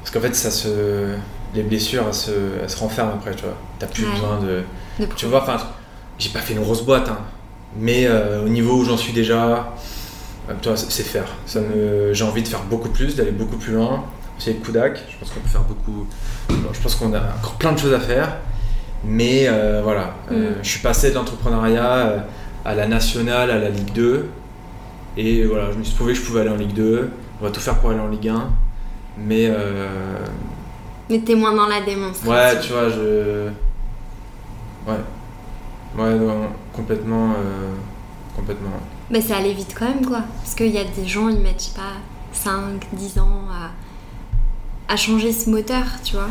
Parce 0.00 0.10
qu'en 0.12 0.20
fait, 0.20 0.34
ça 0.34 0.50
se. 0.50 1.14
Les 1.54 1.62
blessures, 1.62 2.04
elles 2.08 2.14
se, 2.14 2.30
elles 2.62 2.70
se 2.70 2.78
renferment 2.78 3.12
après, 3.14 3.34
tu 3.34 3.44
vois. 3.44 3.54
T'as 3.78 3.86
plus 3.86 4.04
Ouais. 4.04 4.12
besoin 4.12 4.38
de. 4.40 4.62
De 5.00 5.06
Tu 5.14 5.26
vois, 5.26 5.42
enfin, 5.42 5.56
j'ai 6.18 6.30
pas 6.30 6.40
fait 6.40 6.54
une 6.54 6.62
grosse 6.62 6.82
boîte, 6.82 7.08
hein. 7.08 7.18
Mais 7.76 8.06
euh, 8.06 8.44
au 8.44 8.48
niveau 8.48 8.76
où 8.76 8.84
j'en 8.84 8.96
suis 8.96 9.12
déjà, 9.12 9.72
tu 10.60 10.68
vois, 10.68 10.76
c'est 10.76 11.02
faire. 11.02 11.26
Ça 11.46 11.60
me, 11.60 12.12
j'ai 12.12 12.24
envie 12.24 12.42
de 12.42 12.48
faire 12.48 12.62
beaucoup 12.64 12.88
plus, 12.90 13.16
d'aller 13.16 13.30
beaucoup 13.32 13.56
plus 13.56 13.72
loin. 13.74 14.04
C'est 14.38 14.50
avec 14.50 14.62
Kudak, 14.62 15.00
je 15.08 15.16
pense 15.18 15.30
qu'on 15.30 15.40
peut 15.40 15.48
faire 15.48 15.62
beaucoup. 15.62 16.06
Je 16.50 16.80
pense 16.80 16.94
qu'on 16.96 17.12
a 17.14 17.18
encore 17.20 17.54
plein 17.58 17.72
de 17.72 17.78
choses 17.78 17.94
à 17.94 18.00
faire. 18.00 18.36
Mais 19.04 19.46
euh, 19.48 19.80
voilà, 19.82 20.14
Euh, 20.30 20.50
Mm. 20.50 20.54
je 20.62 20.68
suis 20.68 20.80
passé 20.80 21.10
de 21.10 21.14
l'entrepreneuriat 21.16 21.84
euh, 21.96 22.18
à 22.64 22.74
la 22.74 22.86
nationale, 22.86 23.50
à 23.50 23.58
la 23.58 23.68
Ligue 23.68 23.92
2. 23.92 24.26
Et 25.16 25.44
voilà, 25.44 25.70
je 25.72 25.78
me 25.78 25.84
suis 25.84 25.94
prouvé 25.94 26.12
que 26.14 26.18
je 26.20 26.24
pouvais 26.24 26.40
aller 26.40 26.50
en 26.50 26.56
Ligue 26.56 26.72
2. 26.74 27.10
On 27.40 27.44
va 27.44 27.50
tout 27.50 27.60
faire 27.60 27.76
pour 27.78 27.90
aller 27.90 28.00
en 28.00 28.08
Ligue 28.08 28.28
1. 28.28 28.48
Mais 29.18 29.46
euh, 29.48 29.88
Mais 31.10 31.18
t'es 31.20 31.34
moins 31.34 31.54
dans 31.54 31.66
la 31.66 31.80
démonstration. 31.82 32.30
ouais, 32.32 32.60
tu 32.60 32.72
vois, 32.72 32.88
je. 32.88 33.48
Ouais. 34.86 34.94
Ouais, 35.98 36.14
non, 36.14 36.46
complètement. 36.72 37.34
Complètement. 38.34 38.70
Mais 39.12 39.20
c'est 39.20 39.34
aller 39.34 39.52
vite 39.52 39.74
quand 39.78 39.86
même, 39.86 40.04
quoi. 40.06 40.22
Parce 40.42 40.54
qu'il 40.54 40.70
y 40.70 40.78
a 40.78 40.84
des 40.84 41.06
gens, 41.06 41.28
ils 41.28 41.38
mettent, 41.38 41.60
je 41.60 41.66
sais 41.66 41.74
pas, 41.76 41.92
5, 42.32 42.86
10 42.94 43.18
ans 43.18 43.42
à, 43.52 44.92
à 44.92 44.96
changer 44.96 45.32
ce 45.32 45.50
moteur, 45.50 45.84
tu 46.02 46.14
vois. 46.14 46.28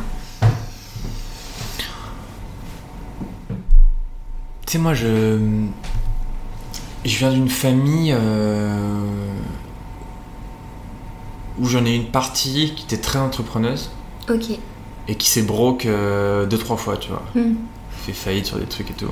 Tu 4.66 4.74
sais, 4.74 4.78
moi, 4.78 4.94
je. 4.94 5.38
Je 7.04 7.18
viens 7.18 7.32
d'une 7.32 7.50
famille 7.50 8.14
euh, 8.16 9.00
où 11.60 11.66
j'en 11.68 11.84
ai 11.86 11.96
une 11.96 12.06
partie 12.12 12.74
qui 12.76 12.84
était 12.86 13.02
très 13.02 13.18
entrepreneuse 13.18 13.90
Ok. 14.30 14.52
et 15.08 15.16
qui 15.16 15.28
s'est 15.28 15.42
broke 15.42 15.88
euh, 15.88 16.46
deux, 16.46 16.60
trois 16.60 16.78
fois, 16.78 16.98
tu 16.98 17.10
vois. 17.10 17.24
Hmm. 17.34 17.56
Fait 17.90 18.14
faillite 18.14 18.46
sur 18.46 18.58
des 18.60 18.66
trucs 18.66 18.92
et 18.92 18.94
tout. 18.94 19.08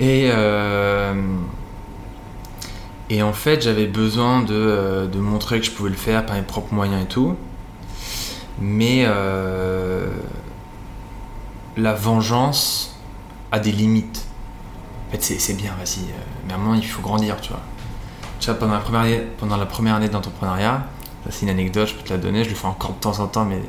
Et. 0.00 0.30
euh, 0.32 1.14
Et 3.14 3.22
en 3.22 3.32
fait, 3.32 3.62
j'avais 3.62 3.86
besoin 3.86 4.42
de, 4.42 4.52
euh, 4.52 5.06
de 5.06 5.20
montrer 5.20 5.60
que 5.60 5.66
je 5.66 5.70
pouvais 5.70 5.90
le 5.90 5.94
faire 5.96 6.26
par 6.26 6.34
mes 6.34 6.42
propres 6.42 6.74
moyens 6.74 7.04
et 7.04 7.06
tout. 7.06 7.36
Mais 8.60 9.04
euh, 9.06 10.08
la 11.76 11.92
vengeance 11.94 12.96
a 13.52 13.60
des 13.60 13.70
limites. 13.70 14.26
En 15.08 15.12
fait, 15.12 15.22
c'est- 15.38 15.54
bien, 15.56 15.70
vas-y. 15.78 16.00
euh, 16.10 16.14
mais 16.48 16.54
à 16.54 16.56
un 16.56 16.58
moment, 16.58 16.74
il 16.74 16.84
faut 16.84 17.02
grandir, 17.02 17.40
tu 17.40 17.50
vois. 17.50 17.60
Tu 18.40 18.46
vois, 18.46 18.56
pendant 18.58 18.74
la 18.74 18.80
première 18.80 19.02
année, 19.02 19.22
pendant 19.38 19.56
la 19.56 19.66
première 19.66 19.94
année 19.94 20.08
d'entrepreneuriat, 20.08 20.84
c'est 21.30 21.42
une 21.42 21.50
anecdote, 21.50 21.86
je 21.86 21.94
peux 21.94 22.02
te 22.02 22.12
la 22.12 22.18
donner, 22.18 22.42
je 22.42 22.48
le 22.50 22.56
fais 22.56 22.66
encore 22.66 22.94
de 22.94 22.98
temps 23.00 23.20
en 23.20 23.28
temps, 23.28 23.44
mais 23.44 23.60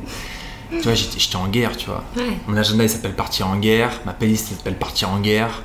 tu 0.72 0.80
vois, 0.82 0.96
j'étais 0.96 1.36
en 1.36 1.48
guerre, 1.50 1.78
tu 1.78 1.86
vois. 1.86 2.04
Ouais. 2.18 2.34
Mon 2.48 2.58
agenda 2.58 2.84
il 2.84 2.90
s'appelle 2.90 3.14
Partir 3.14 3.48
en 3.48 3.58
guerre, 3.58 3.92
ma 4.08 4.14
playlist 4.14 4.48
elle 4.50 4.58
s'appelle 4.58 4.78
Partir 4.80 5.12
en 5.12 5.20
guerre. 5.20 5.62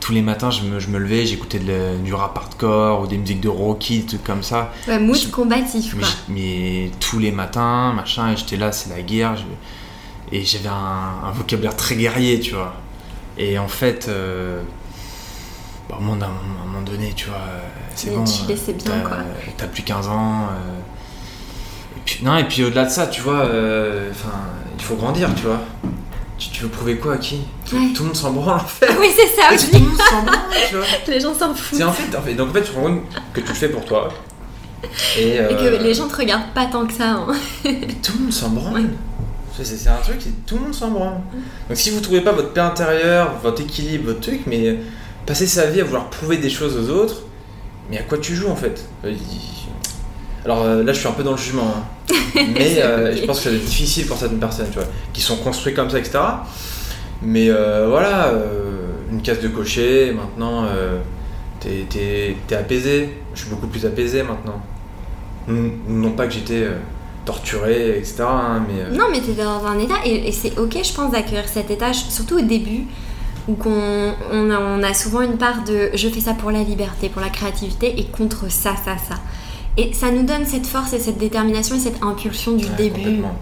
Tous 0.00 0.12
les 0.12 0.22
matins, 0.22 0.50
je 0.50 0.62
me, 0.62 0.78
je 0.78 0.88
me 0.88 0.98
levais, 0.98 1.26
j'écoutais 1.26 1.58
du 1.58 2.14
rap 2.14 2.36
hardcore 2.38 3.00
ou 3.02 3.06
des 3.08 3.18
musiques 3.18 3.40
de 3.40 3.48
Rocky, 3.48 4.00
des 4.00 4.06
trucs 4.06 4.24
comme 4.24 4.42
ça. 4.44 4.72
Ouais, 4.86 4.98
mood 5.00 5.16
Je- 5.16 5.28
combatif, 5.28 5.94
Mais, 5.94 6.00
quoi. 6.00 6.08
j'- 6.08 6.16
mais 6.28 6.90
tous 7.00 7.18
les 7.18 7.32
matins, 7.32 7.92
machin, 7.92 8.30
et 8.32 8.36
j'étais 8.36 8.56
là, 8.56 8.70
c'est 8.72 8.90
la 8.90 9.02
guerre. 9.02 9.36
je- 9.36 9.42
et 10.36 10.44
j'avais 10.44 10.68
un, 10.68 11.28
un 11.28 11.30
vocabulaire 11.32 11.74
très 11.76 11.94
guerrier, 11.96 12.38
tu 12.40 12.54
vois. 12.54 12.74
Et 13.38 13.58
en 13.58 13.68
fait, 13.68 14.06
euh, 14.08 14.60
bah, 15.88 15.96
moment 16.00 16.24
à 16.24 16.28
un 16.28 16.66
moment 16.66 16.82
donné, 16.82 17.12
tu 17.14 17.26
vois, 17.28 17.36
euh, 17.38 17.60
c'est 17.94 18.10
bon. 18.14 18.24
tu 18.24 18.46
laissais 18.48 18.72
bien, 18.74 18.90
t'as- 18.92 19.00
quoi. 19.08 19.16
T'as 19.56 19.66
plus 19.66 19.82
15 19.82 20.08
ans. 20.08 20.48
euh, 20.50 21.96
et 21.96 22.00
puis, 22.04 22.24
non, 22.24 22.36
et 22.36 22.44
puis 22.44 22.64
au-delà 22.64 22.84
de 22.86 22.90
ça, 22.90 23.06
tu 23.06 23.20
vois, 23.22 23.40
euh, 23.40 24.10
il 24.78 24.84
faut 24.84 24.96
grandir, 24.96 25.32
tu 25.34 25.42
vois. 25.46 25.60
Tu, 26.38 26.50
tu 26.50 26.62
veux 26.64 26.68
prouver 26.68 26.96
quoi 26.96 27.14
à 27.14 27.16
qui 27.18 27.38
tout, 27.68 27.76
Ouais. 27.76 27.92
tout 27.94 28.02
le 28.02 28.08
monde 28.08 28.16
s'en 28.16 28.30
branle 28.32 28.56
en 28.56 28.64
fait. 28.66 28.88
Oui, 29.00 29.06
c'est 29.16 29.26
ça 29.28 29.48
tout 29.48 29.54
aussi. 29.54 29.72
le 29.72 29.78
monde 29.78 29.98
s'en 29.98 30.22
branle, 30.22 30.38
tu 30.68 30.76
vois. 30.76 30.84
Les 31.08 31.20
gens 31.20 31.34
s'en 31.34 31.54
foutent. 31.54 31.78
C'est 31.78 31.84
en 31.84 31.92
fait, 31.92 32.14
en 32.16 32.20
fait, 32.22 32.34
donc 32.34 32.50
en 32.50 32.52
fait, 32.52 32.62
tu 32.62 32.70
te 32.72 32.76
rends 32.76 32.82
compte 32.82 33.00
que 33.32 33.40
tu 33.40 33.48
le 33.48 33.54
fais 33.54 33.68
pour 33.70 33.84
toi. 33.86 34.08
Et, 35.18 35.28
Et 35.28 35.40
euh, 35.40 35.54
que 35.78 35.82
les 35.82 35.94
gens 35.94 36.06
te 36.08 36.16
regardent 36.16 36.52
pas 36.54 36.66
tant 36.66 36.86
que 36.86 36.92
ça. 36.92 37.10
hein. 37.12 37.26
mais 37.64 37.86
tout 38.02 38.12
le 38.18 38.24
monde 38.24 38.32
s'en 38.32 38.50
branle. 38.50 38.74
Ouais. 38.82 38.86
C'est- 39.64 39.88
un 39.88 39.96
truc, 39.96 40.16
c'est 40.20 40.44
tout 40.44 40.56
le 40.56 40.60
monde 40.64 40.74
s'en 40.74 40.90
branle. 40.90 41.14
Donc 41.68 41.78
si 41.78 41.88
vous 41.90 42.00
trouvez 42.00 42.20
pas 42.20 42.32
votre 42.32 42.52
paix 42.52 42.60
intérieure, 42.60 43.36
votre 43.42 43.62
équilibre, 43.62 44.08
votre 44.08 44.20
truc, 44.20 44.42
mais 44.46 44.76
passer 45.24 45.46
sa 45.46 45.64
vie 45.66 45.80
à 45.80 45.84
vouloir 45.84 46.10
prouver 46.10 46.36
des 46.36 46.50
choses 46.50 46.76
aux 46.76 46.92
autres, 46.92 47.22
mais 47.90 47.96
à 47.98 48.02
quoi 48.02 48.18
tu 48.18 48.34
joues 48.36 48.48
en 48.50 48.56
fait? 48.56 48.84
Euh, 49.06 49.14
Alors 50.46 50.62
euh, 50.62 50.82
là 50.82 50.92
je 50.92 50.98
suis 51.00 51.08
un 51.08 51.12
peu 51.12 51.22
dans 51.22 51.32
le 51.32 51.36
jugement, 51.36 51.74
hein. 51.76 52.14
mais 52.54 52.80
euh, 52.82 53.14
je 53.16 53.24
pense 53.26 53.40
que 53.40 53.50
c'est 53.50 53.58
difficile 53.58 54.06
pour 54.06 54.16
certaines 54.16 54.38
personnes, 54.38 54.68
tu 54.70 54.78
vois, 54.78 54.86
qui 55.12 55.20
sont 55.20 55.36
construits 55.36 55.74
comme 55.74 55.90
ça, 55.90 55.98
etc. 55.98 56.18
Mais 57.22 57.50
euh, 57.50 57.88
voilà, 57.90 58.32
une 59.10 59.20
case 59.22 59.40
de 59.40 59.48
cocher, 59.48 60.12
maintenant 60.12 60.64
t'es 61.60 61.86
t'es- 61.90 62.36
t'es 62.46 62.54
apaisé. 62.54 63.18
Je 63.34 63.40
suis 63.40 63.50
beaucoup 63.50 63.66
plus 63.66 63.84
apaisé 63.84 64.22
maintenant. 64.22 64.60
Non 65.48 66.10
pas 66.12 66.26
que 66.26 66.32
j'étais 66.34 66.66
torturé, 67.24 67.98
etc. 67.98 68.22
hein, 68.22 68.62
mais 68.68 68.96
Non, 68.96 69.06
mais 69.10 69.20
t'es 69.20 69.32
dans 69.32 69.64
un 69.66 69.78
état, 69.78 69.94
et, 70.04 70.28
et 70.28 70.32
c'est 70.32 70.56
ok, 70.58 70.76
je 70.82 70.92
pense, 70.92 71.10
d'accueillir 71.10 71.48
cet 71.48 71.70
état, 71.70 71.92
surtout 71.92 72.38
au 72.38 72.42
début, 72.42 72.84
où 73.48 73.54
qu'on 73.54 74.14
on 74.32 74.50
a, 74.50 74.58
on 74.60 74.82
a 74.82 74.94
souvent 74.94 75.22
une 75.22 75.36
part 75.38 75.64
de 75.64 75.90
je 75.94 76.08
fais 76.08 76.20
ça 76.20 76.34
pour 76.34 76.50
la 76.52 76.62
liberté, 76.62 77.08
pour 77.08 77.22
la 77.22 77.30
créativité, 77.30 77.98
et 77.98 78.04
contre 78.04 78.48
ça, 78.50 78.74
ça, 78.84 78.96
ça. 79.08 79.16
Et 79.76 79.92
ça 79.92 80.10
nous 80.10 80.24
donne 80.24 80.46
cette 80.46 80.66
force 80.66 80.92
et 80.92 80.98
cette 80.98 81.18
détermination 81.18 81.76
et 81.76 81.80
cette 81.80 82.02
impulsion 82.02 82.52
du 82.52 82.64
ouais, 82.64 82.70
début. 82.76 83.00
complètement. 83.00 83.36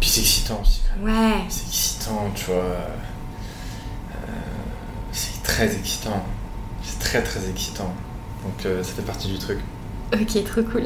Puis 0.00 0.08
c'est 0.10 0.20
excitant 0.20 0.60
aussi. 0.62 0.80
quand 0.88 1.04
même. 1.06 1.14
Ouais. 1.14 1.44
C'est 1.48 1.66
excitant, 1.66 2.30
tu 2.34 2.44
vois. 2.46 2.54
Euh, 2.54 4.16
c'est 5.12 5.42
très 5.42 5.74
excitant. 5.74 6.24
C'est 6.82 6.98
très 6.98 7.22
très 7.22 7.48
excitant. 7.50 7.92
Donc 8.44 8.64
euh, 8.66 8.82
ça 8.82 8.92
fait 8.94 9.02
partie 9.02 9.28
du 9.28 9.38
truc. 9.38 9.58
Ok, 10.12 10.44
trop 10.44 10.62
cool. 10.62 10.84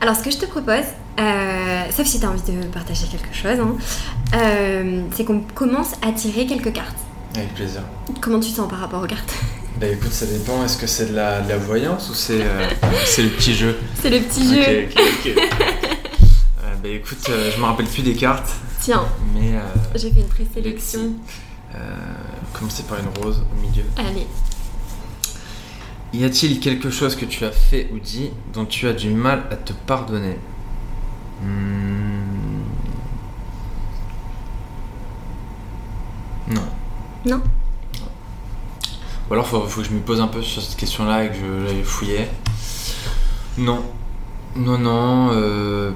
Alors, 0.00 0.14
ce 0.14 0.22
que 0.22 0.30
je 0.30 0.38
te 0.38 0.46
propose, 0.46 0.84
euh, 1.18 1.82
sauf 1.90 2.06
si 2.06 2.20
tu 2.20 2.26
as 2.26 2.30
envie 2.30 2.42
de 2.42 2.62
partager 2.68 3.06
quelque 3.08 3.34
chose, 3.34 3.58
hein, 3.58 3.76
c'est 5.12 5.24
qu'on 5.24 5.40
commence 5.54 5.92
à 6.00 6.12
tirer 6.12 6.46
quelques 6.46 6.72
cartes. 6.72 6.96
Avec 7.34 7.54
plaisir. 7.54 7.82
Comment 8.20 8.38
tu 8.38 8.50
te 8.50 8.56
sens 8.56 8.70
par 8.70 8.78
rapport 8.78 9.02
aux 9.02 9.06
cartes? 9.06 9.34
Bah 9.82 9.88
écoute, 9.88 10.12
ça 10.12 10.26
dépend. 10.26 10.64
Est-ce 10.64 10.76
que 10.78 10.86
c'est 10.86 11.06
de 11.10 11.16
la, 11.16 11.40
de 11.40 11.48
la 11.48 11.56
voyance 11.58 12.08
ou 12.08 12.14
c'est 12.14 12.40
euh, 12.40 12.68
c'est 13.04 13.24
le 13.24 13.30
petit 13.30 13.52
jeu 13.52 13.76
C'est 14.00 14.10
le 14.10 14.20
petit 14.20 14.54
jeu. 14.54 14.60
Ok, 14.62 14.94
ok, 14.96 15.02
ok. 15.26 15.42
Euh, 15.42 16.74
bah 16.80 16.88
écoute, 16.88 17.26
euh, 17.30 17.50
je 17.52 17.60
me 17.60 17.64
rappelle 17.64 17.86
plus 17.86 18.02
des 18.02 18.14
cartes, 18.14 18.48
Tiens, 18.80 19.04
mais. 19.34 19.56
euh, 19.56 19.60
j'ai 19.96 20.12
fait 20.12 20.20
une 20.20 20.28
présélection. 20.28 21.14
euh, 21.74 21.78
commencer 22.52 22.84
par 22.84 22.98
une 23.00 23.08
rose 23.24 23.42
au 23.52 23.60
milieu. 23.60 23.82
Allez. 23.96 24.28
Y 26.14 26.24
a-t-il 26.26 26.60
quelque 26.60 26.90
chose 26.90 27.16
que 27.16 27.24
tu 27.24 27.44
as 27.44 27.50
fait 27.50 27.88
ou 27.92 27.98
dit 27.98 28.30
dont 28.54 28.66
tu 28.66 28.86
as 28.86 28.92
du 28.92 29.10
mal 29.10 29.42
à 29.50 29.56
te 29.56 29.72
pardonner 29.72 30.38
Hmm. 31.42 32.62
Non. 36.54 36.62
Non 37.26 37.42
Ou 39.32 39.34
alors 39.34 39.46
faut, 39.46 39.60
que 39.62 39.82
je 39.82 39.92
me 39.92 40.00
pose 40.00 40.20
un 40.20 40.26
peu 40.26 40.42
sur 40.42 40.60
cette 40.60 40.76
question-là 40.76 41.24
et 41.24 41.28
que 41.30 41.36
je 41.36 41.64
l'aille 41.64 41.82
fouiller. 41.84 42.28
Non. 43.56 43.82
Non, 44.54 44.76
non. 44.76 45.30
euh, 45.32 45.90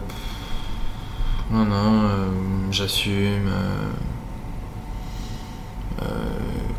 Non, 1.51 1.67
non. 1.67 2.05
euh, 2.05 2.29
J'assume. 2.71 3.47
euh, 3.47 3.91
euh, 6.01 6.07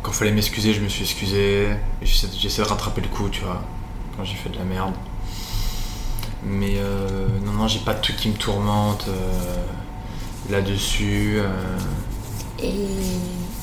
Quand 0.02 0.10
fallait 0.10 0.32
m'excuser, 0.32 0.72
je 0.74 0.80
me 0.80 0.88
suis 0.88 1.02
excusé. 1.04 1.68
J'essaie 2.02 2.62
de 2.62 2.66
rattraper 2.66 3.02
le 3.02 3.06
coup, 3.08 3.28
tu 3.28 3.42
vois. 3.44 3.62
Quand 4.16 4.24
j'ai 4.24 4.34
fait 4.34 4.48
de 4.48 4.58
la 4.58 4.64
merde. 4.64 4.94
Mais 6.44 6.74
non, 7.44 7.52
non, 7.52 7.68
j'ai 7.68 7.78
pas 7.78 7.94
de 7.94 8.00
truc 8.00 8.16
qui 8.16 8.30
me 8.30 8.34
tourmente 8.34 9.06
là-dessus. 10.50 11.38
Et 12.60 12.74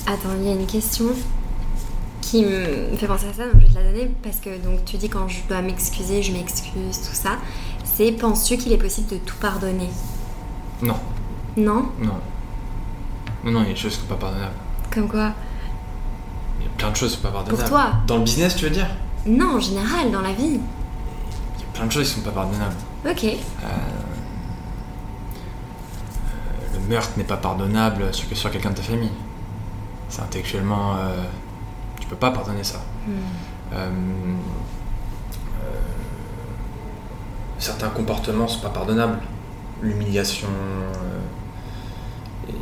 attends, 0.07 0.29
il 0.39 0.45
y 0.47 0.49
a 0.49 0.53
une 0.53 0.65
question 0.65 1.07
qui 2.25 2.43
me 2.43 2.95
fait 2.97 3.05
penser 3.07 3.27
à 3.27 3.33
ça, 3.33 3.43
donc 3.45 3.61
je 3.61 3.67
vais 3.67 3.73
te 3.73 3.77
la 3.77 3.83
donner 3.91 4.11
parce 4.23 4.37
que 4.37 4.57
donc 4.63 4.83
tu 4.85 4.97
dis 4.97 5.09
quand 5.09 5.27
je 5.27 5.37
dois 5.47 5.61
m'excuser, 5.61 6.23
je 6.23 6.31
m'excuse, 6.31 6.99
tout 7.07 7.13
ça. 7.13 7.37
C'est 7.83 8.11
penses-tu 8.13 8.57
qu'il 8.57 8.73
est 8.73 8.77
possible 8.77 9.07
de 9.09 9.17
tout 9.17 9.35
pardonner? 9.39 9.89
Non, 10.81 10.95
Non? 11.55 11.89
Non. 11.99 12.13
Non, 13.43 13.51
non, 13.51 13.61
il 13.61 13.67
y 13.67 13.69
a 13.69 13.73
des 13.73 13.79
choses 13.79 13.93
qui 13.95 14.01
sont 14.01 14.07
pas 14.07 14.15
pardonnables. 14.15 14.55
Comme 14.91 15.07
quoi? 15.07 15.33
Il 16.59 16.65
y 16.65 16.67
a 16.67 16.71
plein 16.77 16.89
de 16.89 16.95
choses 16.95 17.11
qui 17.11 17.17
sont 17.17 17.27
pas 17.27 17.31
pardonnables. 17.31 17.59
Pour 17.61 17.69
toi? 17.69 17.91
Dans 18.07 18.17
le 18.17 18.23
business, 18.23 18.55
tu 18.55 18.63
veux 18.65 18.71
dire? 18.71 18.87
Non, 19.27 19.57
en 19.57 19.59
général, 19.59 20.09
dans 20.11 20.21
la 20.21 20.33
vie. 20.33 20.59
Il 21.57 21.61
y 21.61 21.63
a 21.63 21.73
plein 21.73 21.85
de 21.85 21.91
choses 21.91 22.09
qui 22.09 22.15
sont 22.15 22.21
pas 22.25 22.31
pardonnables. 22.31 22.75
Ok. 23.07 23.23
Euh, 23.23 23.35
euh, 23.67 23.77
le 26.73 26.79
meurtre 26.89 27.11
n'est 27.17 27.23
pas 27.23 27.37
pardonnable 27.37 28.11
sur, 28.13 28.35
sur 28.35 28.49
quelqu'un 28.49 28.71
de 28.71 28.75
ta 28.77 28.81
famille. 28.81 29.11
C'est 30.09 30.21
intellectuellement. 30.23 30.95
euh, 30.95 31.23
tu 32.05 32.09
peux 32.11 32.15
pas 32.15 32.31
pardonner 32.31 32.63
ça. 32.63 32.79
Hmm. 33.07 33.11
Euh, 33.73 33.89
euh, 35.63 35.79
certains 37.59 37.89
comportements 37.89 38.47
sont 38.47 38.61
pas 38.61 38.69
pardonnables. 38.69 39.19
L'humiliation. 39.81 40.47
euh, 40.49 41.19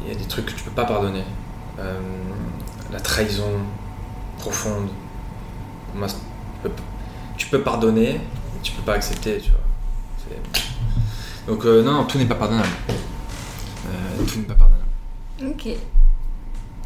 Il 0.05 0.07
y 0.07 0.11
a 0.11 0.15
des 0.15 0.25
trucs 0.25 0.45
que 0.45 0.51
tu 0.53 0.63
peux 0.63 0.71
pas 0.71 0.85
pardonner. 0.85 1.23
La 2.91 2.99
trahison 2.99 3.49
profonde. 4.37 4.87
Moi, 5.95 6.07
tu 7.37 7.47
peux- 7.47 7.61
pardonner, 7.61 8.13
mais 8.53 8.59
tu 8.61 8.71
peux 8.73 8.81
pas 8.83 8.93
accepter, 8.93 9.39
tu 9.39 9.49
vois. 9.51 9.59
C'est- 10.53 11.47
Donc 11.47 11.65
euh, 11.65 11.83
non, 11.83 11.91
non, 11.93 12.05
tout 12.05 12.17
n'est 12.17 12.25
pas 12.25 12.35
pardonnable. 12.35 12.69
Euh, 12.89 14.23
tout 14.25 14.37
n'est 14.39 14.45
pas 14.45 14.53
pardonnable. 14.55 14.87
Ok. 15.49 15.67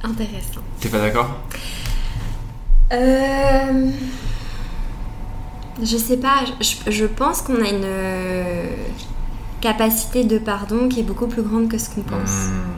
Intéressant. 0.03 0.61
T'es 0.79 0.89
pas 0.89 0.99
d'accord? 0.99 1.29
Euh... 2.93 3.91
Je 5.83 5.95
sais 5.95 6.17
pas, 6.17 6.39
je, 6.59 6.91
je 6.91 7.05
pense 7.05 7.43
qu'on 7.43 7.61
a 7.61 7.67
une 7.67 7.83
euh, 7.83 8.65
capacité 9.61 10.23
de 10.23 10.39
pardon 10.39 10.89
qui 10.89 11.01
est 11.01 11.03
beaucoup 11.03 11.27
plus 11.27 11.43
grande 11.43 11.69
que 11.69 11.77
ce 11.77 11.91
qu'on 11.91 12.01
pense. 12.01 12.47
Hmm. 12.47 12.77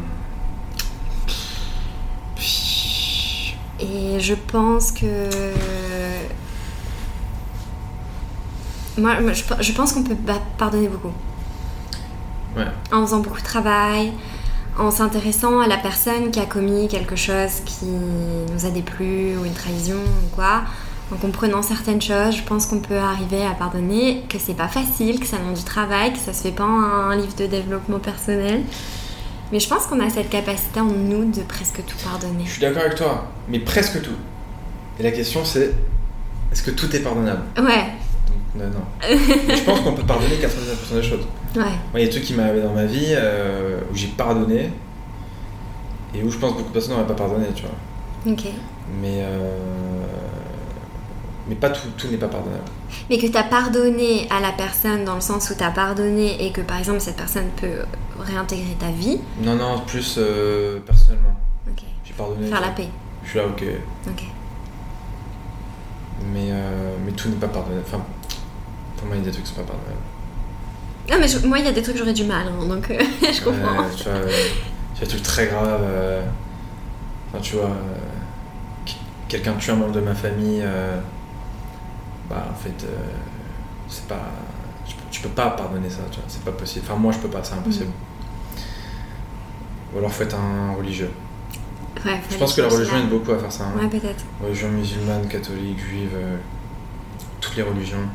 Et 3.79 4.19
je 4.19 4.33
pense 4.33 4.91
que. 4.91 5.29
Moi, 8.97 9.15
je, 9.31 9.43
je 9.61 9.71
pense 9.71 9.93
qu'on 9.93 10.03
peut 10.03 10.17
pardonner 10.57 10.89
beaucoup. 10.89 11.13
Ouais. 12.57 12.67
En 12.91 13.05
faisant 13.05 13.19
beaucoup 13.19 13.39
de 13.39 13.45
travail, 13.45 14.11
en 14.77 14.91
s'intéressant 14.91 15.59
à 15.59 15.67
la 15.67 15.77
personne 15.77 16.31
qui 16.31 16.39
a 16.39 16.45
commis 16.45 16.87
quelque 16.87 17.15
chose 17.15 17.61
qui 17.65 17.85
nous 17.85 18.65
a 18.65 18.69
déplu, 18.69 19.37
ou 19.37 19.45
une 19.45 19.53
trahison, 19.53 19.97
ou 19.97 20.35
quoi. 20.35 20.61
En 21.11 21.15
comprenant 21.15 21.63
certaines 21.63 22.01
choses, 22.01 22.37
je 22.37 22.43
pense 22.43 22.67
qu'on 22.67 22.79
peut 22.79 22.97
arriver 22.97 23.43
à 23.43 23.55
pardonner, 23.55 24.23
que 24.29 24.37
c'est 24.37 24.53
pas 24.53 24.67
facile, 24.67 25.19
que 25.19 25.25
ça 25.25 25.37
demande 25.37 25.55
du 25.55 25.63
travail, 25.63 26.13
que 26.13 26.19
ça 26.19 26.33
se 26.33 26.43
fait 26.43 26.51
pas 26.51 26.65
en 26.65 27.09
un 27.09 27.15
livre 27.15 27.35
de 27.35 27.47
développement 27.47 27.99
personnel. 27.99 28.61
Mais 29.51 29.59
je 29.59 29.67
pense 29.67 29.87
qu'on 29.87 29.99
a 29.99 30.09
cette 30.09 30.29
capacité 30.29 30.79
en 30.79 30.85
nous 30.85 31.31
de 31.31 31.41
presque 31.41 31.83
tout 31.85 31.97
pardonner. 32.03 32.43
Je 32.45 32.51
suis 32.51 32.61
d'accord 32.61 32.83
avec 32.83 32.95
toi, 32.95 33.25
mais 33.47 33.59
presque 33.59 34.01
tout. 34.03 34.15
Et 34.99 35.03
la 35.03 35.11
question 35.11 35.43
c'est 35.43 35.73
est-ce 36.51 36.63
que 36.63 36.71
tout 36.71 36.95
est 36.95 36.99
pardonnable? 36.99 37.41
Ouais, 37.57 37.85
Donc, 38.27 38.55
non, 38.55 38.65
non. 38.65 38.85
Je 39.09 39.63
pense 39.63 39.79
qu'on 39.81 39.93
peut 39.93 40.03
pardonner 40.03 40.35
99% 40.35 40.95
des 40.95 41.03
choses. 41.03 41.25
Ouais. 41.55 41.61
Moi, 41.61 41.95
il 41.95 41.99
y 41.99 42.03
a 42.03 42.05
des 42.05 42.11
trucs 42.11 42.23
qui 42.23 42.33
m'arrivaient 42.33 42.61
dans 42.61 42.73
ma 42.73 42.85
vie 42.85 43.13
euh, 43.15 43.79
où 43.91 43.95
j'ai 43.95 44.07
pardonné 44.07 44.71
et 46.13 46.23
où 46.23 46.29
je 46.29 46.37
pense 46.37 46.51
que 46.51 46.57
beaucoup 46.57 46.69
de 46.69 46.73
personnes 46.73 46.93
n'auraient 46.93 47.07
pas 47.07 47.13
pardonné, 47.13 47.47
tu 47.55 47.63
vois. 47.63 48.31
Ok. 48.31 48.45
Mais, 49.01 49.23
euh, 49.23 49.57
mais 51.47 51.55
pas 51.55 51.69
tout, 51.69 51.87
tout 51.97 52.07
n'est 52.07 52.17
pas 52.17 52.27
pardonnable. 52.27 52.63
Mais 53.09 53.17
que 53.17 53.27
tu 53.27 53.37
as 53.37 53.43
pardonné 53.43 54.27
à 54.29 54.39
la 54.39 54.51
personne 54.51 55.05
dans 55.05 55.15
le 55.15 55.21
sens 55.21 55.49
où 55.49 55.55
tu 55.55 55.63
as 55.63 55.71
pardonné 55.71 56.45
et 56.45 56.51
que 56.51 56.61
par 56.61 56.77
exemple 56.77 56.99
cette 56.99 57.17
personne 57.17 57.49
peut 57.55 57.83
réintégrer 58.19 58.75
ta 58.79 58.89
vie. 58.89 59.19
Non, 59.41 59.55
non, 59.55 59.81
plus 59.85 60.15
euh, 60.17 60.79
personnellement. 60.79 61.35
Ok. 61.69 61.83
J'ai 62.03 62.13
pardonné. 62.13 62.47
Faire 62.47 62.61
la 62.61 62.69
paix. 62.69 62.89
Je 63.23 63.29
suis 63.29 63.39
là, 63.39 63.45
ok. 63.45 63.63
Ok. 64.07 64.23
Mais, 66.33 66.51
mais 67.05 67.11
tout 67.13 67.29
n'est 67.29 67.35
pas 67.35 67.47
pardonnable. 67.47 67.83
Enfin, 67.85 68.03
pour 68.97 69.07
moi, 69.07 69.15
il 69.15 69.19
y 69.19 69.21
a 69.21 69.25
des 69.25 69.31
trucs 69.31 69.45
qui 69.45 69.51
sont 69.51 69.61
pas 69.61 69.67
pardonnables. 69.67 70.01
Non, 71.11 71.17
mais 71.19 71.27
je- 71.27 71.45
moi 71.47 71.59
il 71.59 71.65
y 71.65 71.67
a 71.67 71.71
des 71.71 71.81
trucs 71.81 71.95
que 71.95 71.99
j'aurais 71.99 72.13
du 72.13 72.23
mal, 72.25 72.47
hein, 72.47 72.65
donc 72.65 72.89
euh, 72.91 72.97
je 73.21 73.41
comprends. 73.43 73.81
Ouais, 73.83 73.89
tu 73.97 74.03
vois, 74.03 74.13
euh, 74.13 74.31
tu 74.95 75.01
as 75.03 75.05
des 75.05 75.07
trucs 75.07 75.23
très 75.23 75.47
graves. 75.47 75.81
euh, 75.83 76.21
Enfin, 77.31 77.41
tu 77.41 77.55
vois, 77.55 77.65
euh, 77.65 78.89
quelqu'un 79.27 79.53
tue 79.53 79.71
un 79.71 79.75
membre 79.75 79.93
de 79.93 80.01
ma 80.01 80.15
famille. 80.15 80.63
bah, 82.29 82.47
en 82.51 82.55
fait, 82.55 82.85
c'est 83.87 84.07
pas. 84.07 84.21
Tu 84.87 84.95
peux, 84.95 85.01
tu 85.11 85.21
peux 85.21 85.29
pas 85.29 85.51
pardonner 85.51 85.89
ça, 85.89 86.01
tu 86.11 86.17
vois, 86.19 86.25
c'est 86.27 86.43
pas 86.43 86.51
possible. 86.51 86.85
Enfin, 86.89 86.99
moi, 86.99 87.11
je 87.11 87.19
peux 87.19 87.27
pas, 87.27 87.43
c'est 87.43 87.53
impossible. 87.53 87.91
Ou 89.93 89.97
alors, 89.99 90.11
faut 90.11 90.23
être 90.23 90.35
un 90.35 90.73
religieux. 90.75 91.11
Ouais, 92.05 92.19
Je 92.31 92.37
pense 92.37 92.55
que 92.55 92.61
la 92.61 92.67
religion 92.69 92.97
aide 92.97 93.09
beaucoup 93.09 93.31
à 93.33 93.37
faire 93.39 93.51
ça. 93.51 93.65
hein. 93.65 93.79
Ouais, 93.79 93.87
peut-être. 93.87 94.23
Religion 94.41 94.69
musulmane, 94.69 95.27
catholique, 95.27 95.79
juive, 95.79 96.11
euh, 96.15 96.37
toutes 97.41 97.55
les 97.57 97.63
religions. 97.63 98.07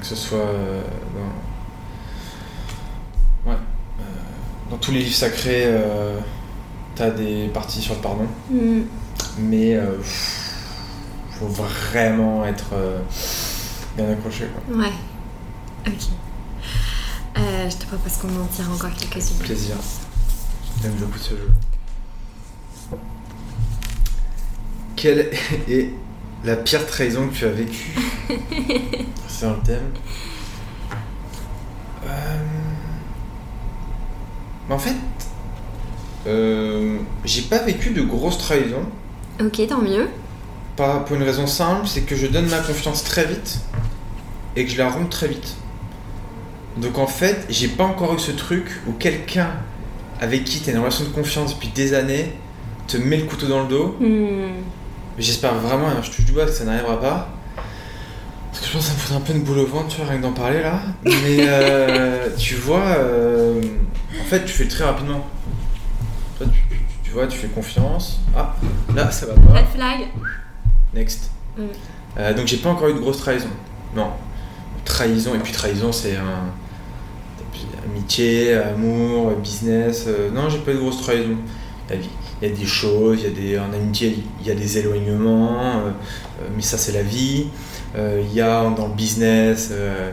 Que 0.00 0.06
ce 0.06 0.14
soit 0.16 0.38
euh, 0.38 0.82
dans. 1.14 1.57
Dans 4.70 4.76
tous 4.76 4.92
les 4.92 5.00
livres 5.00 5.14
sacrés, 5.14 5.64
euh, 5.66 6.18
t'as 6.94 7.10
des 7.10 7.48
parties 7.48 7.80
sur 7.80 7.94
le 7.94 8.00
pardon. 8.00 8.26
Hmm. 8.50 8.82
Mais 9.38 9.74
euh, 9.74 9.96
faut 11.38 11.46
vraiment 11.46 12.44
être 12.44 12.70
euh, 12.72 13.00
bien 13.96 14.10
accroché. 14.10 14.46
Quoi. 14.46 14.76
Ouais. 14.76 14.92
Ok. 15.86 16.08
Euh, 17.38 17.70
je 17.70 17.76
te 17.76 17.86
propose 17.86 18.16
qu'on 18.16 18.42
en 18.42 18.46
tire 18.46 18.70
encore 18.70 18.90
quelques-unes. 18.94 19.38
Plaisir. 19.38 19.76
J'aime 20.82 20.94
beaucoup 20.94 21.18
ce 21.18 21.30
jeu. 21.30 21.50
Quelle 24.96 25.30
est 25.68 25.90
la 26.44 26.56
pire 26.56 26.84
trahison 26.86 27.28
que 27.28 27.34
tu 27.34 27.44
as 27.44 27.50
vécue? 27.50 27.94
C'est 29.28 29.46
dans 29.46 29.52
le 29.52 29.62
En 34.70 34.78
fait, 34.78 34.94
euh, 36.26 36.98
j'ai 37.24 37.42
pas 37.42 37.58
vécu 37.58 37.90
de 37.90 38.02
grosses 38.02 38.38
trahisons. 38.38 38.84
Ok, 39.40 39.66
tant 39.66 39.80
mieux. 39.80 40.08
Pas 40.76 41.00
pour 41.00 41.16
une 41.16 41.22
raison 41.22 41.46
simple, 41.46 41.86
c'est 41.86 42.02
que 42.02 42.14
je 42.16 42.26
donne 42.26 42.48
ma 42.48 42.58
confiance 42.58 43.02
très 43.02 43.24
vite 43.24 43.60
et 44.56 44.64
que 44.64 44.70
je 44.70 44.78
la 44.78 44.90
romps 44.90 45.08
très 45.08 45.28
vite. 45.28 45.56
Donc 46.76 46.98
en 46.98 47.06
fait, 47.06 47.46
j'ai 47.48 47.68
pas 47.68 47.84
encore 47.84 48.14
eu 48.14 48.18
ce 48.18 48.30
truc 48.30 48.66
où 48.86 48.92
quelqu'un 48.92 49.50
avec 50.20 50.44
qui 50.44 50.60
tu 50.60 50.70
as 50.70 50.72
une 50.72 50.78
relation 50.78 51.04
de 51.04 51.10
confiance 51.10 51.54
depuis 51.54 51.68
des 51.68 51.94
années 51.94 52.32
te 52.86 52.96
met 52.96 53.16
le 53.16 53.24
couteau 53.24 53.46
dans 53.46 53.62
le 53.62 53.68
dos. 53.68 53.96
Hmm. 54.00 54.62
J'espère 55.18 55.54
vraiment, 55.54 55.88
hein, 55.88 56.00
je 56.02 56.10
touche 56.10 56.24
du 56.24 56.32
bois 56.32 56.46
que 56.46 56.52
ça 56.52 56.64
n'arrivera 56.64 57.00
pas. 57.00 57.28
Parce 58.60 58.60
que 58.60 58.66
je 58.66 58.72
pense 58.72 58.86
que 58.86 58.90
ça 58.90 58.94
me 58.94 58.98
fout 58.98 59.16
un 59.16 59.20
peu 59.20 59.32
une 59.34 59.44
boule 59.44 59.58
au 59.58 59.66
ventre, 59.66 59.88
tu 59.88 59.98
vois, 60.00 60.06
rien 60.10 60.18
que 60.18 60.22
d'en 60.24 60.32
parler 60.32 60.60
là. 60.62 60.80
Mais 61.04 61.46
euh, 61.46 62.28
tu 62.36 62.54
vois, 62.56 62.82
euh, 62.86 63.60
en 64.20 64.24
fait, 64.24 64.44
tu 64.44 64.52
fais 64.52 64.66
très 64.66 64.84
rapidement. 64.84 65.24
Toi, 66.38 66.48
tu, 66.52 66.60
tu- 66.76 66.82
tu 67.04 67.10
vois, 67.12 67.26
tu 67.28 67.38
fais 67.38 67.46
confiance. 67.48 68.18
Ah, 68.36 68.56
là, 68.96 69.10
ça 69.12 69.26
va 69.26 69.34
pas. 69.34 69.58
Red 69.58 69.66
flag. 69.74 70.00
Next. 70.92 71.30
Mm. 71.56 71.62
Euh, 72.18 72.34
donc, 72.34 72.46
j'ai 72.48 72.56
pas 72.56 72.70
encore 72.70 72.88
eu 72.88 72.94
de 72.94 72.98
grosse 72.98 73.18
trahison. 73.18 73.48
Non. 73.94 74.10
Trahison, 74.84 75.34
et 75.34 75.38
puis 75.38 75.52
trahison, 75.52 75.92
c'est 75.92 76.16
un. 76.16 76.50
Amitié, 77.86 78.54
amour, 78.54 79.32
business. 79.36 80.04
euh, 80.08 80.30
non, 80.30 80.48
j'ai 80.50 80.58
pas 80.58 80.72
eu 80.72 80.74
de 80.74 80.80
grosse 80.80 81.00
trahison. 81.02 81.36
Il 81.90 81.96
y 81.96 81.98
a- 81.98 82.02
il 82.42 82.48
y 82.48 82.52
a 82.52 82.54
des 82.54 82.66
choses, 82.66 83.18
il 83.20 83.24
y 83.24 83.26
a 83.26 83.30
des, 83.30 83.58
en 83.58 83.72
amitié, 83.72 84.22
il 84.40 84.46
y 84.46 84.50
a 84.50 84.54
des 84.54 84.78
éloignements, 84.78 85.78
euh, 85.78 85.90
mais 86.54 86.62
ça, 86.62 86.76
c'est 86.78 86.92
la 86.92 87.02
vie. 87.02 87.48
Euh, 87.96 88.22
Il 88.24 88.34
y 88.34 88.40
a 88.40 88.68
dans 88.70 88.88
le 88.88 88.94
business 88.94 89.68
euh, 89.72 90.10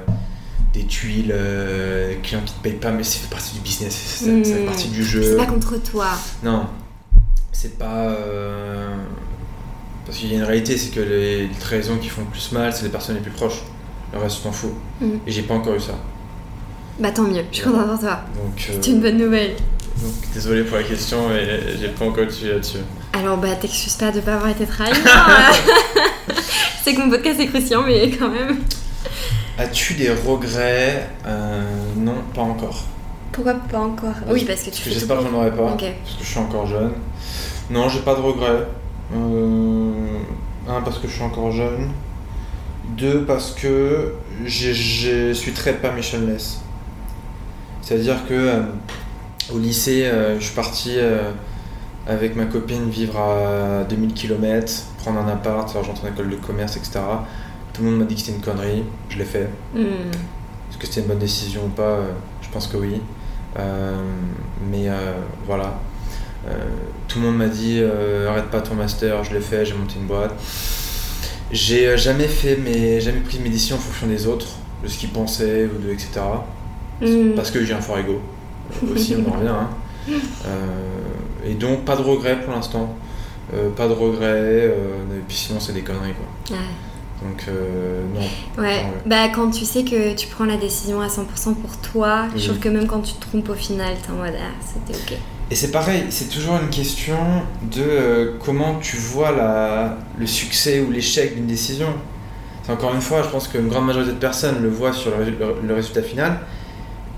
des 0.74 0.86
tuiles, 0.86 1.32
euh, 1.34 2.16
clients 2.24 2.42
qui 2.46 2.54
te 2.54 2.60
payent 2.62 2.74
pas, 2.74 2.92
mais 2.92 3.04
ça 3.04 3.20
fait 3.20 3.30
partie 3.30 3.54
du 3.56 3.62
business, 3.62 3.94
ça, 3.94 4.26
ça 4.26 4.26
fait 4.54 4.62
Hmm. 4.62 4.66
partie 4.66 4.88
du 4.90 5.04
C'est 5.04 5.10
jeu. 5.24 5.38
pas 5.38 5.46
contre 5.46 5.78
toi. 5.84 6.08
Non, 6.44 6.68
c'est 7.52 7.78
pas. 7.78 8.10
euh, 8.10 8.96
Parce 10.06 10.18
qu'il 10.20 10.32
y 10.32 10.36
a 10.36 10.38
une 10.38 10.44
réalité, 10.44 10.78
c'est 10.78 10.92
que 10.92 11.00
les, 11.00 11.50
trahisons 11.60 11.98
qui 11.98 12.10
font 12.10 12.22
le 12.22 12.28
plus 12.28 12.52
mal, 12.52 12.72
c'est 12.74 12.84
les 12.84 12.90
personnes 12.90 13.16
les 13.16 13.22
plus 13.22 13.32
proches. 13.32 13.64
Le 14.14 14.20
reste, 14.20 14.44
t'en 14.44 14.52
fous. 14.52 14.74
Mm. 15.02 15.06
Et 15.26 15.32
j'ai 15.32 15.42
pas 15.42 15.56
encore 15.56 15.74
eu 15.76 15.80
ça. 15.80 15.96
Bah 17.00 17.10
tant 17.12 17.24
mieux, 17.24 17.44
je 17.52 17.56
suis 17.58 17.66
contente 17.66 17.88
pour 17.90 18.00
toi. 18.00 18.20
Euh, 18.38 18.62
C'est 18.82 18.92
une 18.92 19.02
bonne 19.02 19.18
nouvelle. 19.18 19.56
donc, 20.02 20.14
désolé 20.34 20.64
pour 20.64 20.78
la 20.78 20.84
question, 20.84 21.28
mais 21.30 21.76
j'ai 21.80 21.90
pas 21.90 22.06
encore 22.06 22.24
eu 22.24 22.28
de 22.28 22.32
sujet 22.32 22.54
là-dessus. 22.54 22.78
Alors 23.14 23.38
bah 23.38 23.56
t'excuses 23.60 23.96
pas 23.96 24.12
de 24.12 24.20
pas 24.22 24.36
avoir 24.36 24.50
été 24.52 24.66
trahi. 24.66 24.92
c'est 26.86 26.94
que 26.94 27.02
mon 27.02 27.10
podcast 27.10 27.40
est 27.40 27.48
crucial, 27.48 27.82
mais 27.84 28.12
quand 28.20 28.30
même. 28.30 28.60
As-tu 29.58 29.96
des 29.96 30.12
regrets? 30.12 31.10
Euh, 31.26 31.64
Non, 31.98 32.14
pas 32.32 32.44
encore. 32.44 32.84
Pourquoi 33.32 33.56
pas 33.56 33.80
encore? 33.80 34.14
Oui, 34.30 34.46
parce 34.46 34.62
que 34.62 34.70
tu 34.70 34.84
fais 34.84 34.92
J'espère 34.92 35.18
que 35.18 35.24
j'en 35.24 35.34
aurai 35.34 35.50
pas. 35.50 35.64
Ok. 35.64 35.84
Parce 36.04 36.16
que 36.18 36.24
je 36.24 36.30
suis 36.30 36.40
encore 36.40 36.68
jeune. 36.68 36.92
Non, 37.72 37.90
j'ai 37.90 38.02
pas 38.02 38.14
de 38.14 38.22
regrets. 38.22 38.68
Euh, 39.16 40.20
un, 40.70 40.82
parce 40.82 41.00
que 41.00 41.08
je 41.08 41.14
suis 41.14 41.24
encore 41.24 41.52
jeune. 41.52 41.90
Deux, 42.96 43.26
parce 43.26 43.50
que 43.56 44.14
je 44.46 45.34
suis 45.34 45.54
très 45.54 45.74
permissionless. 45.74 46.62
C'est-à-dire 47.82 48.28
que 48.30 48.34
euh, 48.36 48.62
au 49.52 49.58
lycée, 49.58 50.06
euh, 50.06 50.40
je 50.40 50.46
suis 50.46 50.56
parti 50.56 50.94
euh, 50.98 51.32
avec 52.08 52.36
ma 52.36 52.46
copine 52.46 52.90
vivre 52.90 53.18
à 53.20 53.84
2000 53.86 54.14
km, 54.14 54.72
prendre 55.00 55.20
un 55.20 55.28
appart, 55.28 55.70
alors 55.72 55.84
j'entre 55.84 56.06
en 56.06 56.08
école 56.10 56.30
de 56.30 56.36
commerce, 56.36 56.78
etc. 56.78 57.00
Tout 57.74 57.84
le 57.84 57.90
monde 57.90 58.00
m'a 58.00 58.06
dit 58.06 58.16
que 58.16 58.22
c'était 58.22 58.34
une 58.38 58.44
connerie, 58.44 58.84
je 59.10 59.18
l'ai 59.18 59.26
fait. 59.26 59.50
Hmm. 59.74 59.80
Est-ce 60.70 60.78
que 60.78 60.86
c'était 60.88 61.02
une 61.02 61.08
bonne 61.08 61.20
décision 61.20 61.66
ou 61.66 61.70
pas? 61.70 61.82
Euh, 61.84 62.12
Je 62.42 62.50
pense 62.50 62.68
que 62.68 62.78
oui. 62.78 63.02
Euh, 63.58 63.96
mais 64.70 64.90
euh, 64.90 65.14
voilà. 65.46 65.80
Euh, 66.48 66.52
tout 67.08 67.20
le 67.20 67.26
monde 67.26 67.38
m'a 67.38 67.48
dit 67.48 67.82
arrête 68.30 68.46
pas 68.52 68.62
ton 68.62 68.76
master, 68.76 69.24
je 69.24 69.34
l'ai 69.34 69.42
fait, 69.42 69.66
j'ai 69.66 69.74
monté 69.74 69.96
une 70.00 70.06
boîte. 70.08 70.34
J'ai 71.52 71.98
jamais 71.98 72.28
fait, 72.28 72.58
mais 72.64 73.00
jamais 73.02 73.20
pris 73.22 73.40
mes 73.40 73.50
décisions 73.50 73.78
en 73.78 73.80
fonction 73.80 74.08
des 74.08 74.28
autres, 74.28 74.48
de 74.84 74.88
ce 74.88 74.98
qu'ils 74.98 75.10
pensaient 75.10 75.66
ou 75.66 75.82
de 75.82 75.92
etc. 75.92 76.22
Hmm. 77.02 77.32
Parce 77.36 77.50
que 77.52 77.64
j'ai 77.66 77.74
un 77.74 77.82
fort 77.82 77.98
ego. 78.00 78.22
Aussi, 78.94 79.16
on 79.16 79.30
en 79.30 79.34
revient. 79.38 79.48
hein. 79.50 79.70
Et 81.46 81.54
donc 81.54 81.86
pas 81.86 81.96
de 81.96 82.02
regrets 82.02 82.42
pour 82.42 82.54
l'instant. 82.54 82.96
Euh, 83.54 83.70
pas 83.70 83.88
de 83.88 83.94
regrets. 83.94 84.26
euh, 84.26 84.74
et 85.18 85.22
puis 85.28 85.38
sinon 85.38 85.60
c'est 85.60 85.74
des 85.74 85.82
conneries 85.82 86.14
quoi. 86.14 86.58
Ouais. 86.58 86.64
Donc 87.24 87.46
euh, 87.48 88.02
non. 88.14 88.62
Ouais, 88.62 88.86
bah 89.06 89.30
quand 89.34 89.50
tu 89.52 89.64
sais 89.66 89.84
que 89.84 90.14
tu 90.16 90.28
prends 90.28 90.46
la 90.46 90.58
décision 90.58 91.00
à 91.02 91.08
100% 91.08 91.54
pour 91.56 91.78
toi, 91.78 92.26
je 92.36 92.48
trouve 92.48 92.60
que 92.60 92.70
même 92.70 92.88
quand 92.88 93.00
tu 93.02 93.14
te 93.14 93.22
trompes 93.22 93.50
au 93.50 93.54
final, 93.54 93.94
t'es 94.04 94.12
en 94.12 94.16
mode 94.16 94.34
ah, 94.38 94.52
c'était 94.62 94.98
ok. 95.14 95.18
Et 95.52 95.56
c'est 95.56 95.70
pareil, 95.72 96.06
c'est 96.10 96.28
toujours 96.30 96.56
une 96.62 96.70
question 96.70 97.18
de 97.72 97.82
euh, 97.84 98.32
comment 98.44 98.80
tu 98.82 98.98
vois 98.98 99.32
la, 99.32 99.98
le 100.18 100.26
succès 100.26 100.82
ou 100.82 100.90
l'échec 100.92 101.36
d'une 101.36 101.46
décision. 101.46 101.90
Encore 102.68 102.96
une 102.96 103.02
fois, 103.02 103.22
je 103.22 103.30
pense 103.30 103.48
qu'une 103.48 103.68
grande 103.68 103.86
majorité 103.86 104.12
de 104.14 104.18
personnes 104.18 104.62
le 104.64 104.70
voient 104.70 104.92
sur 104.92 105.12
le, 105.16 105.24
résu- 105.24 105.38
le- 105.40 105.68
le 105.68 105.74
résultat 105.76 106.02
final, 106.02 106.40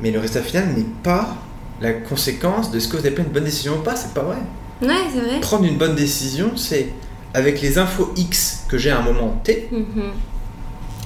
mais 0.01 0.11
le 0.11 0.19
résultat 0.19 0.41
final 0.41 0.67
n'est 0.75 0.83
pas 1.03 1.37
la 1.81 1.93
conséquence 1.93 2.71
de 2.71 2.79
ce 2.79 2.87
que 2.87 2.97
vous 2.97 3.05
avez 3.05 3.11
pris 3.15 3.23
une 3.23 3.29
bonne 3.31 3.43
décision 3.43 3.75
ou 3.77 3.81
pas, 3.81 3.95
c'est 3.95 4.13
pas 4.13 4.21
vrai. 4.23 4.37
Ouais, 4.81 5.07
c'est 5.13 5.19
vrai. 5.21 5.39
Prendre 5.41 5.65
une 5.65 5.77
bonne 5.77 5.95
décision, 5.95 6.55
c'est 6.55 6.89
avec 7.33 7.61
les 7.61 7.77
infos 7.77 8.13
X 8.15 8.63
que 8.67 8.77
j'ai 8.77 8.89
à 8.91 8.99
un 8.99 9.03
moment 9.03 9.39
T, 9.43 9.67
Mhm. 9.71 10.11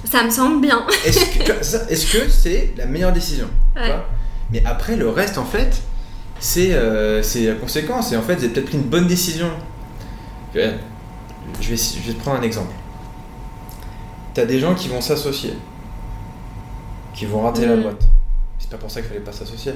Ça 0.10 0.24
me 0.24 0.30
semble 0.30 0.62
bien. 0.62 0.86
est-ce 1.06 2.12
que 2.12 2.28
c'est 2.30 2.74
la 2.76 2.86
meilleure 2.86 3.14
décision 3.14 3.48
Ouais. 3.76 3.96
Mais 4.52 4.62
après, 4.66 4.96
le 4.98 5.08
reste, 5.10 5.38
en 5.38 5.46
fait, 5.46 5.82
c'est 6.40 6.70
euh, 6.72 7.22
la 7.36 7.54
conséquence. 7.54 8.12
Et 8.12 8.18
en 8.18 8.22
fait, 8.22 8.36
vous 8.36 8.44
avez 8.44 8.50
peut-être 8.54 8.66
pris 8.68 8.78
une 8.78 8.84
bonne 8.84 9.08
décision. 9.08 9.50
Je 10.54 10.60
vais, 10.60 10.76
je 11.62 12.08
vais 12.08 12.14
te 12.14 12.20
prendre 12.20 12.40
un 12.40 12.44
exemple. 12.44 12.74
T'as 14.34 14.46
des 14.46 14.60
gens 14.60 14.74
qui 14.76 14.88
vont 14.90 15.02
s'associer, 15.02 15.54
qui 17.14 17.26
vont 17.26 17.42
rater 17.42 17.66
la 17.66 17.76
Mhm. 17.76 17.84
boîte. 17.84 18.02
C'est 18.60 18.70
pas 18.70 18.78
pour 18.78 18.90
ça 18.92 19.02
qu'il 19.02 19.10
fallait 19.10 19.22
pas 19.22 19.32
s'associer. 19.32 19.74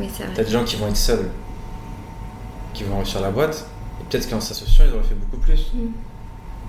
Oui, 0.00 0.08
c'est 0.12 0.24
T'as 0.24 0.30
vrai. 0.32 0.44
des 0.44 0.50
gens 0.50 0.64
qui 0.64 0.76
vont 0.76 0.88
être 0.88 0.96
seuls, 0.96 1.30
qui 2.72 2.84
vont 2.84 2.96
réussir 2.96 3.20
la 3.20 3.30
boîte. 3.30 3.66
Et 4.00 4.04
peut-être 4.10 4.28
qu'en 4.28 4.40
s'associant, 4.40 4.84
ils 4.88 4.94
auraient 4.94 5.04
fait 5.04 5.14
beaucoup 5.14 5.36
plus. 5.38 5.72
Mhm. 5.74 5.92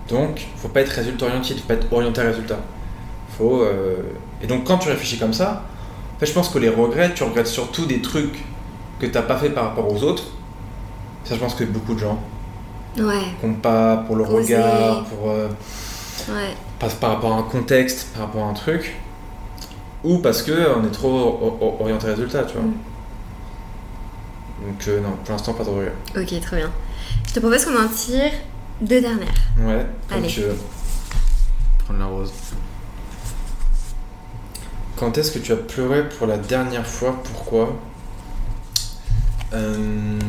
Donc, 0.10 0.46
faut 0.58 0.68
pas 0.68 0.82
être 0.82 0.90
résultat 0.90 1.26
orienté, 1.26 1.56
faut 1.56 1.68
pas 1.68 1.74
être 1.74 1.92
orienté 1.92 2.22
à 2.22 2.26
résultat. 2.26 2.60
Faut, 3.38 3.62
euh, 3.64 3.96
Et 4.42 4.48
donc, 4.48 4.64
quand 4.66 4.78
tu 4.78 4.90
réfléchis 4.90 5.18
comme 5.18 5.34
ça, 5.34 5.64
en 6.16 6.20
fait, 6.20 6.28
je 6.28 6.34
pense 6.34 6.50
que 6.50 6.60
les 6.60 6.70
regrets, 6.70 7.14
tu 7.14 7.24
regrettes 7.24 7.48
surtout 7.48 7.86
des 7.86 8.02
trucs 8.02 8.44
que 9.00 9.08
t'as 9.08 9.24
pas 9.24 9.38
fait 9.38 9.50
par 9.50 9.66
rapport 9.66 9.92
aux 9.92 10.04
autres. 10.04 10.24
Ça, 11.24 11.34
je 11.36 11.40
pense 11.40 11.56
que 11.56 11.64
beaucoup 11.64 11.96
de 11.96 12.00
gens 12.00 12.20
Ouais, 12.98 13.24
comptent 13.42 13.62
pas 13.62 13.98
pour 14.08 14.16
le 14.16 14.24
Oser. 14.24 14.56
regard, 14.56 15.04
pour 15.06 15.30
euh, 15.32 15.48
ouais. 16.30 16.56
par 17.00 17.10
rapport 17.10 17.34
à 17.34 17.38
un 17.40 17.44
contexte, 17.44 18.08
par 18.14 18.28
rapport 18.28 18.44
à 18.46 18.50
un 18.50 18.54
truc, 18.54 18.96
ou 20.04 20.20
parce 20.20 20.42
que 20.44 20.54
on 20.78 20.86
est 20.86 20.92
trop 20.92 21.76
orienté 21.82 22.08
résultat, 22.08 22.44
tu 22.44 22.54
vois. 22.54 22.62
Mm. 22.64 22.74
Donc 24.62 24.88
euh, 24.88 25.02
non, 25.02 25.12
pour 25.24 25.32
l'instant 25.34 25.54
pas 25.54 25.64
de 25.64 25.70
regrets. 25.70 25.94
Ok, 26.18 26.40
très 26.42 26.58
bien. 26.58 26.72
Je 27.28 27.34
te 27.34 27.40
propose 27.40 27.66
qu'on 27.66 27.78
en 27.78 27.88
tire 27.88 28.32
deux 28.82 29.02
dernières. 29.02 29.28
Ouais, 29.60 29.86
comme 30.10 30.18
Allez. 30.20 30.28
tu 30.28 30.42
veux. 30.42 30.56
Prendre 31.86 32.00
la 32.00 32.06
rose. 32.06 32.32
Quand 34.98 35.18
est-ce 35.18 35.32
que 35.32 35.40
tu 35.40 35.52
as 35.52 35.58
pleuré 35.58 36.08
pour 36.08 36.26
la 36.28 36.38
dernière 36.38 36.88
fois? 36.88 37.22
Pourquoi? 37.24 37.76
Euh... 39.54 40.20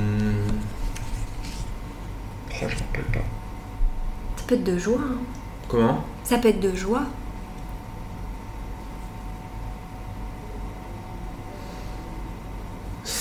Ça, 2.50 2.66
je 2.68 2.74
m'en 2.74 2.80
rappelle 2.86 3.04
pas. 3.12 3.20
Ça 4.36 4.44
peut 4.46 4.54
être 4.56 4.64
de 4.64 4.78
joie. 4.78 4.98
hein. 5.00 5.16
Comment? 5.68 6.04
Ça 6.24 6.38
peut 6.38 6.48
être 6.48 6.60
de 6.60 6.74
joie. 6.74 7.02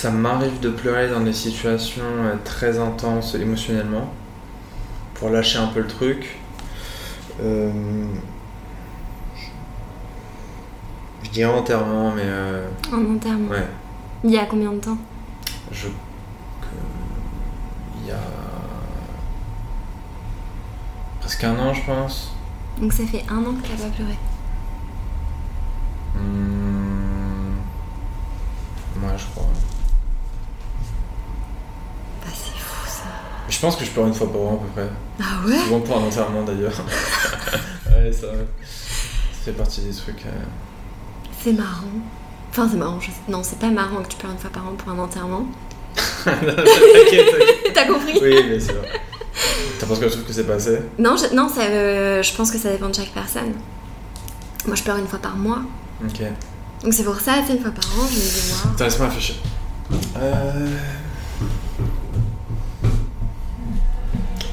Ça 0.06 0.12
m'arrive 0.12 0.60
de 0.60 0.70
pleurer 0.70 1.08
dans 1.08 1.18
des 1.18 1.32
situations 1.32 2.04
euh, 2.04 2.36
très 2.44 2.78
intenses 2.78 3.34
émotionnellement 3.34 4.08
pour 5.14 5.30
lâcher 5.30 5.58
un 5.58 5.66
peu 5.66 5.80
le 5.80 5.88
truc. 5.88 6.38
Euh, 7.42 7.72
Je 11.24 11.30
dirais 11.30 11.52
enterrement, 11.52 12.12
mais 12.14 12.22
euh, 12.24 12.68
En 12.92 13.16
enterrement. 13.16 13.48
ouais, 13.50 13.66
Il 14.22 14.30
y 14.30 14.38
a 14.38 14.46
combien 14.46 14.70
de 14.70 14.78
temps? 14.78 14.96
Je. 15.72 15.88
Il 18.00 18.06
y 18.06 18.12
a. 18.12 18.20
presque 21.18 21.42
un 21.42 21.58
an, 21.58 21.74
je 21.74 21.82
pense. 21.84 22.30
Donc 22.80 22.92
ça 22.92 23.04
fait 23.06 23.24
un 23.28 23.38
an 23.38 23.54
que 23.60 23.66
t'as 23.66 23.82
pas 23.88 23.90
pleuré. 23.92 24.16
Hmm, 26.14 27.56
Ouais, 29.02 29.18
je 29.18 29.24
crois. 29.34 29.46
Bah 32.24 32.32
c'est 32.34 32.58
fou 32.58 32.86
ça. 32.88 33.04
Je 33.48 33.58
pense 33.60 33.76
que 33.76 33.84
je 33.84 33.90
pleure 33.90 34.06
une 34.06 34.14
fois 34.14 34.30
par 34.30 34.40
an 34.40 34.54
à 34.54 34.58
peu 34.66 34.80
près. 34.82 34.90
Ah 35.20 35.46
ouais? 35.46 35.58
Souvent 35.58 35.80
pour 35.80 35.96
un 35.98 36.02
enterrement 36.02 36.42
d'ailleurs. 36.42 36.72
ouais, 37.90 38.12
ça, 38.12 38.26
ça 38.28 39.44
fait 39.44 39.52
partie 39.52 39.80
des 39.82 39.94
trucs. 39.94 40.26
euh. 40.26 40.30
C'est 41.42 41.52
marrant. 41.52 41.86
Enfin, 42.50 42.68
c'est 42.70 42.76
marrant. 42.76 42.98
Non, 43.28 43.42
c'est 43.42 43.58
pas 43.58 43.68
marrant 43.70 44.02
que 44.02 44.08
tu 44.08 44.16
pleures 44.16 44.32
une 44.32 44.38
fois 44.38 44.50
par 44.50 44.66
an 44.66 44.72
pour 44.76 44.90
un 44.92 44.98
enterrement. 44.98 45.46
T'as 46.26 47.86
compris? 47.86 48.18
Oui, 48.20 48.42
bien 48.42 48.60
sûr. 48.60 48.74
T'as 49.78 49.86
pensé 49.86 50.00
que 50.00 50.08
je 50.08 50.12
trouve 50.14 50.24
que 50.26 50.32
c'est 50.32 50.46
passé? 50.46 50.78
Non, 50.98 51.14
je, 51.16 51.34
non 51.34 51.48
ça, 51.48 51.62
euh, 51.62 52.22
je 52.22 52.34
pense 52.34 52.50
que 52.50 52.58
ça 52.58 52.70
dépend 52.70 52.88
de 52.88 52.94
chaque 52.94 53.12
personne. 53.12 53.52
Moi, 54.66 54.74
je 54.74 54.82
pleure 54.82 54.96
une 54.96 55.06
fois 55.06 55.18
par 55.20 55.36
mois. 55.36 55.60
Ok. 56.04 56.22
Donc 56.82 56.92
c'est 56.92 57.04
pour 57.04 57.20
ça, 57.20 57.34
c'est 57.46 57.54
une 57.54 57.62
fois 57.62 57.70
par 57.70 57.84
an, 57.98 58.06
je 58.10 58.16
me 58.16 58.20
dis, 58.20 58.50
moi. 58.50 58.72
Attends, 58.74 58.84
laisse-moi 58.84 59.06
réfléchir. 59.08 59.36
Euh... 60.16 60.68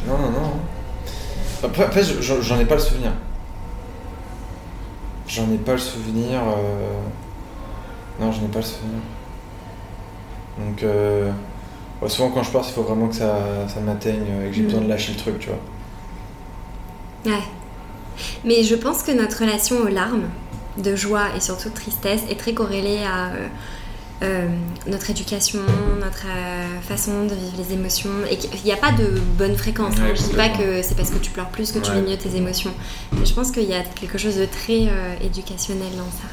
Non, 0.07 0.17
non, 0.17 0.31
non. 0.31 0.53
Après, 1.63 1.83
après 1.83 2.03
j'en 2.03 2.59
ai 2.59 2.65
pas 2.65 2.75
le 2.75 2.81
souvenir. 2.81 3.11
J'en 5.27 5.51
ai 5.51 5.57
pas 5.57 5.73
le 5.73 5.77
souvenir. 5.77 6.39
Euh... 6.41 6.99
Non, 8.19 8.31
j'en 8.31 8.43
ai 8.43 8.49
pas 8.49 8.59
le 8.59 8.65
souvenir. 8.65 8.99
Donc, 10.57 10.83
euh... 10.83 11.31
souvent 12.07 12.29
quand 12.29 12.43
je 12.43 12.51
pars, 12.51 12.65
il 12.67 12.73
faut 12.73 12.83
vraiment 12.83 13.07
que 13.07 13.15
ça, 13.15 13.35
ça 13.67 13.79
m'atteigne 13.79 14.25
et 14.45 14.49
que 14.49 14.53
j'ai 14.53 14.63
besoin 14.63 14.81
de 14.81 14.89
lâcher 14.89 15.13
le 15.13 15.19
truc, 15.19 15.39
tu 15.39 15.49
vois. 15.49 17.33
Ouais. 17.33 17.43
Mais 18.43 18.63
je 18.63 18.75
pense 18.75 19.03
que 19.03 19.11
notre 19.11 19.39
relation 19.39 19.77
aux 19.77 19.87
larmes, 19.87 20.29
de 20.77 20.95
joie 20.95 21.35
et 21.35 21.39
surtout 21.39 21.69
de 21.69 21.73
tristesse, 21.73 22.21
est 22.29 22.39
très 22.39 22.53
corrélée 22.53 23.03
à 23.03 23.27
euh, 23.27 23.47
euh, 24.23 24.47
notre 24.87 25.09
éducation, 25.09 25.59
notre 25.99 26.25
euh, 26.27 26.79
façon 26.81 27.25
de 27.25 27.33
vivre 27.35 27.57
les 27.57 27.73
émotions. 27.73 28.09
Et 28.29 28.37
qu'il 28.37 28.63
n'y 28.63 28.71
a 28.71 28.77
pas 28.77 28.91
de 28.91 29.19
bonne 29.37 29.55
fréquence. 29.55 29.95
Hein. 29.99 30.13
Je 30.15 30.21
ne 30.21 30.27
dis 30.29 30.35
pas 30.35 30.49
que 30.49 30.81
c'est 30.81 30.95
parce 30.95 31.09
que 31.09 31.17
tu 31.17 31.31
pleures 31.31 31.49
plus 31.49 31.71
que 31.71 31.79
tu 31.79 31.91
vis 31.91 32.01
mieux 32.01 32.17
tes 32.17 32.35
émotions. 32.35 32.71
Mais 33.11 33.25
je 33.25 33.33
pense 33.33 33.51
qu'il 33.51 33.69
y 33.69 33.73
a 33.73 33.83
quelque 33.83 34.17
chose 34.17 34.37
de 34.37 34.45
très 34.45 34.89
éducationnel 35.21 35.91
dans 35.97 36.11
ça. 36.11 36.27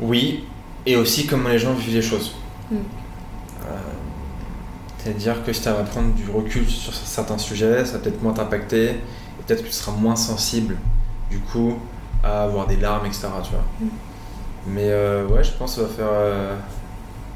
Oui, 0.00 0.44
et 0.86 0.96
aussi 0.96 1.26
comment 1.26 1.50
les 1.50 1.58
gens 1.58 1.74
vivent 1.74 1.94
les 1.94 2.02
choses. 2.02 2.34
Mm. 2.70 2.76
C'est-à-dire 4.98 5.44
que 5.44 5.52
si 5.52 5.60
tu 5.60 5.68
vas 5.68 5.82
prendre 5.82 6.14
du 6.14 6.30
recul 6.30 6.66
sur 6.66 6.94
certains 6.94 7.36
sujets, 7.36 7.84
ça 7.84 7.92
va 7.92 7.98
peut-être 7.98 8.22
moins 8.22 8.32
t'impacter, 8.32 8.86
et 8.92 9.42
peut-être 9.46 9.62
que 9.62 9.68
tu 9.68 9.74
seras 9.74 9.92
moins 9.92 10.16
sensible, 10.16 10.78
du 11.30 11.40
coup, 11.40 11.78
à 12.22 12.44
avoir 12.44 12.66
des 12.66 12.76
larmes, 12.76 13.04
etc. 13.04 13.28
Tu 13.42 13.50
vois. 13.50 13.64
Mm. 13.80 13.88
Mais 14.66 14.90
euh, 14.90 15.26
ouais, 15.26 15.44
je 15.44 15.52
pense 15.52 15.74
que 15.74 15.82
ça 15.82 15.86
va 15.86 15.94
faire 15.94 16.08
euh, 16.10 16.56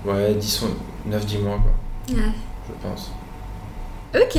ouais, 0.04 0.34
10, 0.34 0.64
9-10 1.08 1.38
mois, 1.40 1.58
quoi. 1.58 2.16
Ouais. 2.16 2.32
Je 2.66 2.88
pense. 2.88 3.10
Ok. 4.14 4.38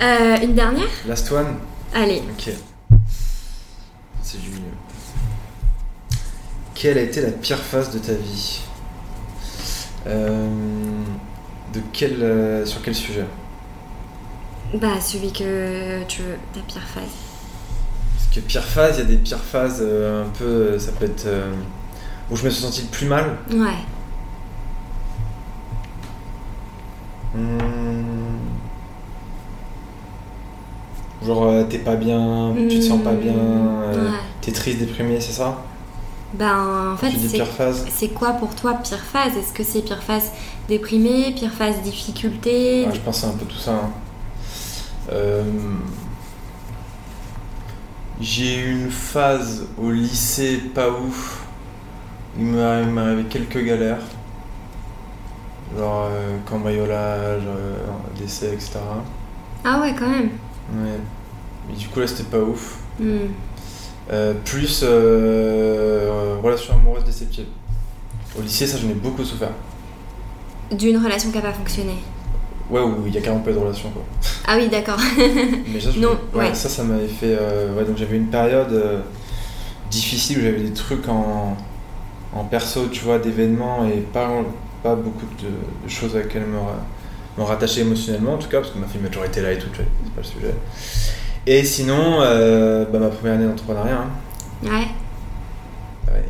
Euh, 0.00 0.36
une 0.42 0.54
dernière? 0.54 0.86
Last 1.06 1.32
one 1.32 1.56
Allez. 1.92 2.22
Ok. 2.30 2.52
C'est 4.22 4.40
du 4.40 4.50
mieux. 4.50 6.18
Quelle 6.74 6.98
a 6.98 7.02
été 7.02 7.20
la 7.20 7.32
pire 7.32 7.58
phase 7.58 7.90
de 7.90 7.98
ta 7.98 8.12
vie? 8.12 8.60
De 10.06 11.80
quel, 11.92 12.66
sur 12.66 12.80
quel 12.80 12.94
sujet? 12.94 13.26
Bah, 14.74 15.00
celui 15.00 15.32
que 15.32 16.04
tu 16.04 16.22
veux, 16.22 16.36
ta 16.54 16.60
pire 16.60 16.82
phase. 16.82 17.02
Parce 18.14 18.34
que 18.34 18.40
pire 18.40 18.64
phase, 18.64 18.96
il 18.96 19.00
y 19.00 19.02
a 19.02 19.06
des 19.06 19.16
pires 19.16 19.42
phases 19.42 19.82
un 19.82 20.28
peu. 20.38 20.78
Ça 20.78 20.92
peut 20.92 21.06
être 21.06 21.26
où 22.30 22.36
je 22.36 22.44
me 22.44 22.50
suis 22.50 22.62
senti 22.62 22.82
le 22.82 22.88
plus 22.88 23.06
mal 23.06 23.38
Ouais. 23.50 23.84
Hmm. 27.34 27.58
Genre, 31.24 31.44
euh, 31.44 31.64
t'es 31.64 31.78
pas 31.78 31.96
bien, 31.96 32.54
tu 32.68 32.78
te 32.78 32.84
sens 32.84 33.02
pas 33.02 33.12
bien, 33.12 33.34
euh, 33.34 34.10
t'es 34.40 34.52
triste, 34.52 34.78
déprimé, 34.78 35.20
c'est 35.20 35.32
ça? 35.32 35.58
Ben, 36.34 36.92
en 36.92 36.96
fait, 36.96 37.12
c'est 37.90 38.08
quoi 38.08 38.32
pour 38.32 38.54
toi 38.54 38.74
pire 38.74 38.98
phase? 38.98 39.36
Est-ce 39.36 39.52
que 39.52 39.64
c'est 39.64 39.80
pire 39.82 40.02
phase 40.02 40.30
déprimé, 40.68 41.32
pire 41.34 41.52
phase 41.52 41.80
difficulté? 41.82 42.86
Je 42.92 43.00
pense 43.00 43.24
un 43.24 43.32
peu 43.32 43.46
tout 43.46 43.56
ça. 43.56 43.72
Hein. 43.72 43.90
Euh, 45.10 45.42
j'ai 48.20 48.58
eu 48.58 48.72
une 48.72 48.90
phase 48.90 49.66
au 49.78 49.90
lycée 49.90 50.58
pas 50.74 50.90
ouf 50.90 51.37
il 52.38 52.44
m'est 52.44 53.00
arrivé 53.00 53.24
quelques 53.24 53.64
galères. 53.64 53.98
Genre 55.76 56.08
euh, 56.10 56.38
cambriolage, 56.48 57.42
euh, 57.46 57.76
décès, 58.18 58.54
etc. 58.54 58.78
Ah 59.64 59.80
ouais, 59.80 59.94
quand 59.98 60.08
même. 60.08 60.30
Ouais. 60.72 60.98
Mais 61.68 61.76
du 61.76 61.88
coup, 61.88 62.00
là, 62.00 62.06
c'était 62.06 62.24
pas 62.24 62.38
ouf. 62.38 62.78
Hmm. 62.98 63.28
Euh, 64.10 64.34
plus 64.44 64.82
relation 66.42 66.74
amoureuse 66.74 67.04
déceptive. 67.04 67.46
Au 68.38 68.42
lycée, 68.42 68.66
ça, 68.66 68.78
j'en 68.78 68.88
ai 68.88 68.94
beaucoup 68.94 69.24
souffert. 69.24 69.52
D'une 70.70 70.96
relation 70.96 71.30
qui 71.30 71.36
n'a 71.36 71.42
pas 71.42 71.52
fonctionné 71.52 71.94
Ouais, 72.70 72.80
où 72.80 73.06
il 73.06 73.14
y 73.14 73.18
a 73.18 73.20
carrément 73.20 73.42
pas 73.42 73.52
de 73.52 73.58
relation, 73.58 73.90
quoi. 73.90 74.04
Ah 74.46 74.56
oui, 74.56 74.68
d'accord. 74.68 74.98
Mais 75.72 75.80
ça, 75.80 75.90
non, 75.96 76.18
ouais, 76.34 76.54
ça, 76.54 76.68
ça 76.68 76.84
m'avait 76.84 77.08
fait... 77.08 77.34
ouais, 77.34 77.84
donc 77.84 77.96
j'avais 77.96 78.16
une 78.16 78.28
période 78.28 79.02
difficile 79.90 80.38
où 80.38 80.42
j'avais 80.42 80.60
des 80.60 80.72
trucs 80.72 81.08
en 81.08 81.56
en 82.34 82.44
perso, 82.44 82.88
tu 82.88 83.04
vois, 83.04 83.18
d'événements 83.18 83.86
et 83.86 84.00
pas, 84.00 84.30
pas 84.82 84.94
beaucoup 84.94 85.26
de, 85.42 85.88
choses 85.88 86.14
à 86.16 86.20
laquelle 86.20 86.46
me, 86.46 86.58
me 87.38 87.42
rattacher 87.42 87.82
émotionnellement, 87.82 88.34
en 88.34 88.38
tout 88.38 88.48
cas, 88.48 88.60
parce 88.60 88.72
que 88.72 88.78
ma 88.78 88.86
fille 88.86 89.00
m'a 89.00 89.08
toujours 89.08 89.24
été 89.24 89.40
là 89.40 89.52
et 89.52 89.58
tout, 89.58 89.68
c'est 89.74 89.84
pas 89.84 90.18
le 90.18 90.22
sujet. 90.24 90.54
Et 91.46 91.64
sinon, 91.64 92.20
euh, 92.20 92.84
bah, 92.84 92.98
ma 92.98 93.08
première 93.08 93.34
année 93.34 93.46
d'entrepreneuriat. 93.46 94.02
Hein. 94.02 94.10
Ouais. 94.64 94.88
Ouais. 96.12 96.24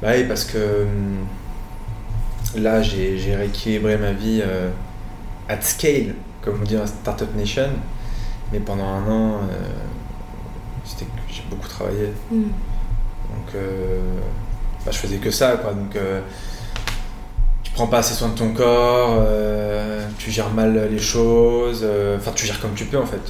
Bah 0.00 0.08
oui, 0.14 0.24
parce 0.28 0.44
que 0.44 0.84
hum, 0.84 1.26
là, 2.62 2.82
j'ai 2.82 3.34
rééquilibré 3.34 3.96
ma 3.96 4.12
vie 4.12 4.42
euh, 4.44 4.70
at 5.48 5.60
scale, 5.62 6.14
comme 6.40 6.60
on 6.60 6.64
dit 6.64 6.76
dans 6.76 6.86
Startup 6.86 7.34
Nation. 7.34 7.70
Mais 8.52 8.60
pendant 8.60 8.86
un 8.86 9.10
an, 9.10 9.40
euh, 9.50 11.00
j'ai 11.28 11.42
beaucoup 11.50 11.66
travaillé. 11.66 12.12
Hmm. 12.30 12.42
Donc, 12.42 13.56
bah, 14.84 14.90
je 14.92 14.98
faisais 14.98 15.16
que 15.16 15.30
ça, 15.30 15.56
quoi. 15.56 15.72
Donc, 15.72 15.96
euh, 15.96 16.20
tu 17.62 17.72
prends 17.72 17.86
pas 17.86 17.98
assez 17.98 18.14
soin 18.14 18.28
de 18.28 18.34
ton 18.34 18.52
corps, 18.52 19.16
euh, 19.18 20.06
tu 20.18 20.30
gères 20.30 20.50
mal 20.50 20.88
les 20.90 20.98
choses, 20.98 21.80
euh, 21.82 22.18
enfin, 22.18 22.32
tu 22.34 22.46
gères 22.46 22.60
comme 22.60 22.74
tu 22.74 22.84
peux, 22.84 22.98
en 22.98 23.06
fait. 23.06 23.22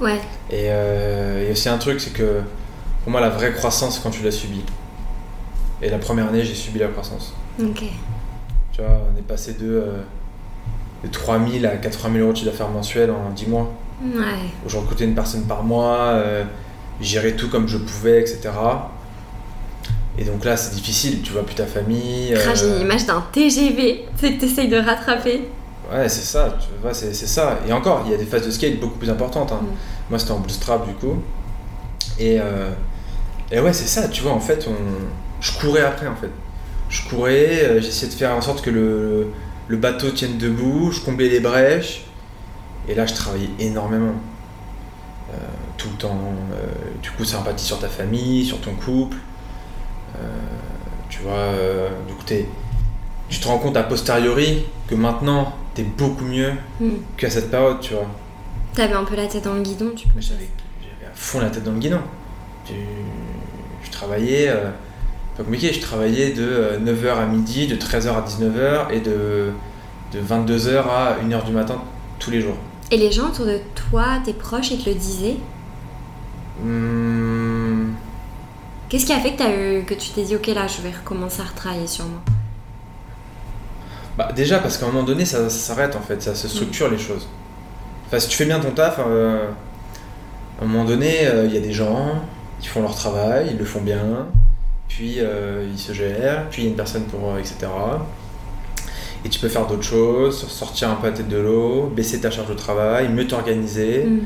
Ouais. 0.00 0.20
Et 0.50 0.66
il 0.66 1.44
y 1.44 1.48
a 1.48 1.52
aussi 1.52 1.68
un 1.68 1.78
truc, 1.78 2.00
c'est 2.00 2.12
que 2.12 2.40
pour 3.02 3.12
moi, 3.12 3.20
la 3.20 3.30
vraie 3.30 3.52
croissance, 3.52 3.96
c'est 3.96 4.02
quand 4.02 4.10
tu 4.10 4.22
l'as 4.22 4.32
subis. 4.32 4.64
Et 5.80 5.88
la 5.88 5.98
première 5.98 6.28
année, 6.28 6.44
j'ai 6.44 6.54
subi 6.54 6.78
la 6.78 6.88
croissance. 6.88 7.34
Ok. 7.62 7.84
Tu 8.72 8.82
vois, 8.82 9.00
on 9.12 9.18
est 9.18 9.22
passé 9.22 9.54
de, 9.54 9.84
de 11.04 11.08
3000 11.10 11.66
à 11.66 11.76
80 11.76 12.12
000 12.12 12.24
euros 12.24 12.32
de 12.32 12.38
chiffre 12.38 12.50
d'affaires 12.50 12.68
mensuel 12.68 13.10
en 13.10 13.30
10 13.30 13.46
mois. 13.46 13.72
Ouais. 14.02 14.50
Où 14.64 14.68
je 14.68 14.76
recrutais 14.76 15.04
une 15.04 15.14
personne 15.14 15.44
par 15.44 15.62
mois, 15.62 16.20
gérais 17.00 17.32
tout 17.32 17.48
comme 17.48 17.68
je 17.68 17.78
pouvais, 17.78 18.20
etc. 18.20 18.50
Et 20.18 20.24
donc 20.24 20.44
là, 20.44 20.56
c'est 20.56 20.74
difficile, 20.74 21.20
tu 21.22 21.32
vois 21.32 21.44
plus 21.44 21.54
ta 21.54 21.66
famille. 21.66 22.34
Euh... 22.34 22.54
J'ai 22.54 22.68
une 22.68 22.82
image 22.82 23.04
d'un 23.06 23.22
TGV, 23.32 24.06
c'est 24.16 24.34
que 24.34 24.40
tu 24.40 24.46
essayes 24.46 24.68
de 24.68 24.78
rattraper. 24.78 25.42
Ouais, 25.92 26.08
c'est 26.08 26.24
ça, 26.24 26.56
tu 26.58 26.68
vois, 26.82 26.94
c'est, 26.94 27.12
ça. 27.14 27.60
Et 27.68 27.72
encore, 27.72 28.02
il 28.06 28.12
y 28.12 28.14
a 28.14 28.16
des 28.16 28.24
phases 28.24 28.46
de 28.46 28.50
scale 28.50 28.78
beaucoup 28.78 28.98
plus 28.98 29.10
importantes. 29.10 29.52
Hein. 29.52 29.60
Mm. 29.62 30.10
Moi, 30.10 30.18
c'était 30.18 30.32
en 30.32 30.38
bootstrap 30.38 30.86
du 30.86 30.94
coup. 30.94 31.22
Et, 32.18 32.40
euh, 32.40 32.70
et 33.52 33.60
ouais, 33.60 33.72
c'est 33.72 33.86
ça, 33.86 34.08
tu 34.08 34.22
vois, 34.22 34.32
en 34.32 34.40
fait, 34.40 34.66
on... 34.68 34.74
je 35.40 35.52
courais 35.58 35.82
après, 35.82 36.06
en 36.06 36.16
fait. 36.16 36.30
Je 36.88 37.08
courais, 37.08 37.64
euh, 37.64 37.80
j'essayais 37.80 38.10
de 38.10 38.16
faire 38.16 38.32
en 38.32 38.40
sorte 38.40 38.62
que 38.62 38.70
le, 38.70 39.28
le 39.68 39.76
bateau 39.76 40.10
tienne 40.10 40.38
debout, 40.38 40.92
je 40.92 41.00
comblais 41.00 41.28
les 41.28 41.40
brèches. 41.40 42.04
Et 42.88 42.94
là, 42.94 43.04
je 43.04 43.14
travaillais 43.14 43.50
énormément. 43.58 44.14
Euh, 45.32 45.36
tout 45.76 45.88
le 45.90 45.98
temps. 45.98 46.18
du 47.02 47.10
coup, 47.10 47.24
ça 47.24 47.38
empathie 47.38 47.66
sur 47.66 47.78
ta 47.78 47.88
famille, 47.88 48.46
sur 48.46 48.60
ton 48.60 48.72
couple. 48.72 49.18
Euh, 50.14 50.18
tu 51.08 51.20
vois, 51.20 51.32
euh, 51.32 51.88
du 52.06 52.14
coup, 52.14 52.24
tu 53.28 53.40
te 53.40 53.48
rends 53.48 53.58
compte 53.58 53.76
a 53.76 53.82
posteriori 53.82 54.64
que 54.88 54.94
maintenant, 54.94 55.54
tu 55.74 55.82
es 55.82 55.84
beaucoup 55.84 56.24
mieux 56.24 56.52
mm. 56.80 56.90
qu'à 57.16 57.30
cette 57.30 57.50
période, 57.50 57.80
tu 57.80 57.94
vois. 57.94 58.06
T'avais 58.74 58.94
un 58.94 59.04
peu 59.04 59.16
la 59.16 59.26
tête 59.26 59.44
dans 59.44 59.54
le 59.54 59.62
guidon, 59.62 59.92
tu 59.96 60.08
peux. 60.08 60.20
J'avais 60.20 60.48
à 61.04 61.14
fond 61.14 61.40
la 61.40 61.50
tête 61.50 61.64
dans 61.64 61.72
le 61.72 61.78
guidon. 61.78 62.00
Je 62.68 63.90
travaillais, 63.90 64.48
euh, 64.48 64.70
pas 65.36 65.44
compliqué, 65.44 65.72
je 65.72 65.80
travaillais 65.80 66.32
de 66.32 66.78
9h 66.84 67.16
à 67.16 67.26
midi, 67.26 67.66
de 67.66 67.76
13h 67.76 68.08
à 68.08 68.22
19h 68.22 68.92
et 68.92 69.00
de, 69.00 69.50
de 70.12 70.20
22h 70.20 70.78
à 70.88 71.16
1h 71.24 71.44
du 71.44 71.52
matin 71.52 71.80
tous 72.18 72.30
les 72.30 72.40
jours. 72.40 72.56
Et 72.90 72.96
les 72.96 73.10
gens 73.10 73.28
autour 73.28 73.46
de 73.46 73.58
toi, 73.74 74.20
tes 74.24 74.32
proches, 74.32 74.70
ils 74.70 74.82
te 74.82 74.88
le 74.88 74.94
disaient? 74.94 75.36
Hmm. 76.62 77.25
Qu'est-ce 78.88 79.06
qui 79.06 79.12
a 79.12 79.20
fait 79.20 79.34
que, 79.34 79.42
as 79.42 79.50
eu, 79.50 79.84
que 79.84 79.94
tu 79.94 80.10
t'es 80.10 80.22
dit, 80.22 80.36
ok, 80.36 80.46
là, 80.48 80.66
je 80.66 80.82
vais 80.82 80.96
recommencer 80.96 81.40
à 81.40 81.44
retravailler 81.44 81.86
sur 81.86 82.04
moi? 82.04 82.20
Bah, 84.16 84.30
Déjà, 84.34 84.58
parce 84.58 84.78
qu'à 84.78 84.86
un 84.86 84.90
moment 84.90 85.02
donné, 85.02 85.24
ça, 85.24 85.48
s'arrête 85.50 85.96
en 85.96 86.00
fait, 86.00 86.22
ça 86.22 86.34
se 86.34 86.48
structure 86.48 86.88
les 86.88 86.98
choses. 86.98 87.28
Enfin, 88.06 88.20
si 88.20 88.28
tu 88.28 88.36
fais 88.36 88.44
bien 88.44 88.60
ton 88.60 88.70
taf, 88.70 88.98
euh, 88.98 89.48
à 90.60 90.64
un 90.64 90.66
moment 90.66 90.84
donné, 90.84 91.26
euh, 91.26 91.46
il 91.46 91.54
y 91.54 91.58
a 91.58 91.60
des 91.60 91.72
gens 91.72 92.22
qui 92.60 92.68
font 92.68 92.80
leur 92.80 92.94
travail, 92.94 93.48
ils 93.50 93.58
le 93.58 93.64
font 93.64 93.80
bien, 93.80 94.28
puis 94.88 95.18
il 95.18 95.78
se 95.78 95.92
gère, 95.92 96.48
puis 96.48 96.62
il 96.62 96.64
y 96.64 96.68
a 96.68 96.70
une 96.70 96.76
personne 96.76 97.04
pour. 97.04 97.36
etc. 97.38 97.66
Et 99.26 99.28
tu 99.28 99.40
peux 99.40 99.48
faire 99.48 99.66
d'autres 99.66 99.82
choses, 99.82 100.46
sortir 100.46 100.88
un 100.90 100.94
peu 100.94 101.08
la 101.08 101.12
tête 101.12 101.28
de 101.28 101.36
l'eau, 101.36 101.92
baisser 101.94 102.20
ta 102.20 102.30
charge 102.30 102.48
de 102.48 102.54
travail, 102.54 103.08
mieux 103.08 103.26
t'organiser 103.26 104.04
mm. 104.04 104.20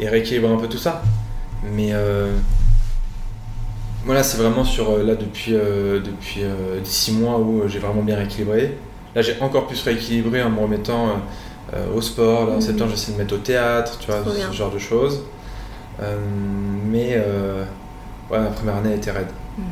et 0.00 0.08
rééquilibrer 0.08 0.50
un 0.50 0.56
peu 0.56 0.68
tout 0.68 0.78
ça. 0.78 1.02
Mais 1.62 1.90
euh, 1.92 2.32
voilà, 4.04 4.22
c'est 4.22 4.38
vraiment 4.38 4.64
sur 4.64 4.90
euh, 4.90 5.02
là 5.02 5.14
depuis, 5.14 5.54
euh, 5.54 6.00
depuis 6.00 6.42
6 6.84 7.12
mois 7.12 7.38
où 7.38 7.68
j'ai 7.68 7.78
vraiment 7.78 8.02
bien 8.02 8.16
rééquilibré. 8.16 8.76
Là, 9.14 9.22
j'ai 9.22 9.36
encore 9.40 9.66
plus 9.66 9.82
rééquilibré 9.82 10.42
en 10.42 10.50
me 10.50 10.60
remettant 10.60 11.20
au 11.94 12.00
sport. 12.00 12.46
Là, 12.46 12.54
en 12.54 12.58
mm. 12.58 12.62
septembre, 12.62 12.90
j'essaie 12.90 13.12
de 13.12 13.16
me 13.16 13.22
mettre 13.22 13.34
au 13.34 13.38
théâtre, 13.38 13.98
tu 13.98 14.10
vois, 14.10 14.22
ce 14.24 14.56
genre 14.56 14.70
de 14.70 14.78
choses. 14.78 15.22
mais 16.90 17.18
ouais, 18.30 18.38
ma 18.38 18.46
première 18.46 18.76
année 18.76 18.92
a 18.92 18.96
été 18.96 19.10
raide. 19.10 19.28
Mm. 19.58 19.62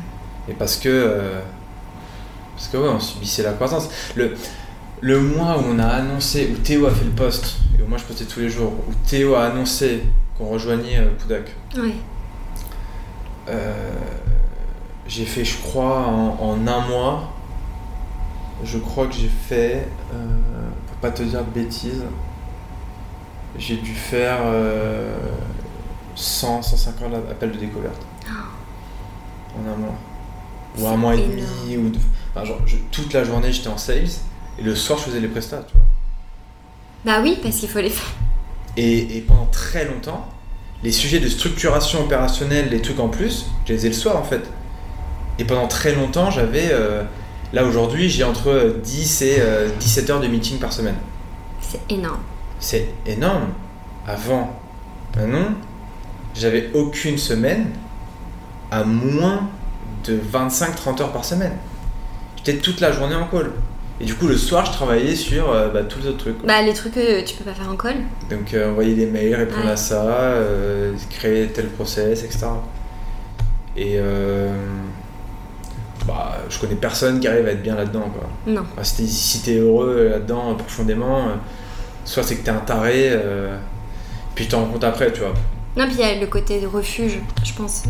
Et 0.51 0.53
parce 0.53 0.77
que 0.77 1.19
parce 2.55 2.67
que 2.67 2.77
ouais, 2.77 2.89
on 2.89 2.99
subissait 2.99 3.41
la 3.41 3.53
croissance. 3.53 3.89
Le, 4.15 4.35
le 5.01 5.19
mois 5.19 5.57
où 5.57 5.63
on 5.73 5.79
a 5.79 5.87
annoncé, 5.87 6.53
où 6.53 6.57
Théo 6.57 6.85
a 6.85 6.91
fait 6.91 7.05
le 7.05 7.11
poste, 7.11 7.57
et 7.77 7.81
où 7.81 7.87
moi 7.87 7.97
je 7.97 8.03
postais 8.03 8.25
tous 8.25 8.39
les 8.39 8.49
jours, 8.49 8.73
où 8.87 8.93
Théo 9.07 9.33
a 9.33 9.45
annoncé 9.45 10.03
qu'on 10.37 10.45
rejoignait 10.45 10.99
euh, 10.99 11.09
Poudac. 11.19 11.55
Euh, 13.49 13.73
j'ai 15.11 15.25
fait, 15.25 15.43
je 15.43 15.57
crois, 15.57 16.07
en, 16.07 16.67
un 16.67 16.87
mois, 16.87 17.33
je 18.63 18.77
crois 18.77 19.07
que 19.07 19.13
j'ai 19.13 19.27
fait, 19.27 19.87
euh, 20.13 20.25
pour 20.87 20.97
pas 20.97 21.11
te 21.11 21.21
dire 21.21 21.43
de 21.43 21.49
bêtises, 21.49 22.05
j'ai 23.57 23.75
dû 23.75 23.93
faire 23.93 24.39
100, 26.15 26.61
150 26.61 27.13
appels 27.29 27.51
de 27.51 27.57
découverte. 27.57 28.01
Oh. 28.27 29.59
En 29.59 29.73
un 29.73 29.75
mois. 29.75 29.95
Ou 30.79 30.87
un 30.87 30.95
mois 30.95 31.15
et 31.15 31.27
demi, 31.27 31.75
ou 31.75 31.89
deux 31.89 31.99
toute 32.91 33.13
la 33.13 33.23
journée, 33.23 33.51
j'étais 33.51 33.67
en 33.67 33.77
sales 33.77 34.07
et 34.57 34.61
le 34.61 34.75
soir, 34.75 34.99
je 34.99 35.05
faisais 35.05 35.19
les 35.19 35.27
prestats, 35.27 35.63
tu 35.67 35.73
vois. 35.73 35.85
Bah 37.03 37.21
oui, 37.21 37.37
parce 37.41 37.57
qu'il 37.57 37.69
faut 37.69 37.79
les 37.79 37.89
faire. 37.89 38.13
Et, 38.77 39.23
pendant 39.27 39.47
très 39.47 39.85
longtemps, 39.85 40.29
les 40.83 40.91
sujets 40.91 41.19
de 41.19 41.27
structuration 41.27 42.01
opérationnelle, 42.01 42.69
les 42.69 42.81
trucs 42.81 42.99
en 42.99 43.09
plus, 43.09 43.47
je 43.65 43.73
les 43.73 43.77
faisais 43.77 43.89
le 43.89 43.95
soir 43.95 44.17
en 44.17 44.23
fait. 44.23 44.41
Et 45.39 45.45
pendant 45.45 45.67
très 45.67 45.93
longtemps, 45.93 46.31
j'avais. 46.31 46.69
Euh, 46.71 47.03
là 47.53 47.65
aujourd'hui, 47.65 48.09
j'ai 48.09 48.23
entre 48.23 48.75
10 48.83 49.21
et 49.23 49.41
17 49.79 50.09
euh, 50.09 50.13
heures 50.13 50.21
de 50.21 50.27
meeting 50.27 50.59
par 50.59 50.73
semaine. 50.73 50.97
C'est 51.61 51.81
énorme. 51.89 52.21
C'est 52.59 52.89
énorme. 53.05 53.49
Avant, 54.07 54.59
maintenant, 55.15 55.53
j'avais 56.35 56.69
aucune 56.73 57.17
semaine 57.17 57.67
à 58.71 58.83
moins 58.83 59.49
de 60.05 60.19
25-30 60.33 61.01
heures 61.01 61.11
par 61.11 61.25
semaine 61.25 61.53
j'étais 62.43 62.59
toute 62.59 62.79
la 62.79 62.91
journée 62.91 63.15
en 63.15 63.27
call. 63.27 63.51
Et 63.99 64.05
du 64.05 64.15
coup, 64.15 64.27
le 64.27 64.37
soir, 64.37 64.65
je 64.65 64.71
travaillais 64.71 65.15
sur 65.15 65.51
euh, 65.51 65.69
bah, 65.69 65.83
tous 65.83 65.99
les 65.99 66.07
autres 66.07 66.17
trucs. 66.17 66.45
Bah, 66.45 66.61
les 66.61 66.73
trucs 66.73 66.93
que 66.93 67.23
tu 67.23 67.35
peux 67.35 67.43
pas 67.43 67.53
faire 67.53 67.69
en 67.69 67.75
call. 67.75 67.97
Donc, 68.29 68.53
euh, 68.53 68.71
envoyer 68.71 68.95
des 68.95 69.05
mails, 69.05 69.35
répondre 69.35 69.67
à 69.67 69.75
ça, 69.75 70.03
euh, 70.03 70.93
créer 71.11 71.47
tel 71.47 71.67
process, 71.67 72.23
etc. 72.23 72.47
Et 73.77 73.99
bah, 76.05 76.37
je 76.49 76.59
connais 76.59 76.75
personne 76.75 77.19
qui 77.19 77.27
arrive 77.27 77.47
à 77.47 77.51
être 77.51 77.61
bien 77.61 77.75
là-dedans. 77.75 78.09
Quoi. 78.13 78.29
Non. 78.47 78.63
si, 78.83 78.97
t'es, 78.97 79.07
si 79.07 79.57
heureux 79.57 80.09
là-dedans 80.11 80.55
profondément, 80.55 81.27
soit 82.05 82.23
c'est 82.23 82.37
que 82.37 82.43
t'es 82.43 82.51
un 82.51 82.59
taré, 82.59 83.11
puis 84.35 84.45
tu 84.45 84.51
t'en 84.51 84.61
rends 84.61 84.71
compte 84.71 84.83
après, 84.83 85.11
tu 85.11 85.21
vois. 85.21 85.33
Non, 85.77 85.85
puis 85.85 85.95
il 85.95 86.01
y 86.01 86.03
a 86.03 86.19
le 86.19 86.27
côté 86.27 86.59
de 86.59 86.67
refuge, 86.67 87.19
je 87.43 87.53
pense 87.53 87.83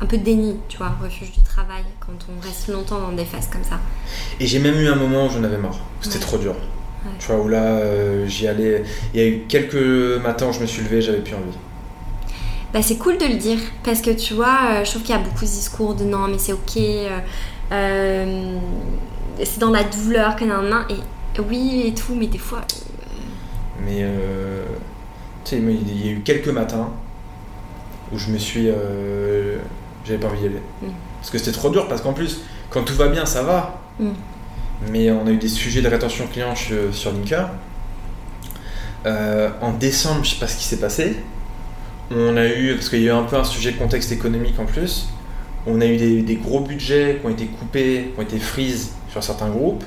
un 0.00 0.06
peu 0.06 0.18
de 0.18 0.22
déni, 0.24 0.56
tu 0.68 0.78
vois, 0.78 0.92
refuge 1.02 1.32
du 1.32 1.40
travail, 1.42 1.82
quand 2.00 2.12
on 2.28 2.46
reste 2.46 2.68
longtemps 2.68 3.00
dans 3.00 3.12
des 3.12 3.24
phases 3.24 3.48
comme 3.48 3.64
ça. 3.64 3.78
Et 4.40 4.46
j'ai 4.46 4.58
même 4.58 4.78
eu 4.78 4.88
un 4.88 4.96
moment 4.96 5.26
où 5.26 5.30
j'en 5.30 5.42
avais 5.44 5.58
marre, 5.58 5.78
c'était 6.00 6.18
trop 6.18 6.38
dur. 6.38 6.54
Tu 7.20 7.26
vois, 7.28 7.40
où 7.40 7.48
là, 7.48 7.62
euh, 7.62 8.26
j'y 8.26 8.48
allais. 8.48 8.82
Il 9.14 9.20
y 9.20 9.22
a 9.22 9.28
eu 9.28 9.42
quelques 9.48 10.20
matins 10.22 10.48
où 10.48 10.52
je 10.52 10.60
me 10.60 10.66
suis 10.66 10.82
levé, 10.82 11.00
j'avais 11.00 11.20
plus 11.20 11.34
envie. 11.34 11.56
Bah, 12.72 12.82
c'est 12.82 12.96
cool 12.96 13.16
de 13.18 13.26
le 13.26 13.36
dire, 13.36 13.58
parce 13.84 14.00
que 14.00 14.10
tu 14.10 14.34
vois, 14.34 14.58
euh, 14.70 14.84
je 14.84 14.90
trouve 14.90 15.02
qu'il 15.02 15.14
y 15.14 15.18
a 15.18 15.22
beaucoup 15.22 15.44
de 15.44 15.50
discours 15.50 15.94
de 15.94 16.04
non, 16.04 16.28
mais 16.28 16.38
c'est 16.38 16.52
ok, 16.52 16.78
euh, 17.72 18.58
c'est 19.42 19.58
dans 19.58 19.70
la 19.70 19.84
douleur 19.84 20.36
que 20.36 20.44
nan, 20.44 20.84
et 20.90 21.40
oui, 21.40 21.84
et 21.86 21.94
tout, 21.94 22.14
mais 22.14 22.26
des 22.26 22.38
fois. 22.38 22.62
Mais, 23.84 24.04
tu 25.44 25.56
sais, 25.56 25.58
il 25.58 26.06
y 26.06 26.08
a 26.08 26.12
eu 26.12 26.20
quelques 26.20 26.48
matins 26.48 26.90
où 28.12 28.18
je 28.18 28.30
me 28.30 28.38
suis 28.38 28.68
j'avais 30.06 30.18
pas 30.18 30.28
envie 30.28 30.40
d'y 30.40 30.46
aller. 30.46 30.62
Mm. 30.82 30.88
Parce 31.20 31.30
que 31.30 31.38
c'était 31.38 31.52
trop 31.52 31.70
dur, 31.70 31.88
parce 31.88 32.00
qu'en 32.00 32.12
plus, 32.12 32.40
quand 32.70 32.82
tout 32.84 32.94
va 32.94 33.08
bien, 33.08 33.26
ça 33.26 33.42
va. 33.42 33.80
Mm. 33.98 34.10
Mais 34.90 35.10
on 35.10 35.26
a 35.26 35.30
eu 35.30 35.38
des 35.38 35.48
sujets 35.48 35.82
de 35.82 35.88
rétention 35.88 36.26
client 36.26 36.54
sur 36.54 37.12
Linka. 37.12 37.52
Euh, 39.06 39.50
en 39.60 39.72
décembre, 39.72 40.24
je 40.24 40.30
sais 40.30 40.40
pas 40.40 40.48
ce 40.48 40.56
qui 40.56 40.64
s'est 40.64 40.80
passé. 40.80 41.16
On 42.10 42.36
a 42.36 42.46
eu, 42.46 42.74
parce 42.74 42.88
qu'il 42.88 43.02
y 43.02 43.10
a 43.10 43.12
eu 43.12 43.16
un 43.16 43.24
peu 43.24 43.36
un 43.36 43.44
sujet 43.44 43.72
de 43.72 43.78
contexte 43.78 44.12
économique 44.12 44.58
en 44.58 44.64
plus, 44.64 45.08
on 45.66 45.80
a 45.80 45.86
eu 45.86 46.22
des, 46.22 46.36
gros 46.36 46.60
budgets 46.60 47.18
qui 47.20 47.26
ont 47.26 47.30
été 47.30 47.46
coupés, 47.46 48.12
qui 48.14 48.20
ont 48.20 48.22
été 48.22 48.38
freeze 48.38 48.92
sur 49.10 49.22
certains 49.22 49.48
groupes. 49.48 49.84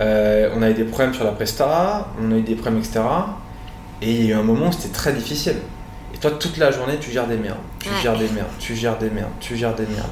Euh, 0.00 0.50
on 0.56 0.62
a 0.62 0.70
eu 0.70 0.74
des 0.74 0.84
problèmes 0.84 1.14
sur 1.14 1.24
la 1.24 1.32
Presta, 1.32 2.08
on 2.20 2.32
a 2.32 2.36
eu 2.36 2.42
des 2.42 2.54
problèmes, 2.54 2.80
etc. 2.80 3.00
Et 4.02 4.10
il 4.10 4.24
y 4.26 4.32
a 4.32 4.36
eu 4.36 4.38
un 4.38 4.42
moment 4.42 4.68
où 4.68 4.72
c'était 4.72 4.92
très 4.92 5.12
difficile. 5.12 5.56
Et 6.14 6.18
toi, 6.18 6.32
toute 6.32 6.56
la 6.56 6.70
journée, 6.70 6.96
tu 7.00 7.12
gères 7.12 7.28
des 7.28 7.36
merdes, 7.36 7.58
tu 7.78 7.90
gères 8.02 8.18
des 8.18 8.28
merdes, 8.28 8.48
tu 8.58 8.74
gères 8.74 8.98
des 8.98 9.10
merdes, 9.10 9.30
tu 9.40 9.56
gères 9.56 9.74
des 9.74 9.86
merdes. 9.86 10.10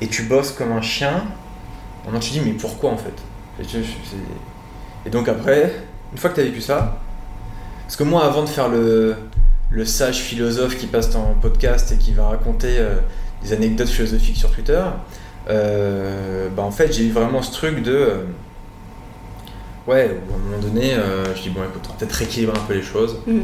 Et 0.00 0.08
tu 0.08 0.24
bosses 0.24 0.52
comme 0.52 0.72
un 0.72 0.82
chien. 0.82 1.24
Maintenant, 2.04 2.20
tu 2.20 2.30
te 2.30 2.34
dis, 2.34 2.42
mais 2.44 2.52
pourquoi 2.52 2.90
en 2.90 2.96
fait? 2.96 3.14
Et 5.06 5.10
donc 5.10 5.28
après, 5.28 5.74
une 6.12 6.18
fois 6.18 6.30
que 6.30 6.36
tu 6.36 6.40
as 6.42 6.44
vécu 6.44 6.60
ça, 6.60 6.98
parce 7.82 7.96
que 7.96 8.04
moi, 8.04 8.24
avant 8.24 8.42
de 8.42 8.48
faire 8.48 8.68
le, 8.68 9.16
le 9.70 9.84
sage 9.84 10.18
philosophe 10.18 10.76
qui 10.76 10.86
passe 10.86 11.10
dans 11.10 11.30
le 11.30 11.34
podcast 11.40 11.92
et 11.92 11.96
qui 11.96 12.12
va 12.12 12.28
raconter 12.28 12.78
euh, 12.78 12.96
des 13.42 13.52
anecdotes 13.52 13.88
philosophiques 13.88 14.36
sur 14.36 14.50
Twitter, 14.50 14.82
euh, 15.48 16.48
bah 16.54 16.62
en 16.62 16.70
fait, 16.70 16.92
j'ai 16.92 17.04
eu 17.04 17.10
vraiment 17.10 17.42
ce 17.42 17.52
truc 17.52 17.82
de. 17.82 17.92
Euh, 17.92 18.24
ouais, 19.86 20.04
à 20.30 20.34
un 20.34 20.38
moment 20.38 20.62
donné, 20.62 20.94
je 21.36 21.42
dis, 21.42 21.50
bon, 21.50 21.62
écoute, 21.62 21.82
on 21.86 21.92
va 21.92 21.98
peut-être 21.98 22.12
rééquilibrer 22.12 22.58
un 22.58 22.64
peu 22.64 22.74
les 22.74 22.82
choses. 22.82 23.18
Mm. 23.26 23.40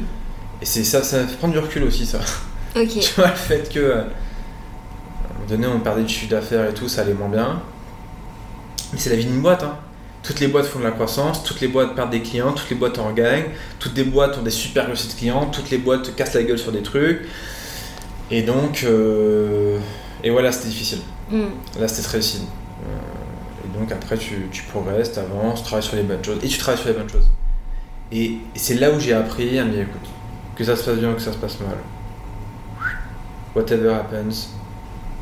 Et 0.62 0.64
c'est 0.66 0.84
ça, 0.84 1.02
ça 1.02 1.26
fait 1.26 1.36
prendre 1.36 1.52
du 1.52 1.58
recul 1.58 1.84
aussi, 1.84 2.06
ça. 2.06 2.20
Tu 2.74 3.14
vois, 3.16 3.28
le 3.28 3.36
fait 3.36 3.72
que. 3.72 3.92
À 3.92 4.00
un 4.00 5.34
moment 5.34 5.46
donné, 5.48 5.66
on 5.66 5.80
perdait 5.80 6.02
du 6.02 6.12
chiffre 6.12 6.30
d'affaires 6.30 6.68
et 6.68 6.74
tout, 6.74 6.88
ça 6.88 7.02
allait 7.02 7.14
moins 7.14 7.28
bien. 7.28 7.62
Mais 8.92 8.98
c'est 8.98 9.10
la 9.10 9.16
vie 9.16 9.26
d'une 9.26 9.40
boîte, 9.40 9.62
hein. 9.62 9.76
Toutes 10.24 10.40
les 10.40 10.48
boîtes 10.48 10.66
font 10.66 10.78
de 10.78 10.84
la 10.84 10.90
croissance, 10.90 11.44
toutes 11.44 11.60
les 11.60 11.68
boîtes 11.68 11.94
perdent 11.94 12.10
des 12.10 12.22
clients, 12.22 12.52
toutes 12.52 12.70
les 12.70 12.76
boîtes 12.76 12.98
en 12.98 13.12
gagnent, 13.12 13.50
toutes 13.78 13.94
les 13.94 14.04
boîtes 14.04 14.38
ont 14.38 14.42
des 14.42 14.50
super 14.50 14.88
de 14.88 15.14
clients, 15.16 15.46
toutes 15.46 15.70
les 15.70 15.76
boîtes 15.76 16.04
te 16.04 16.10
cassent 16.10 16.34
la 16.34 16.42
gueule 16.42 16.58
sur 16.58 16.72
des 16.72 16.82
trucs. 16.82 17.20
Et 18.30 18.42
donc. 18.42 18.84
Euh, 18.84 19.78
et 20.22 20.30
voilà, 20.30 20.50
c'était 20.50 20.68
difficile. 20.68 21.00
Mm. 21.30 21.42
Là, 21.78 21.86
c'était 21.86 22.02
très 22.02 22.18
difficile. 22.18 22.46
Euh, 22.82 23.64
et 23.66 23.78
donc, 23.78 23.92
après, 23.92 24.16
tu, 24.16 24.48
tu 24.50 24.62
progresses, 24.62 25.12
tu 25.12 25.18
avances, 25.18 25.60
tu 25.60 25.66
travailles 25.66 25.86
sur 25.86 25.96
les 25.96 26.02
bonnes 26.02 26.24
choses. 26.24 26.38
Et 26.42 26.48
tu 26.48 26.56
travailles 26.56 26.80
sur 26.80 26.88
les 26.88 26.96
bonnes 26.96 27.10
choses. 27.10 27.28
Et, 28.10 28.24
et 28.24 28.38
c'est 28.54 28.76
là 28.76 28.90
où 28.92 28.98
j'ai 28.98 29.12
appris 29.12 29.58
à 29.58 29.64
me 29.66 29.72
dire 29.72 29.82
écoute, 29.82 30.08
que 30.56 30.64
ça 30.64 30.74
se 30.74 30.84
passe 30.84 30.96
bien 30.96 31.10
ou 31.10 31.14
que 31.14 31.22
ça 31.22 31.32
se 31.32 31.36
passe 31.36 31.60
mal. 31.60 31.76
Whatever 33.54 33.92
happens, 33.92 34.48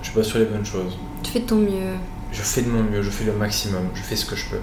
je 0.03 0.13
bosse 0.13 0.29
sur 0.29 0.39
les 0.39 0.45
bonnes 0.45 0.65
choses. 0.65 0.97
Tu 1.25 1.33
fais 1.33 1.41
de 1.41 1.47
ton 1.47 1.57
mieux. 1.57 1.97
Je 2.31 2.41
fais 2.41 2.63
de 2.63 2.69
mon 2.69 2.83
mieux, 2.85 3.03
je 3.03 3.11
fais 3.11 3.25
le 3.25 3.33
maximum, 3.33 3.89
je 3.95 4.03
fais 4.03 4.17
ce 4.17 4.25
que 4.25 4.37
je 4.37 4.47
peux. 4.47 4.61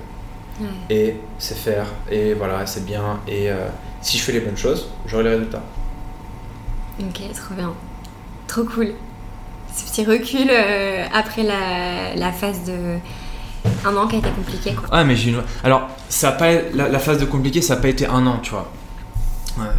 Et 0.90 1.16
c'est 1.38 1.58
faire, 1.58 1.88
et 2.12 2.34
voilà, 2.34 2.66
c'est 2.66 2.86
bien. 2.86 3.20
Et 3.28 3.50
euh, 3.50 3.68
si 4.02 4.18
je 4.18 4.24
fais 4.24 4.32
les 4.32 4.42
bonnes 4.42 4.58
choses, 4.58 4.90
j'aurai 5.06 5.24
les 5.24 5.30
résultats. 5.32 5.64
Ok, 7.00 7.22
trop 7.34 7.56
bien. 7.56 7.74
Trop 8.48 8.64
cool. 8.64 8.94
Ce 9.74 9.86
petit 9.86 10.06
recul 10.06 10.50
euh, 10.50 11.06
après 11.14 11.44
la, 11.44 12.16
la, 12.16 12.32
phase 12.32 12.64
de. 12.66 12.98
Un 13.86 13.96
an 13.96 14.08
qui 14.08 14.16
a 14.16 14.20
été 14.20 14.30
compliqué 14.30 14.74
quoi. 14.74 14.98
Ouais, 14.98 15.06
mais 15.06 15.16
j'ai 15.16 15.30
une. 15.30 15.42
Alors, 15.64 15.90
ça 16.10 16.30
a 16.30 16.32
pas... 16.34 16.52
la, 16.74 16.90
la 16.90 17.00
phase 17.00 17.20
de 17.20 17.26
compliqué, 17.26 17.62
ça 17.62 17.76
n'a 17.76 17.82
pas 17.82 17.90
été 17.90 18.06
un 18.06 18.26
an, 18.26 18.40
tu 18.42 18.52
vois 18.52 18.70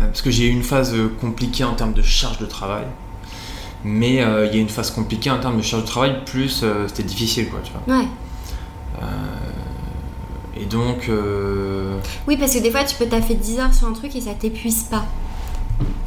parce 0.00 0.22
que 0.22 0.30
j'ai 0.30 0.46
eu 0.46 0.50
une 0.50 0.62
phase 0.62 0.94
euh, 0.94 1.12
compliquée 1.20 1.64
en 1.64 1.74
termes 1.74 1.92
de 1.92 2.02
charge 2.02 2.38
de 2.38 2.46
travail. 2.46 2.84
Mais 3.84 4.22
euh, 4.22 4.46
il 4.46 4.54
y 4.54 4.58
a 4.58 4.60
une 4.60 4.68
phase 4.68 4.90
compliquée 4.90 5.30
en 5.30 5.38
termes 5.38 5.56
de 5.56 5.62
charge 5.62 5.82
de 5.82 5.88
travail, 5.88 6.16
plus 6.26 6.60
euh, 6.62 6.86
c'était 6.88 7.02
difficile, 7.02 7.48
quoi, 7.48 7.60
tu 7.62 7.72
vois. 7.72 7.96
Ouais. 7.96 8.06
Et 10.56 10.64
donc. 10.64 11.10
Oui, 12.26 12.36
parce 12.36 12.54
que 12.54 12.58
des 12.58 12.70
fois, 12.70 12.84
tu 12.84 12.96
peux 12.96 13.06
taffer 13.06 13.34
10 13.34 13.58
heures 13.58 13.74
sur 13.74 13.88
un 13.88 13.92
truc 13.92 14.14
et 14.16 14.20
ça 14.20 14.32
t'épuise 14.34 14.84
pas. 14.84 15.04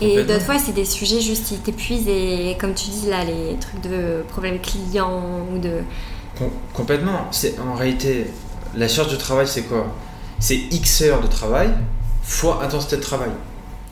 Et 0.01 0.23
d'autres 0.23 0.41
fois, 0.41 0.59
c'est 0.59 0.73
des 0.73 0.85
sujets 0.85 1.21
juste 1.21 1.47
qui 1.47 1.57
t'épuisent 1.57 2.07
et 2.07 2.57
comme 2.59 2.73
tu 2.73 2.89
dis 2.89 3.09
là, 3.09 3.23
les 3.23 3.57
trucs 3.59 3.81
de 3.81 4.23
problèmes 4.29 4.59
clients 4.59 5.47
ou 5.53 5.57
de. 5.57 5.79
complètement. 6.73 7.27
C'est 7.31 7.55
en 7.59 7.73
réalité 7.75 8.27
la 8.75 8.87
charge 8.87 9.11
de 9.11 9.17
travail, 9.17 9.47
c'est 9.47 9.63
quoi? 9.63 9.87
C'est 10.39 10.57
X 10.71 11.01
heures 11.01 11.21
de 11.21 11.27
travail 11.27 11.69
fois 12.23 12.63
intensité 12.63 12.97
de 12.97 13.01
travail. 13.01 13.31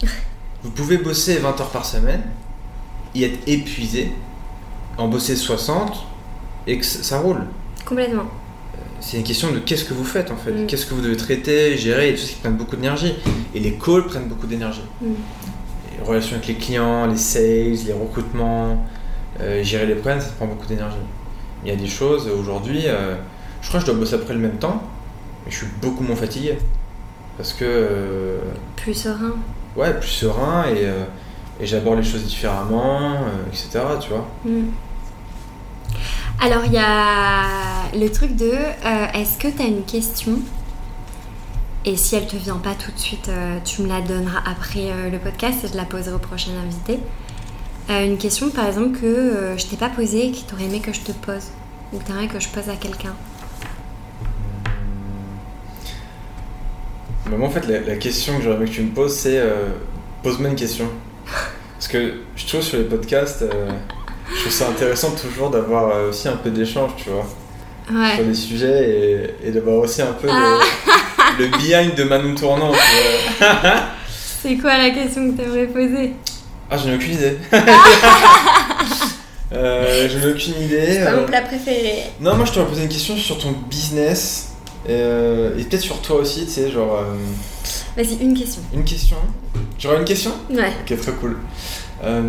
Vous 0.63 0.71
pouvez 0.71 0.97
bosser 0.97 1.37
20 1.37 1.59
heures 1.59 1.69
par 1.69 1.85
semaine, 1.85 2.23
y 3.13 3.23
être 3.23 3.39
épuisé, 3.47 4.11
en 4.97 5.07
bosser 5.07 5.35
60 5.35 6.05
et 6.67 6.77
que 6.77 6.85
ça 6.85 7.19
roule. 7.19 7.45
Complètement. 7.85 8.25
C'est 9.01 9.17
une 9.17 9.23
question 9.23 9.51
de 9.51 9.59
qu'est-ce 9.59 9.83
que 9.83 9.93
vous 9.93 10.03
faites 10.03 10.31
en 10.31 10.35
fait, 10.37 10.51
Mm. 10.51 10.67
qu'est-ce 10.67 10.85
que 10.85 10.93
vous 10.93 11.01
devez 11.01 11.17
traiter, 11.17 11.75
gérer, 11.77 12.09
et 12.09 12.13
tout 12.13 12.21
ce 12.21 12.29
qui 12.33 12.39
prennent 12.39 12.55
beaucoup 12.55 12.75
d'énergie. 12.75 13.13
Et 13.53 13.59
les 13.59 13.73
calls 13.73 14.05
prennent 14.05 14.27
beaucoup 14.27 14.47
d'énergie. 14.47 14.83
Mm. 15.01 15.07
Les 15.99 16.05
relations 16.05 16.35
avec 16.35 16.47
les 16.47 16.55
clients, 16.55 17.07
les 17.07 17.17
sales, 17.17 17.77
les 17.85 17.93
recrutements, 17.93 18.85
euh, 19.39 19.63
gérer 19.63 19.85
les 19.87 19.95
problèmes, 19.95 20.21
ça 20.21 20.29
prend 20.37 20.45
beaucoup 20.47 20.67
d'énergie. 20.67 20.97
Il 21.65 21.69
y 21.69 21.73
a 21.73 21.75
des 21.75 21.87
choses 21.87 22.27
aujourd'hui, 22.27 22.83
euh, 22.85 23.15
je 23.61 23.67
crois 23.67 23.79
que 23.79 23.85
je 23.87 23.91
dois 23.91 23.99
bosser 23.99 24.15
après 24.15 24.33
le 24.33 24.39
même 24.39 24.57
temps, 24.57 24.81
mais 25.45 25.51
je 25.51 25.57
suis 25.57 25.67
beaucoup 25.81 26.03
moins 26.03 26.15
fatigué. 26.15 26.57
Parce 27.37 27.53
que, 27.53 27.65
euh, 27.65 28.37
Plus 28.75 28.93
serein. 28.93 29.33
ouais, 29.75 29.93
plus 29.99 30.07
serein 30.09 30.65
et, 30.69 31.63
et 31.63 31.65
j'aborde 31.65 31.97
les 31.97 32.03
choses 32.03 32.23
différemment, 32.23 33.15
etc. 33.51 33.79
Tu 33.99 34.09
vois. 34.09 34.27
Mm. 34.45 34.65
Alors, 36.43 36.65
il 36.65 36.73
y 36.73 36.79
a 36.79 37.43
le 37.93 38.09
truc 38.09 38.35
de 38.35 38.49
euh, 38.49 39.05
est-ce 39.13 39.37
que 39.37 39.47
tu 39.47 39.61
as 39.61 39.67
une 39.67 39.83
question? 39.83 40.39
Et 41.85 41.95
si 41.95 42.15
elle 42.15 42.25
te 42.25 42.35
vient 42.35 42.57
pas 42.57 42.73
tout 42.73 42.91
de 42.91 42.97
suite, 42.97 43.29
euh, 43.29 43.59
tu 43.63 43.83
me 43.83 43.87
la 43.87 44.01
donneras 44.01 44.41
après 44.49 44.89
euh, 44.89 45.11
le 45.11 45.19
podcast 45.19 45.63
et 45.63 45.67
je 45.67 45.77
la 45.77 45.85
poserai 45.85 46.15
au 46.15 46.17
prochain 46.17 46.49
invité. 46.65 46.99
Une 47.89 48.17
question, 48.17 48.49
par 48.49 48.65
exemple, 48.65 48.97
que 48.99 49.53
je 49.57 49.65
t'ai 49.65 49.75
pas 49.75 49.89
posée 49.89 50.27
et 50.27 50.31
que 50.31 50.37
tu 50.37 50.53
aurais 50.55 50.63
aimé 50.63 50.79
que 50.79 50.93
je 50.93 51.01
te 51.01 51.11
pose 51.11 51.49
ou 51.93 51.99
que 51.99 52.05
tu 52.05 52.11
aimerais 52.11 52.27
que 52.27 52.39
je 52.39 52.47
pose 52.47 52.69
à 52.69 52.75
quelqu'un. 52.75 53.13
Mais 57.29 57.37
moi, 57.37 57.49
en 57.49 57.51
fait, 57.51 57.67
la, 57.67 57.81
la 57.81 57.97
question 57.97 58.37
que 58.37 58.43
j'aurais 58.43 58.55
aimé 58.55 58.65
que 58.65 58.71
tu 58.71 58.81
me 58.81 58.91
poses, 58.91 59.13
c'est 59.13 59.43
pose-moi 60.23 60.49
une 60.49 60.55
question. 60.55 60.87
Parce 61.73 61.89
que 61.89 62.21
je 62.35 62.47
trouve 62.47 62.61
sur 62.61 62.77
les 62.77 62.85
podcasts, 62.85 63.43
je 64.35 64.39
trouve 64.41 64.51
ça 64.51 64.69
intéressant 64.69 65.11
toujours 65.11 65.49
d'avoir 65.49 65.89
euh, 65.95 66.09
aussi 66.09 66.27
un 66.27 66.35
peu 66.37 66.49
d'échange, 66.49 66.91
tu 66.97 67.09
vois, 67.09 67.25
sur 67.87 67.95
Ouais. 67.99 68.23
des 68.23 68.33
sujets 68.33 69.33
et, 69.43 69.47
et 69.47 69.51
d'avoir 69.51 69.77
aussi 69.77 70.01
un 70.01 70.13
peu 70.13 70.27
Ah. 70.31 70.57
le, 71.39 71.45
le 71.45 71.51
behind 71.57 71.95
de 71.95 72.03
Manon 72.03 72.35
Tournant. 72.35 72.71
tu 72.71 72.77
vois. 73.39 73.61
C'est 74.41 74.57
quoi 74.57 74.77
la 74.77 74.89
question 74.91 75.31
que 75.31 75.37
tu 75.37 75.43
aimerais 75.47 75.67
poser? 75.67 76.13
Ah, 76.69 76.77
j'en 76.77 76.89
ai 76.89 76.95
aucune 76.95 77.13
idée. 77.13 77.37
euh, 79.53 80.07
j'en 80.09 80.27
ai 80.27 80.31
aucune 80.31 80.61
idée. 80.63 80.85
C'est 80.93 81.03
pas 81.03 81.11
euh. 81.11 81.21
mon 81.21 81.25
plat 81.27 81.41
préféré. 81.41 82.03
Non, 82.19 82.35
moi 82.35 82.45
je 82.45 82.53
t'aurais 82.53 82.67
posé 82.67 82.83
une 82.83 82.89
question 82.89 83.17
sur 83.17 83.37
ton 83.37 83.51
business 83.69 84.53
euh, 84.89 85.57
et 85.59 85.63
peut-être 85.63 85.81
sur 85.81 86.01
toi 86.01 86.17
aussi, 86.17 86.45
tu 86.45 86.51
sais, 86.51 86.71
genre 86.71 86.97
euh, 86.99 87.15
Vas-y, 87.97 88.15
une 88.21 88.37
question. 88.37 88.61
une 88.73 88.83
question. 88.85 89.17
J'aurais 89.77 89.97
une 89.97 90.05
question? 90.05 90.31
Ouais. 90.49 90.71
Ok, 90.89 90.99
très 90.99 91.11
cool. 91.13 91.37
Euh... 92.03 92.21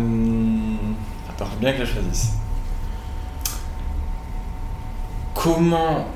Attends, 1.35 1.45
faut 1.45 1.59
bien 1.59 1.73
que 1.73 1.85
je 1.85 1.91
choisisse. 1.93 2.29
Comment 5.33 6.07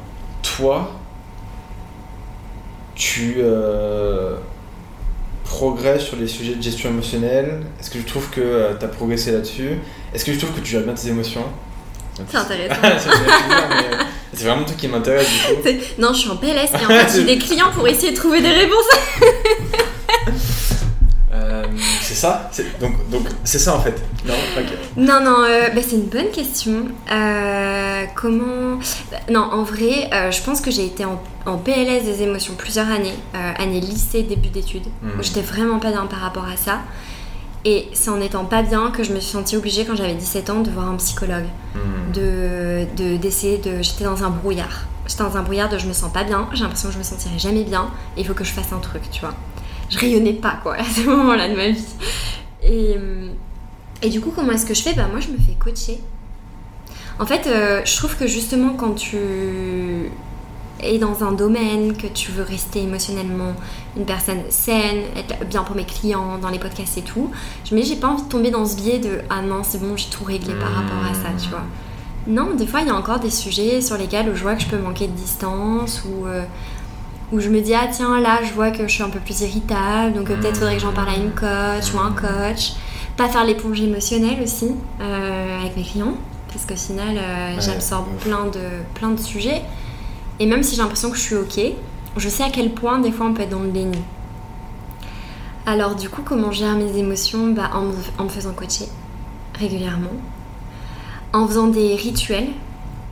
toi 0.42 0.92
tu 2.96 3.36
euh, 3.40 4.38
progresses 5.44 6.04
sur 6.04 6.18
les 6.18 6.28
sujets 6.28 6.56
de 6.56 6.62
gestion 6.62 6.90
émotionnelle? 6.90 7.64
Est-ce 7.80 7.90
que 7.90 7.98
tu 7.98 8.04
trouves 8.06 8.30
que 8.30 8.76
tu 8.80 8.86
as 8.86 8.88
progressé 8.88 9.32
là-dessus? 9.32 9.80
Est-ce 10.14 10.24
que 10.26 10.32
tu 10.32 10.38
trouves 10.38 10.54
que 10.54 10.62
tu 10.62 10.72
gères 10.72 10.84
bien 10.84 10.94
tes 10.94 11.10
émotions? 11.10 11.46
C'est 12.30 12.38
intéressant. 12.38 12.76
Euh, 13.50 14.04
C'est 14.34 14.46
vraiment 14.46 14.66
tout 14.66 14.76
qui 14.76 14.88
m'intéresse 14.88 15.28
du 15.28 15.56
coup. 15.56 15.62
Non, 16.00 16.14
je 16.14 16.20
suis 16.20 16.30
en 16.30 16.36
PLS 16.36 16.70
et 16.74 16.86
en 16.86 16.90
fait 16.90 17.12
j'ai 17.16 17.24
des 17.24 17.38
clients 17.38 17.72
pour 17.74 17.88
essayer 17.88 18.12
de 18.12 18.18
trouver 18.18 18.42
des 18.42 18.52
réponses. 18.52 18.90
C'est 22.18 22.64
ça 22.64 22.74
Donc 22.82 23.10
donc 23.12 23.28
c'est 23.44 23.60
ça 23.60 23.76
en 23.76 23.80
fait. 23.80 23.96
Non, 24.26 24.34
ok. 24.58 24.66
Non, 24.98 25.20
non, 25.24 25.44
euh, 25.44 25.70
bah, 25.74 25.82
c'est 25.88 25.96
une 25.98 26.08
bonne 26.08 26.32
question. 26.32 26.86
Euh, 27.12 28.04
comment. 28.16 28.80
Non, 29.30 29.42
en 29.52 29.64
vrai, 29.64 30.10
euh, 30.14 30.32
je 30.32 30.42
pense 30.42 30.62
que 30.62 30.72
j'ai 30.72 30.86
été 30.86 31.06
en, 31.06 31.22
en 31.46 31.58
PLS 31.58 32.04
des 32.06 32.24
émotions 32.24 32.56
plusieurs 32.58 32.90
années, 32.90 33.14
euh, 33.36 33.52
année 33.60 33.80
lycée, 33.80 34.24
début 34.24 34.50
d'études, 34.50 34.88
Mhm. 35.04 35.20
où 35.20 35.24
j'étais 35.24 35.42
vraiment 35.42 35.78
pas 35.80 35.92
bien 35.92 36.06
par 36.08 36.20
rapport 36.20 36.46
à 36.46 36.58
ça. 36.58 36.80
Et 37.66 37.88
c'est 37.94 38.10
en 38.10 38.20
étant 38.22 38.46
pas 38.46 38.64
bien 38.64 38.92
que 38.92 39.04
je 39.04 39.14
me 39.14 39.20
suis 39.20 39.32
sentie 39.34 39.56
obligée, 39.58 39.86
quand 39.86 39.96
j'avais 39.96 40.14
17 40.16 40.50
ans, 40.50 40.62
de 40.62 40.72
voir 40.72 40.88
un 40.90 40.96
psychologue. 40.96 41.46
Hmm. 41.76 42.12
de 42.14 42.86
de- 42.96 43.18
d'essayer 43.18 43.58
de, 43.60 43.82
j'étais 43.84 44.04
dans 44.06 44.24
un 44.24 44.30
brouillard 44.32 44.86
j'étais 45.06 45.22
dans 45.24 45.38
un 45.38 45.44
brouillard 45.44 45.70
de 45.70 45.78
je 45.78 45.86
me 45.86 45.94
sens 45.94 46.12
pas 46.12 46.24
bien 46.24 46.48
j'ai 46.54 46.64
l'impression 46.64 46.88
que 46.90 46.94
je 46.96 47.00
me 47.00 47.04
sentirai 47.04 47.38
jamais 47.38 47.64
bien 47.64 47.92
il 48.18 48.26
faut 48.26 48.34
que 48.34 48.44
je 48.44 48.52
fasse 48.52 48.72
un 48.74 48.80
truc 48.80 49.04
tu 49.12 49.20
vois 49.22 49.36
je 49.90 49.98
rayonnais 49.98 50.34
pas 50.34 50.60
quoi 50.62 50.76
à 50.80 50.84
ce 50.84 51.02
moment 51.02 51.36
là 51.36 51.50
de 51.50 51.56
ma 51.56 51.70
vie. 51.70 51.86
Et, 52.64 52.96
euh, 52.98 53.30
et 54.02 54.10
du 54.10 54.22
coup 54.22 54.32
comment 54.36 54.52
est-ce 54.52 54.66
que 54.66 54.74
je 54.74 54.82
fais? 54.82 54.94
Bah 54.94 55.08
moi 55.10 55.20
je 55.20 55.30
me 55.30 55.38
fais 55.38 55.54
coacher. 55.54 56.00
En 57.20 57.26
fait 57.26 57.48
euh, 57.48 57.82
je 57.86 57.96
trouve 57.96 58.16
que 58.16 58.28
justement 58.28 58.74
quand 58.74 58.94
tu 58.94 59.18
es 60.80 60.98
dans 61.00 61.24
un 61.24 61.32
domaine 61.32 61.98
que 61.98 62.08
tu 62.08 62.32
veux 62.32 62.44
rester 62.44 62.84
émotionnellement 62.84 63.56
une 63.96 64.06
personne 64.06 64.42
saine, 64.50 65.04
être 65.16 65.44
bien 65.46 65.64
pour 65.64 65.76
mes 65.76 65.86
clients, 65.86 66.38
dans 66.38 66.50
les 66.50 66.60
podcasts 66.60 67.00
et 67.00 67.02
tout, 67.02 67.32
je 67.66 67.74
me 67.74 67.82
dis 67.82 67.90
j'ai 67.90 67.96
pas 67.96 68.08
envie 68.08 68.24
de 68.24 68.30
tomber 68.30 68.52
dans 68.52 68.66
ce 68.66 68.76
biais 68.76 69.00
de 69.00 69.22
ah 69.30 69.42
non 69.42 69.64
c'est 69.64 69.80
bon 69.82 69.98
j'ai 69.98 70.10
tout 70.10 70.24
réglé 70.24 70.54
par 70.54 70.72
rapport 70.72 71.04
à 71.10 71.14
ça 71.14 71.30
tu 71.42 71.50
vois. 71.50 71.64
Non, 72.28 72.54
des 72.56 72.68
fois 72.68 72.82
il 72.82 72.88
y 72.88 72.90
a 72.90 72.96
encore 72.96 73.20
des 73.20 73.30
sujets 73.30 73.80
sur 73.80 73.98
lesquels 73.98 74.36
je 74.36 74.42
vois 74.42 74.56
que 74.56 74.62
je 74.62 74.68
peux 74.68 74.78
manquer 74.78 75.08
de 75.08 75.14
distance 75.14 76.04
ou 76.06 76.28
euh, 76.28 76.44
où 77.32 77.40
je 77.40 77.50
me 77.50 77.60
dis 77.60 77.74
ah 77.74 77.88
tiens 77.92 78.20
là 78.20 78.40
je 78.44 78.54
vois 78.54 78.72
que 78.72 78.88
je 78.88 78.94
suis 78.94 79.04
un 79.04 79.10
peu 79.10 79.20
plus 79.20 79.42
irritable 79.42 80.14
donc 80.14 80.30
euh, 80.30 80.38
peut-être 80.38 80.58
faudrait 80.58 80.76
que 80.76 80.82
j'en 80.82 80.94
parle 80.94 81.10
à 81.10 81.16
une 81.16 81.32
coach 81.32 81.94
ou 81.94 82.00
un 82.00 82.12
coach. 82.12 82.74
Pas 83.18 83.28
faire 83.28 83.46
l'éponge 83.46 83.82
émotionnelle 83.82 84.42
aussi 84.42 84.72
euh, 85.02 85.60
avec 85.60 85.76
mes 85.76 85.84
clients 85.84 86.14
parce 86.52 86.66
qu'au 86.66 86.76
final 86.76 87.18
euh, 87.18 87.56
Ouais, 87.56 87.62
j'absorbe 87.62 88.08
plein 88.22 88.46
de, 88.46 88.60
plein 88.94 89.10
de 89.10 89.20
sujets 89.20 89.62
et 90.40 90.46
même 90.46 90.64
si 90.64 90.76
j'ai 90.76 90.82
l'impression 90.82 91.10
que 91.10 91.18
je 91.18 91.22
suis 91.22 91.36
ok, 91.36 91.60
je 92.16 92.30
sais 92.30 92.44
à 92.44 92.50
quel 92.50 92.72
point 92.72 93.00
des 93.00 93.12
fois 93.12 93.26
on 93.26 93.34
peut 93.34 93.42
être 93.42 93.50
dans 93.50 93.60
le 93.60 93.72
déni. 93.72 93.98
Alors 95.66 95.96
du 95.96 96.10
coup 96.10 96.22
comment 96.24 96.52
gère 96.52 96.76
mes 96.76 96.98
émotions? 96.98 97.48
Bah, 97.48 97.72
en, 97.74 97.82
me, 97.82 97.94
en 98.20 98.24
me 98.26 98.30
faisant 98.30 98.54
coacher 98.54 98.88
régulièrement, 99.60 100.14
en 101.34 101.48
faisant 101.48 101.68
des 101.68 101.96
rituels 101.96 102.50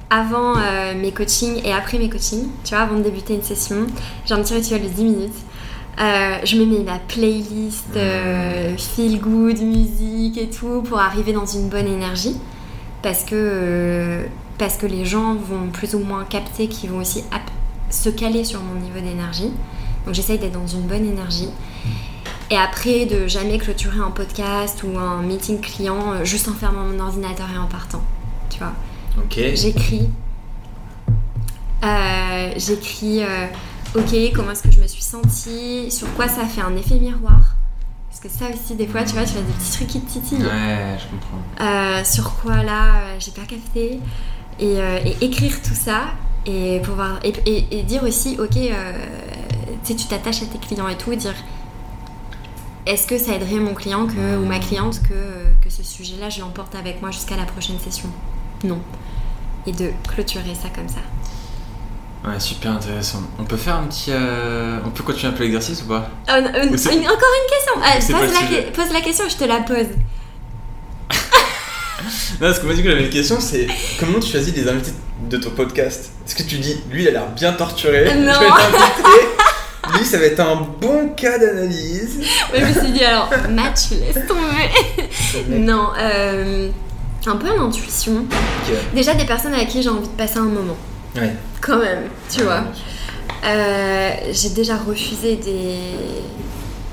avant 0.10 0.58
euh, 0.58 0.93
mes 0.95 1.12
coachings 1.12 1.62
et 1.64 1.74
après 1.74 1.97
mes 1.97 2.10
coachings, 2.10 2.47
tu 2.64 2.76
vois, 2.76 2.84
avant 2.84 2.97
de 2.97 3.03
débuter 3.03 3.34
une 3.34 3.43
session, 3.43 3.88
j'ai 4.26 4.34
un 4.34 4.41
petit 4.41 4.53
rituel 4.53 4.84
de 4.84 4.88
10 4.88 5.03
minutes. 5.03 5.38
Euh, 5.99 6.38
je 6.43 6.58
me 6.58 6.66
mets 6.66 6.84
ma 6.84 6.99
playlist 6.99 7.95
euh, 7.95 8.76
feel 8.78 9.20
good, 9.20 9.62
musique 9.62 10.38
et 10.38 10.49
tout 10.49 10.82
pour 10.82 10.99
arriver 10.99 11.32
dans 11.32 11.45
une 11.45 11.70
bonne 11.70 11.88
énergie 11.88 12.36
parce 13.01 13.24
que, 13.24 14.26
parce 14.58 14.76
que 14.76 14.86
les 14.86 15.06
gens 15.06 15.36
vont 15.36 15.70
plus 15.72 15.95
ou 15.95 15.99
moins 15.99 16.26
capter 16.26 16.68
qu'ils 16.68 16.89
vont 16.89 16.99
aussi 16.99 17.24
se 17.89 18.10
caler 18.10 18.43
sur 18.43 18.62
mon 18.62 18.80
niveau 18.80 18.99
d'énergie. 18.99 19.51
Donc 20.06 20.14
j'essaye 20.14 20.38
d'être 20.38 20.53
dans 20.53 20.68
une 20.68 20.82
bonne 20.82 21.06
énergie. 21.06 21.49
Et 22.51 22.58
après, 22.58 23.06
de 23.06 23.26
jamais 23.26 23.58
clôturer 23.58 23.99
un 23.99 24.12
podcast 24.12 24.84
ou 24.84 24.99
un 24.99 25.22
meeting 25.22 25.62
client 25.62 26.24
juste 26.24 26.47
en 26.47 26.53
fermant 26.53 26.84
mon 26.84 26.99
ordinateur 26.99 27.47
et 27.56 27.58
en 27.58 27.66
partant. 27.68 28.03
Tu 28.49 28.60
vois. 28.60 28.74
J'écris. 29.55 30.09
Euh, 31.84 32.51
J'écris, 32.57 33.24
euh, 33.24 33.47
ok, 33.95 34.34
comment 34.34 34.51
est-ce 34.51 34.63
que 34.63 34.72
je 34.72 34.80
me 34.82 34.88
suis 34.88 35.01
sentie, 35.03 35.91
sur 35.91 36.11
quoi 36.16 36.28
ça 36.28 36.45
fait 36.45 36.61
un 36.61 36.76
effet 36.76 36.95
miroir. 36.95 37.55
Parce 38.09 38.20
que 38.22 38.30
ça 38.30 38.45
aussi, 38.53 38.76
des 38.76 38.88
fois, 38.88 39.03
tu 39.03 39.13
vois, 39.13 39.24
tu 39.24 39.38
as 39.38 39.41
des 39.41 39.53
petits 39.53 39.72
trucs 39.72 39.88
qui 39.88 40.01
te 40.01 40.11
titillent. 40.11 40.43
Ouais, 40.43 40.97
je 40.97 41.05
comprends. 41.07 41.66
Euh, 41.66 42.03
sur 42.03 42.36
quoi 42.38 42.63
là, 42.63 43.18
j'ai 43.20 43.32
pas 43.32 43.45
capté. 43.45 43.99
Et, 44.59 44.78
et 45.05 45.18
écrire 45.26 45.61
tout 45.61 45.76
ça. 45.76 46.05
Et, 46.47 46.80
pouvoir, 46.82 47.20
et, 47.24 47.34
et- 47.47 47.80
et 47.80 47.84
dire 47.84 48.03
aussi, 48.03 48.38
ok, 48.39 48.57
tu 49.84 49.95
tu 49.95 50.05
t'attaches 50.05 50.43
à 50.43 50.45
tes 50.45 50.59
clients 50.59 50.88
et 50.88 50.95
tout, 50.95 51.11
et 51.11 51.16
dire 51.18 51.34
est-ce 52.86 53.07
que 53.07 53.18
ça 53.18 53.34
aiderait 53.34 53.55
mon 53.59 53.74
client 53.74 54.05
que, 54.05 54.38
ou 54.38 54.45
ma 54.45 54.59
cliente 54.59 55.01
que, 55.01 55.63
que 55.63 55.72
ce 55.72 55.82
sujet-là, 55.82 56.30
je 56.30 56.41
l'emporte 56.41 56.76
avec 56.76 57.01
moi 57.01 57.09
jusqu'à 57.09 57.36
la 57.36 57.45
prochaine 57.45 57.80
session? 57.80 58.09
Non. 58.63 58.78
Et 59.68 59.72
de 59.72 59.91
clôturer 60.07 60.53
ça 60.53 60.70
comme 60.74 60.88
ça. 60.89 60.99
Ouais, 62.28 62.39
super 62.39 62.72
intéressant. 62.72 63.22
On 63.39 63.43
peut 63.43 63.57
faire 63.57 63.76
un 63.76 63.84
petit. 63.84 64.11
euh, 64.11 64.80
On 64.86 64.89
peut 64.89 65.03
continuer 65.03 65.32
un 65.34 65.36
peu 65.36 65.43
l'exercice 65.43 65.82
ou 65.84 65.86
pas? 65.88 66.09
Oh, 66.30 66.41
non, 66.41 66.49
euh, 66.55 66.70
Ou 66.72 66.78
c'est- 66.78 66.93
une- 66.95 67.01
encore 67.05 67.18
une 67.18 67.49
question 67.49 67.74
Ah, 67.84 67.97
pose, 67.97 68.34
la, 68.34 68.47
que- 68.61 68.76
pose 68.76 68.93
la 68.93 69.01
question, 69.01 69.26
je 69.30 69.36
te 69.36 69.43
la 69.43 69.59
pose. 69.61 69.88
Non, 72.39 72.47
parce 72.47 72.59
que 72.59 72.66
moi, 72.66 72.76
du 72.76 72.82
coup, 72.84 72.89
j'avais 72.89 73.03
une 73.05 73.09
question 73.09 73.39
c'est 73.39 73.68
comment 73.99 74.20
tu 74.20 74.30
choisis 74.32 74.53
les 74.55 74.68
invités 74.68 74.91
de 75.30 75.38
ton 75.38 75.49
podcast? 75.51 76.11
Est-ce 76.28 76.36
que 76.36 76.43
tu 76.43 76.57
dis, 76.57 76.76
lui, 76.91 77.03
il 77.03 77.07
a 77.07 77.11
l'air 77.11 77.28
bien 77.28 77.53
torturé 77.53 78.13
Non. 78.16 78.34
Je 78.34 78.39
vais. 79.93 79.97
Lui, 79.99 80.05
ça 80.05 80.18
va 80.18 80.26
être 80.26 80.39
un 80.39 80.68
bon 80.82 81.09
cas 81.16 81.38
d'analyse. 81.39 82.20
Ouais, 82.51 82.59
je 82.59 82.66
me 82.66 82.74
suis 82.86 82.91
dit 82.91 83.03
alors, 83.03 83.30
match, 83.49 83.91
laisse 83.91 84.26
tomber. 84.28 84.70
non, 85.59 85.89
euh, 85.97 86.70
un 87.30 87.36
peu 87.38 87.49
à 87.49 87.55
l'intuition. 87.55 88.26
Déjà 88.93 89.13
des 89.13 89.26
personnes 89.26 89.53
avec 89.53 89.69
qui 89.69 89.82
j'ai 89.82 89.89
envie 89.89 90.07
de 90.07 90.13
passer 90.13 90.38
un 90.38 90.43
moment, 90.43 90.78
Ouais. 91.15 91.34
quand 91.61 91.78
même, 91.78 92.03
tu 92.30 92.43
vois. 92.43 92.63
Euh, 93.45 94.11
j'ai 94.32 94.49
déjà 94.49 94.76
refusé 94.78 95.36
des 95.36 95.78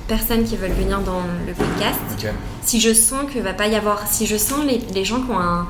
personnes 0.08 0.44
qui 0.44 0.56
veulent 0.56 0.72
venir 0.72 1.00
dans 1.00 1.22
le 1.46 1.52
podcast. 1.54 1.98
Si 2.62 2.80
je 2.80 2.92
sens 2.92 3.22
que 3.32 3.38
va 3.38 3.52
pas 3.54 3.66
y 3.68 3.74
avoir, 3.74 4.06
si 4.06 4.26
je 4.26 4.36
sens 4.36 4.64
les, 4.66 4.78
les 4.94 5.04
gens 5.04 5.20
qui 5.22 5.30
ont 5.30 5.38
un, 5.38 5.66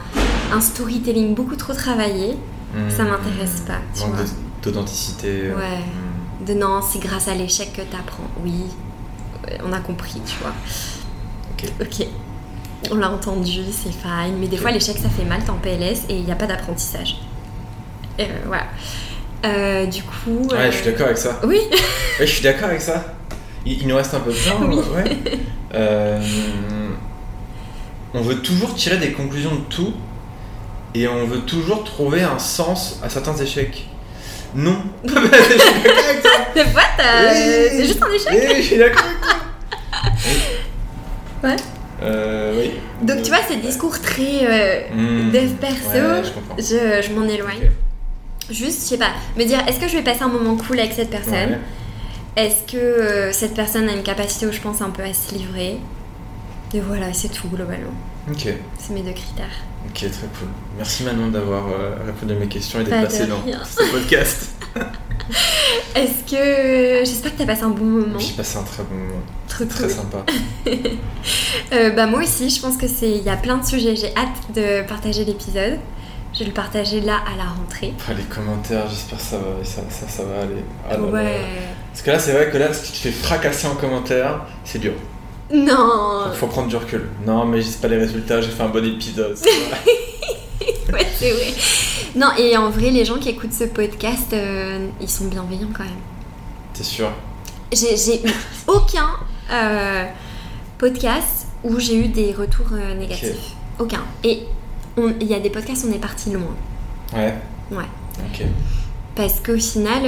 un 0.53 0.61
storytelling 0.61 1.35
beaucoup 1.35 1.57
trop 1.57 1.73
travaillé, 1.75 2.37
ça 2.89 3.05
Hmm. 3.05 3.09
m'intéresse 3.09 3.61
pas. 3.67 3.75
Tu 3.95 4.01
Manque 4.03 4.17
d'authenticité. 4.63 5.29
euh, 5.51 5.55
Ouais. 5.57 5.79
hmm. 5.79 6.45
De 6.47 6.55
non, 6.55 6.81
c'est 6.83 6.99
grâce 7.01 7.29
à 7.29 7.35
l'échec 7.35 7.73
que 7.73 7.83
t'apprends. 7.83 8.25
Oui, 8.43 8.65
Ouais, 9.45 9.59
on 9.67 9.73
a 9.73 9.79
compris, 9.81 10.21
tu 10.25 10.37
vois. 10.41 10.53
Ok. 11.53 11.71
Ok. 11.81 12.07
On 12.91 12.97
l'a 12.97 13.11
entendu, 13.11 13.61
c'est 13.71 13.93
fine. 13.93 14.37
Mais 14.39 14.47
des 14.49 14.57
fois, 14.57 14.71
l'échec, 14.71 14.97
ça 14.99 15.09
fait 15.09 15.25
mal, 15.25 15.43
t'es 15.43 15.51
en 15.51 15.57
PLS 15.57 16.05
et 16.09 16.15
il 16.17 16.25
n'y 16.25 16.33
a 16.33 16.37
pas 16.37 16.47
d'apprentissage. 16.47 17.17
Euh, 18.21 18.25
voilà. 18.47 18.65
Euh, 19.45 19.87
du 19.87 20.03
coup. 20.03 20.47
Ouais, 20.51 20.57
euh, 20.59 20.71
je 20.71 20.77
suis 20.77 20.85
d'accord 20.87 21.07
avec 21.07 21.19
ça. 21.19 21.41
Oui, 21.45 21.59
Ouais, 21.71 22.27
je 22.27 22.33
suis 22.33 22.43
d'accord 22.43 22.69
avec 22.69 22.81
ça. 22.81 23.05
Il, 23.65 23.81
il 23.83 23.89
nous 23.89 23.97
reste 23.97 24.15
un 24.15 24.21
peu 24.21 24.33
de 24.33 24.37
temps. 24.37 24.61
Oui. 24.69 24.77
Ouais. 24.95 25.19
On 28.15 28.21
veut 28.21 28.41
toujours 28.43 28.75
tirer 28.75 28.99
des 28.99 29.13
conclusions 29.13 29.55
de 29.55 29.63
tout 29.75 29.95
et 30.95 31.09
on 31.09 31.25
veut 31.27 31.41
toujours 31.41 31.83
trouver 31.85 32.23
un 32.23 32.39
sens 32.39 33.01
à 33.03 33.09
certains 33.09 33.35
échecs. 33.37 33.89
Non. 34.55 34.77
je 35.05 35.09
suis 35.09 35.17
d'accord 35.17 36.05
avec 36.11 36.23
toi. 36.23 36.31
des 36.55 36.65
fois, 36.67 36.83
t'as- 36.99 37.33
Oui. 37.33 37.69
c'est 37.71 37.87
juste 37.87 38.03
un 38.03 38.11
échec. 38.13 38.49
Oui, 38.51 38.57
je 38.59 38.63
suis 38.67 38.77
d'accord 38.79 39.03
avec 39.03 39.21
toi. 39.23 39.33
Ouais. 41.49 41.57
Euh. 42.03 42.42
Donc, 43.03 43.23
tu 43.23 43.31
vois, 43.31 43.41
ce 43.49 43.55
discours 43.55 44.01
très 44.01 44.47
euh, 44.47 44.81
Hmm. 44.95 45.31
dev 45.31 45.51
perso, 45.61 46.25
je 46.25 46.31
comprends. 46.31 46.57
je, 46.59 47.03
je 47.07 47.13
m'en 47.15 47.27
éloigne. 47.29 47.71
Juste, 48.51 48.83
je 48.85 48.89
sais 48.91 48.99
pas, 48.99 49.11
me 49.37 49.45
dire, 49.45 49.61
est-ce 49.69 49.79
que 49.79 49.89
je 49.89 49.97
vais 49.97 50.03
passer 50.03 50.23
un 50.23 50.29
moment 50.29 50.57
cool 50.57 50.79
avec 50.81 50.93
cette 50.93 51.11
personne? 51.11 51.59
Est-ce 52.37 52.71
que 52.73 52.77
euh, 52.79 53.33
cette 53.33 53.55
personne 53.55 53.89
a 53.89 53.93
une 53.93 54.03
capacité 54.03 54.47
où 54.47 54.53
je 54.53 54.61
pense 54.61 54.81
un 54.83 54.91
peu 54.91 55.03
à 55.03 55.13
se 55.13 55.35
livrer? 55.35 55.79
Et 56.75 56.81
voilà, 56.81 57.13
c'est 57.13 57.29
tout 57.29 57.49
globalement. 57.49 57.93
Ok, 58.31 58.47
C'est 58.79 58.93
mes 58.95 59.03
deux 59.03 59.13
critères. 59.13 59.51
ok, 59.87 59.95
très 59.99 60.09
cool. 60.11 60.49
Merci 60.79 61.03
Manon 61.05 61.29
d'avoir 61.29 61.69
euh, 61.69 61.97
répondu 62.07 62.33
à 62.33 62.37
mes 62.37 62.47
questions 62.47 62.81
et 62.81 62.85
d'être 62.85 62.99
de 63.01 63.05
passé 63.05 63.27
dans 63.27 63.43
ce 63.65 63.91
podcast. 63.93 64.51
Est-ce 65.95 66.31
que. 66.31 67.05
J'espère 67.05 67.33
que 67.35 67.39
t'as 67.39 67.47
passé 67.47 67.63
un 67.63 67.69
bon 67.71 67.85
moment. 67.85 68.19
J'ai 68.19 68.33
passé 68.35 68.59
un 68.59 68.63
très 68.63 68.83
bon 68.83 68.95
moment, 68.95 69.21
Trop 69.49 69.65
très 69.65 69.85
cool. 69.85 69.91
sympa. 69.93 70.25
Euh, 71.73 71.91
bah, 71.91 72.07
moi 72.07 72.21
aussi, 72.23 72.51
je 72.51 72.61
pense 72.61 72.77
que 72.77 72.87
c'est. 72.87 73.11
Il 73.11 73.23
y 73.23 73.31
a 73.31 73.37
plein 73.37 73.57
de 73.57 73.65
sujets. 73.65 73.97
J'ai 73.97 74.15
hâte 74.17 74.55
de 74.55 74.87
partager 74.87 75.25
l'épisode. 75.25 75.79
Je 76.35 76.41
vais 76.41 76.45
le 76.47 76.53
partager 76.53 77.01
là 77.01 77.17
à 77.33 77.37
la 77.37 77.45
rentrée. 77.45 77.93
Les 78.17 78.23
commentaires, 78.25 78.89
j'espère 78.89 79.19
que 79.19 79.25
ça 79.25 79.37
va, 79.39 79.65
ça, 79.65 79.83
ça, 79.89 80.09
ça 80.09 80.23
va 80.25 80.43
aller. 80.43 80.65
Ah 80.89 80.95
là 80.95 80.99
là. 80.99 81.05
ouais. 81.05 81.41
Parce 81.91 82.03
que 82.03 82.11
là, 82.11 82.19
c'est 82.19 82.33
vrai 82.33 82.51
que 82.51 82.59
là, 82.59 82.73
si 82.73 82.93
tu 82.93 82.99
te 82.99 82.99
fais 82.99 83.11
fracasser 83.11 83.67
en 83.67 83.75
commentaire, 83.75 84.41
c'est 84.65 84.79
dur. 84.79 84.93
Non 85.53 86.25
Faut, 86.31 86.35
faut 86.41 86.47
prendre 86.49 86.69
du 86.69 86.77
recul. 86.77 87.09
Non, 87.27 87.45
mais 87.45 87.61
j'ai 87.61 87.73
pas 87.73 87.89
les 87.89 87.99
résultats, 87.99 88.41
j'ai 88.41 88.51
fait 88.51 88.63
un 88.63 88.69
bon 88.69 88.85
épisode. 88.85 89.37
Ouais, 90.93 91.07
c'est 91.19 91.31
vrai. 91.31 91.55
Non, 92.15 92.29
et 92.37 92.57
en 92.57 92.69
vrai, 92.71 92.91
les 92.91 93.05
gens 93.05 93.19
qui 93.19 93.31
écoutent 93.31 93.55
ce 93.55 93.65
podcast, 93.65 94.33
euh, 94.33 94.89
ils 95.01 95.09
sont 95.09 95.27
bienveillants 95.27 95.71
quand 95.73 95.85
même. 95.85 95.93
T'es 96.75 96.83
sûr? 96.83 97.11
J'ai 97.73 98.27
eu 98.27 98.31
aucun 98.67 99.09
euh, 99.51 100.05
podcast 100.77 101.47
où 101.65 101.79
j'ai 101.79 101.97
eu 101.97 102.09
des 102.09 102.33
retours 102.33 102.73
euh, 102.73 102.95
négatifs. 102.95 103.55
Aucun. 103.79 104.03
Et 104.25 104.43
il 104.99 105.27
y 105.27 105.35
a 105.35 105.41
des 105.41 105.49
podcasts, 105.49 105.87
on 105.89 105.93
est 105.93 105.99
parti 105.99 106.31
loin. 106.31 106.55
Ouais. 107.15 107.35
Ouais. 107.71 107.85
Ok. 108.19 108.43
Parce 109.15 109.41
qu'au 109.41 109.57
final, 109.57 110.03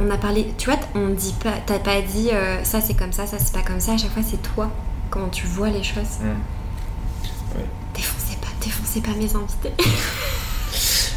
on 0.00 0.10
a 0.10 0.16
parlé. 0.16 0.46
Tu 0.56 0.70
vois, 0.70 0.78
on 0.94 1.08
dit 1.08 1.34
pas. 1.42 1.54
T'as 1.66 1.78
pas 1.78 2.00
dit 2.00 2.30
ça 2.64 2.80
c'est 2.80 2.94
comme 2.94 3.12
ça, 3.12 3.26
ça 3.26 3.38
c'est 3.38 3.52
pas 3.52 3.62
comme 3.62 3.80
ça. 3.80 3.92
À 3.92 3.96
chaque 3.98 4.12
fois, 4.12 4.22
c'est 4.22 4.42
toi. 4.54 4.70
Comment 5.10 5.28
tu 5.28 5.46
vois 5.46 5.68
les 5.68 5.82
choses. 5.82 6.20
Hmm. 6.20 7.60
Défoncez 7.94 8.36
pas, 8.40 8.48
défoncez 8.62 9.00
pas 9.00 9.12
mes 9.12 9.34
invités. 9.34 9.72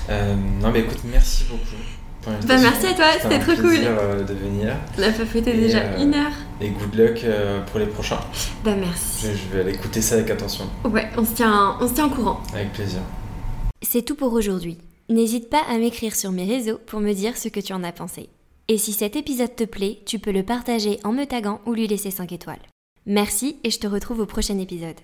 Euh, 0.10 0.36
non, 0.62 0.72
mais 0.72 0.80
écoute, 0.82 1.00
merci 1.06 1.44
beaucoup. 1.50 1.64
pour 2.22 2.34
Bah, 2.48 2.58
merci 2.60 2.88
à 2.88 2.94
toi, 2.94 3.06
c'était 3.22 3.40
trop 3.40 3.54
cool. 3.56 3.70
plaisir, 3.70 3.92
euh, 4.00 4.24
de 4.24 4.34
venir. 4.34 4.76
On 4.98 5.04
a 5.04 5.12
papoté 5.12 5.52
Et, 5.56 5.60
déjà 5.60 5.80
euh, 5.80 6.04
une 6.04 6.14
heure. 6.16 6.32
Et 6.62 6.70
good 6.70 6.96
luck 6.96 7.22
euh, 7.24 7.62
pour 7.66 7.80
les 7.80 7.86
prochains. 7.86 8.20
Bah 8.64 8.72
Je, 8.76 8.80
merci. 8.80 9.28
je 9.34 9.54
vais 9.56 9.62
aller 9.62 9.74
écouter 9.76 10.02
ça 10.02 10.16
avec 10.16 10.30
attention. 10.32 10.66
Ouais, 10.86 11.08
on 11.18 11.24
se 11.26 11.34
tient, 11.34 11.78
on 11.80 11.88
se 11.88 11.94
tient 11.94 12.08
au 12.08 12.10
courant. 12.10 12.42
Avec 12.54 12.74
plaisir. 12.74 13.00
C'est 13.82 14.02
tout 14.04 14.16
pour 14.16 14.34
aujourd'hui. 14.34 14.78
N'hésite 15.10 15.50
pas 15.50 15.62
à 15.70 15.78
m'écrire 15.78 16.16
sur 16.16 16.32
mes 16.32 16.46
réseaux 16.46 16.80
pour 16.86 17.00
me 17.00 17.14
dire 17.14 17.38
ce 17.38 17.48
que 17.48 17.60
tu 17.60 17.74
en 17.74 17.84
as 17.84 17.92
pensé. 17.92 18.30
Et 18.68 18.78
si 18.78 18.94
cet 18.94 19.16
épisode 19.16 19.56
te 19.56 19.64
plaît, 19.64 20.00
tu 20.06 20.20
peux 20.20 20.32
le 20.32 20.44
partager 20.44 21.00
en 21.04 21.12
me 21.12 21.26
taguant 21.26 21.62
ou 21.66 21.74
lui 21.74 21.88
laisser 21.88 22.12
5 22.12 22.32
étoiles. 22.32 22.60
Merci 23.08 23.58
et 23.64 23.72
je 23.72 23.80
te 23.80 23.88
retrouve 23.88 24.20
au 24.20 24.26
prochain 24.28 24.60
épisode. 24.60 25.00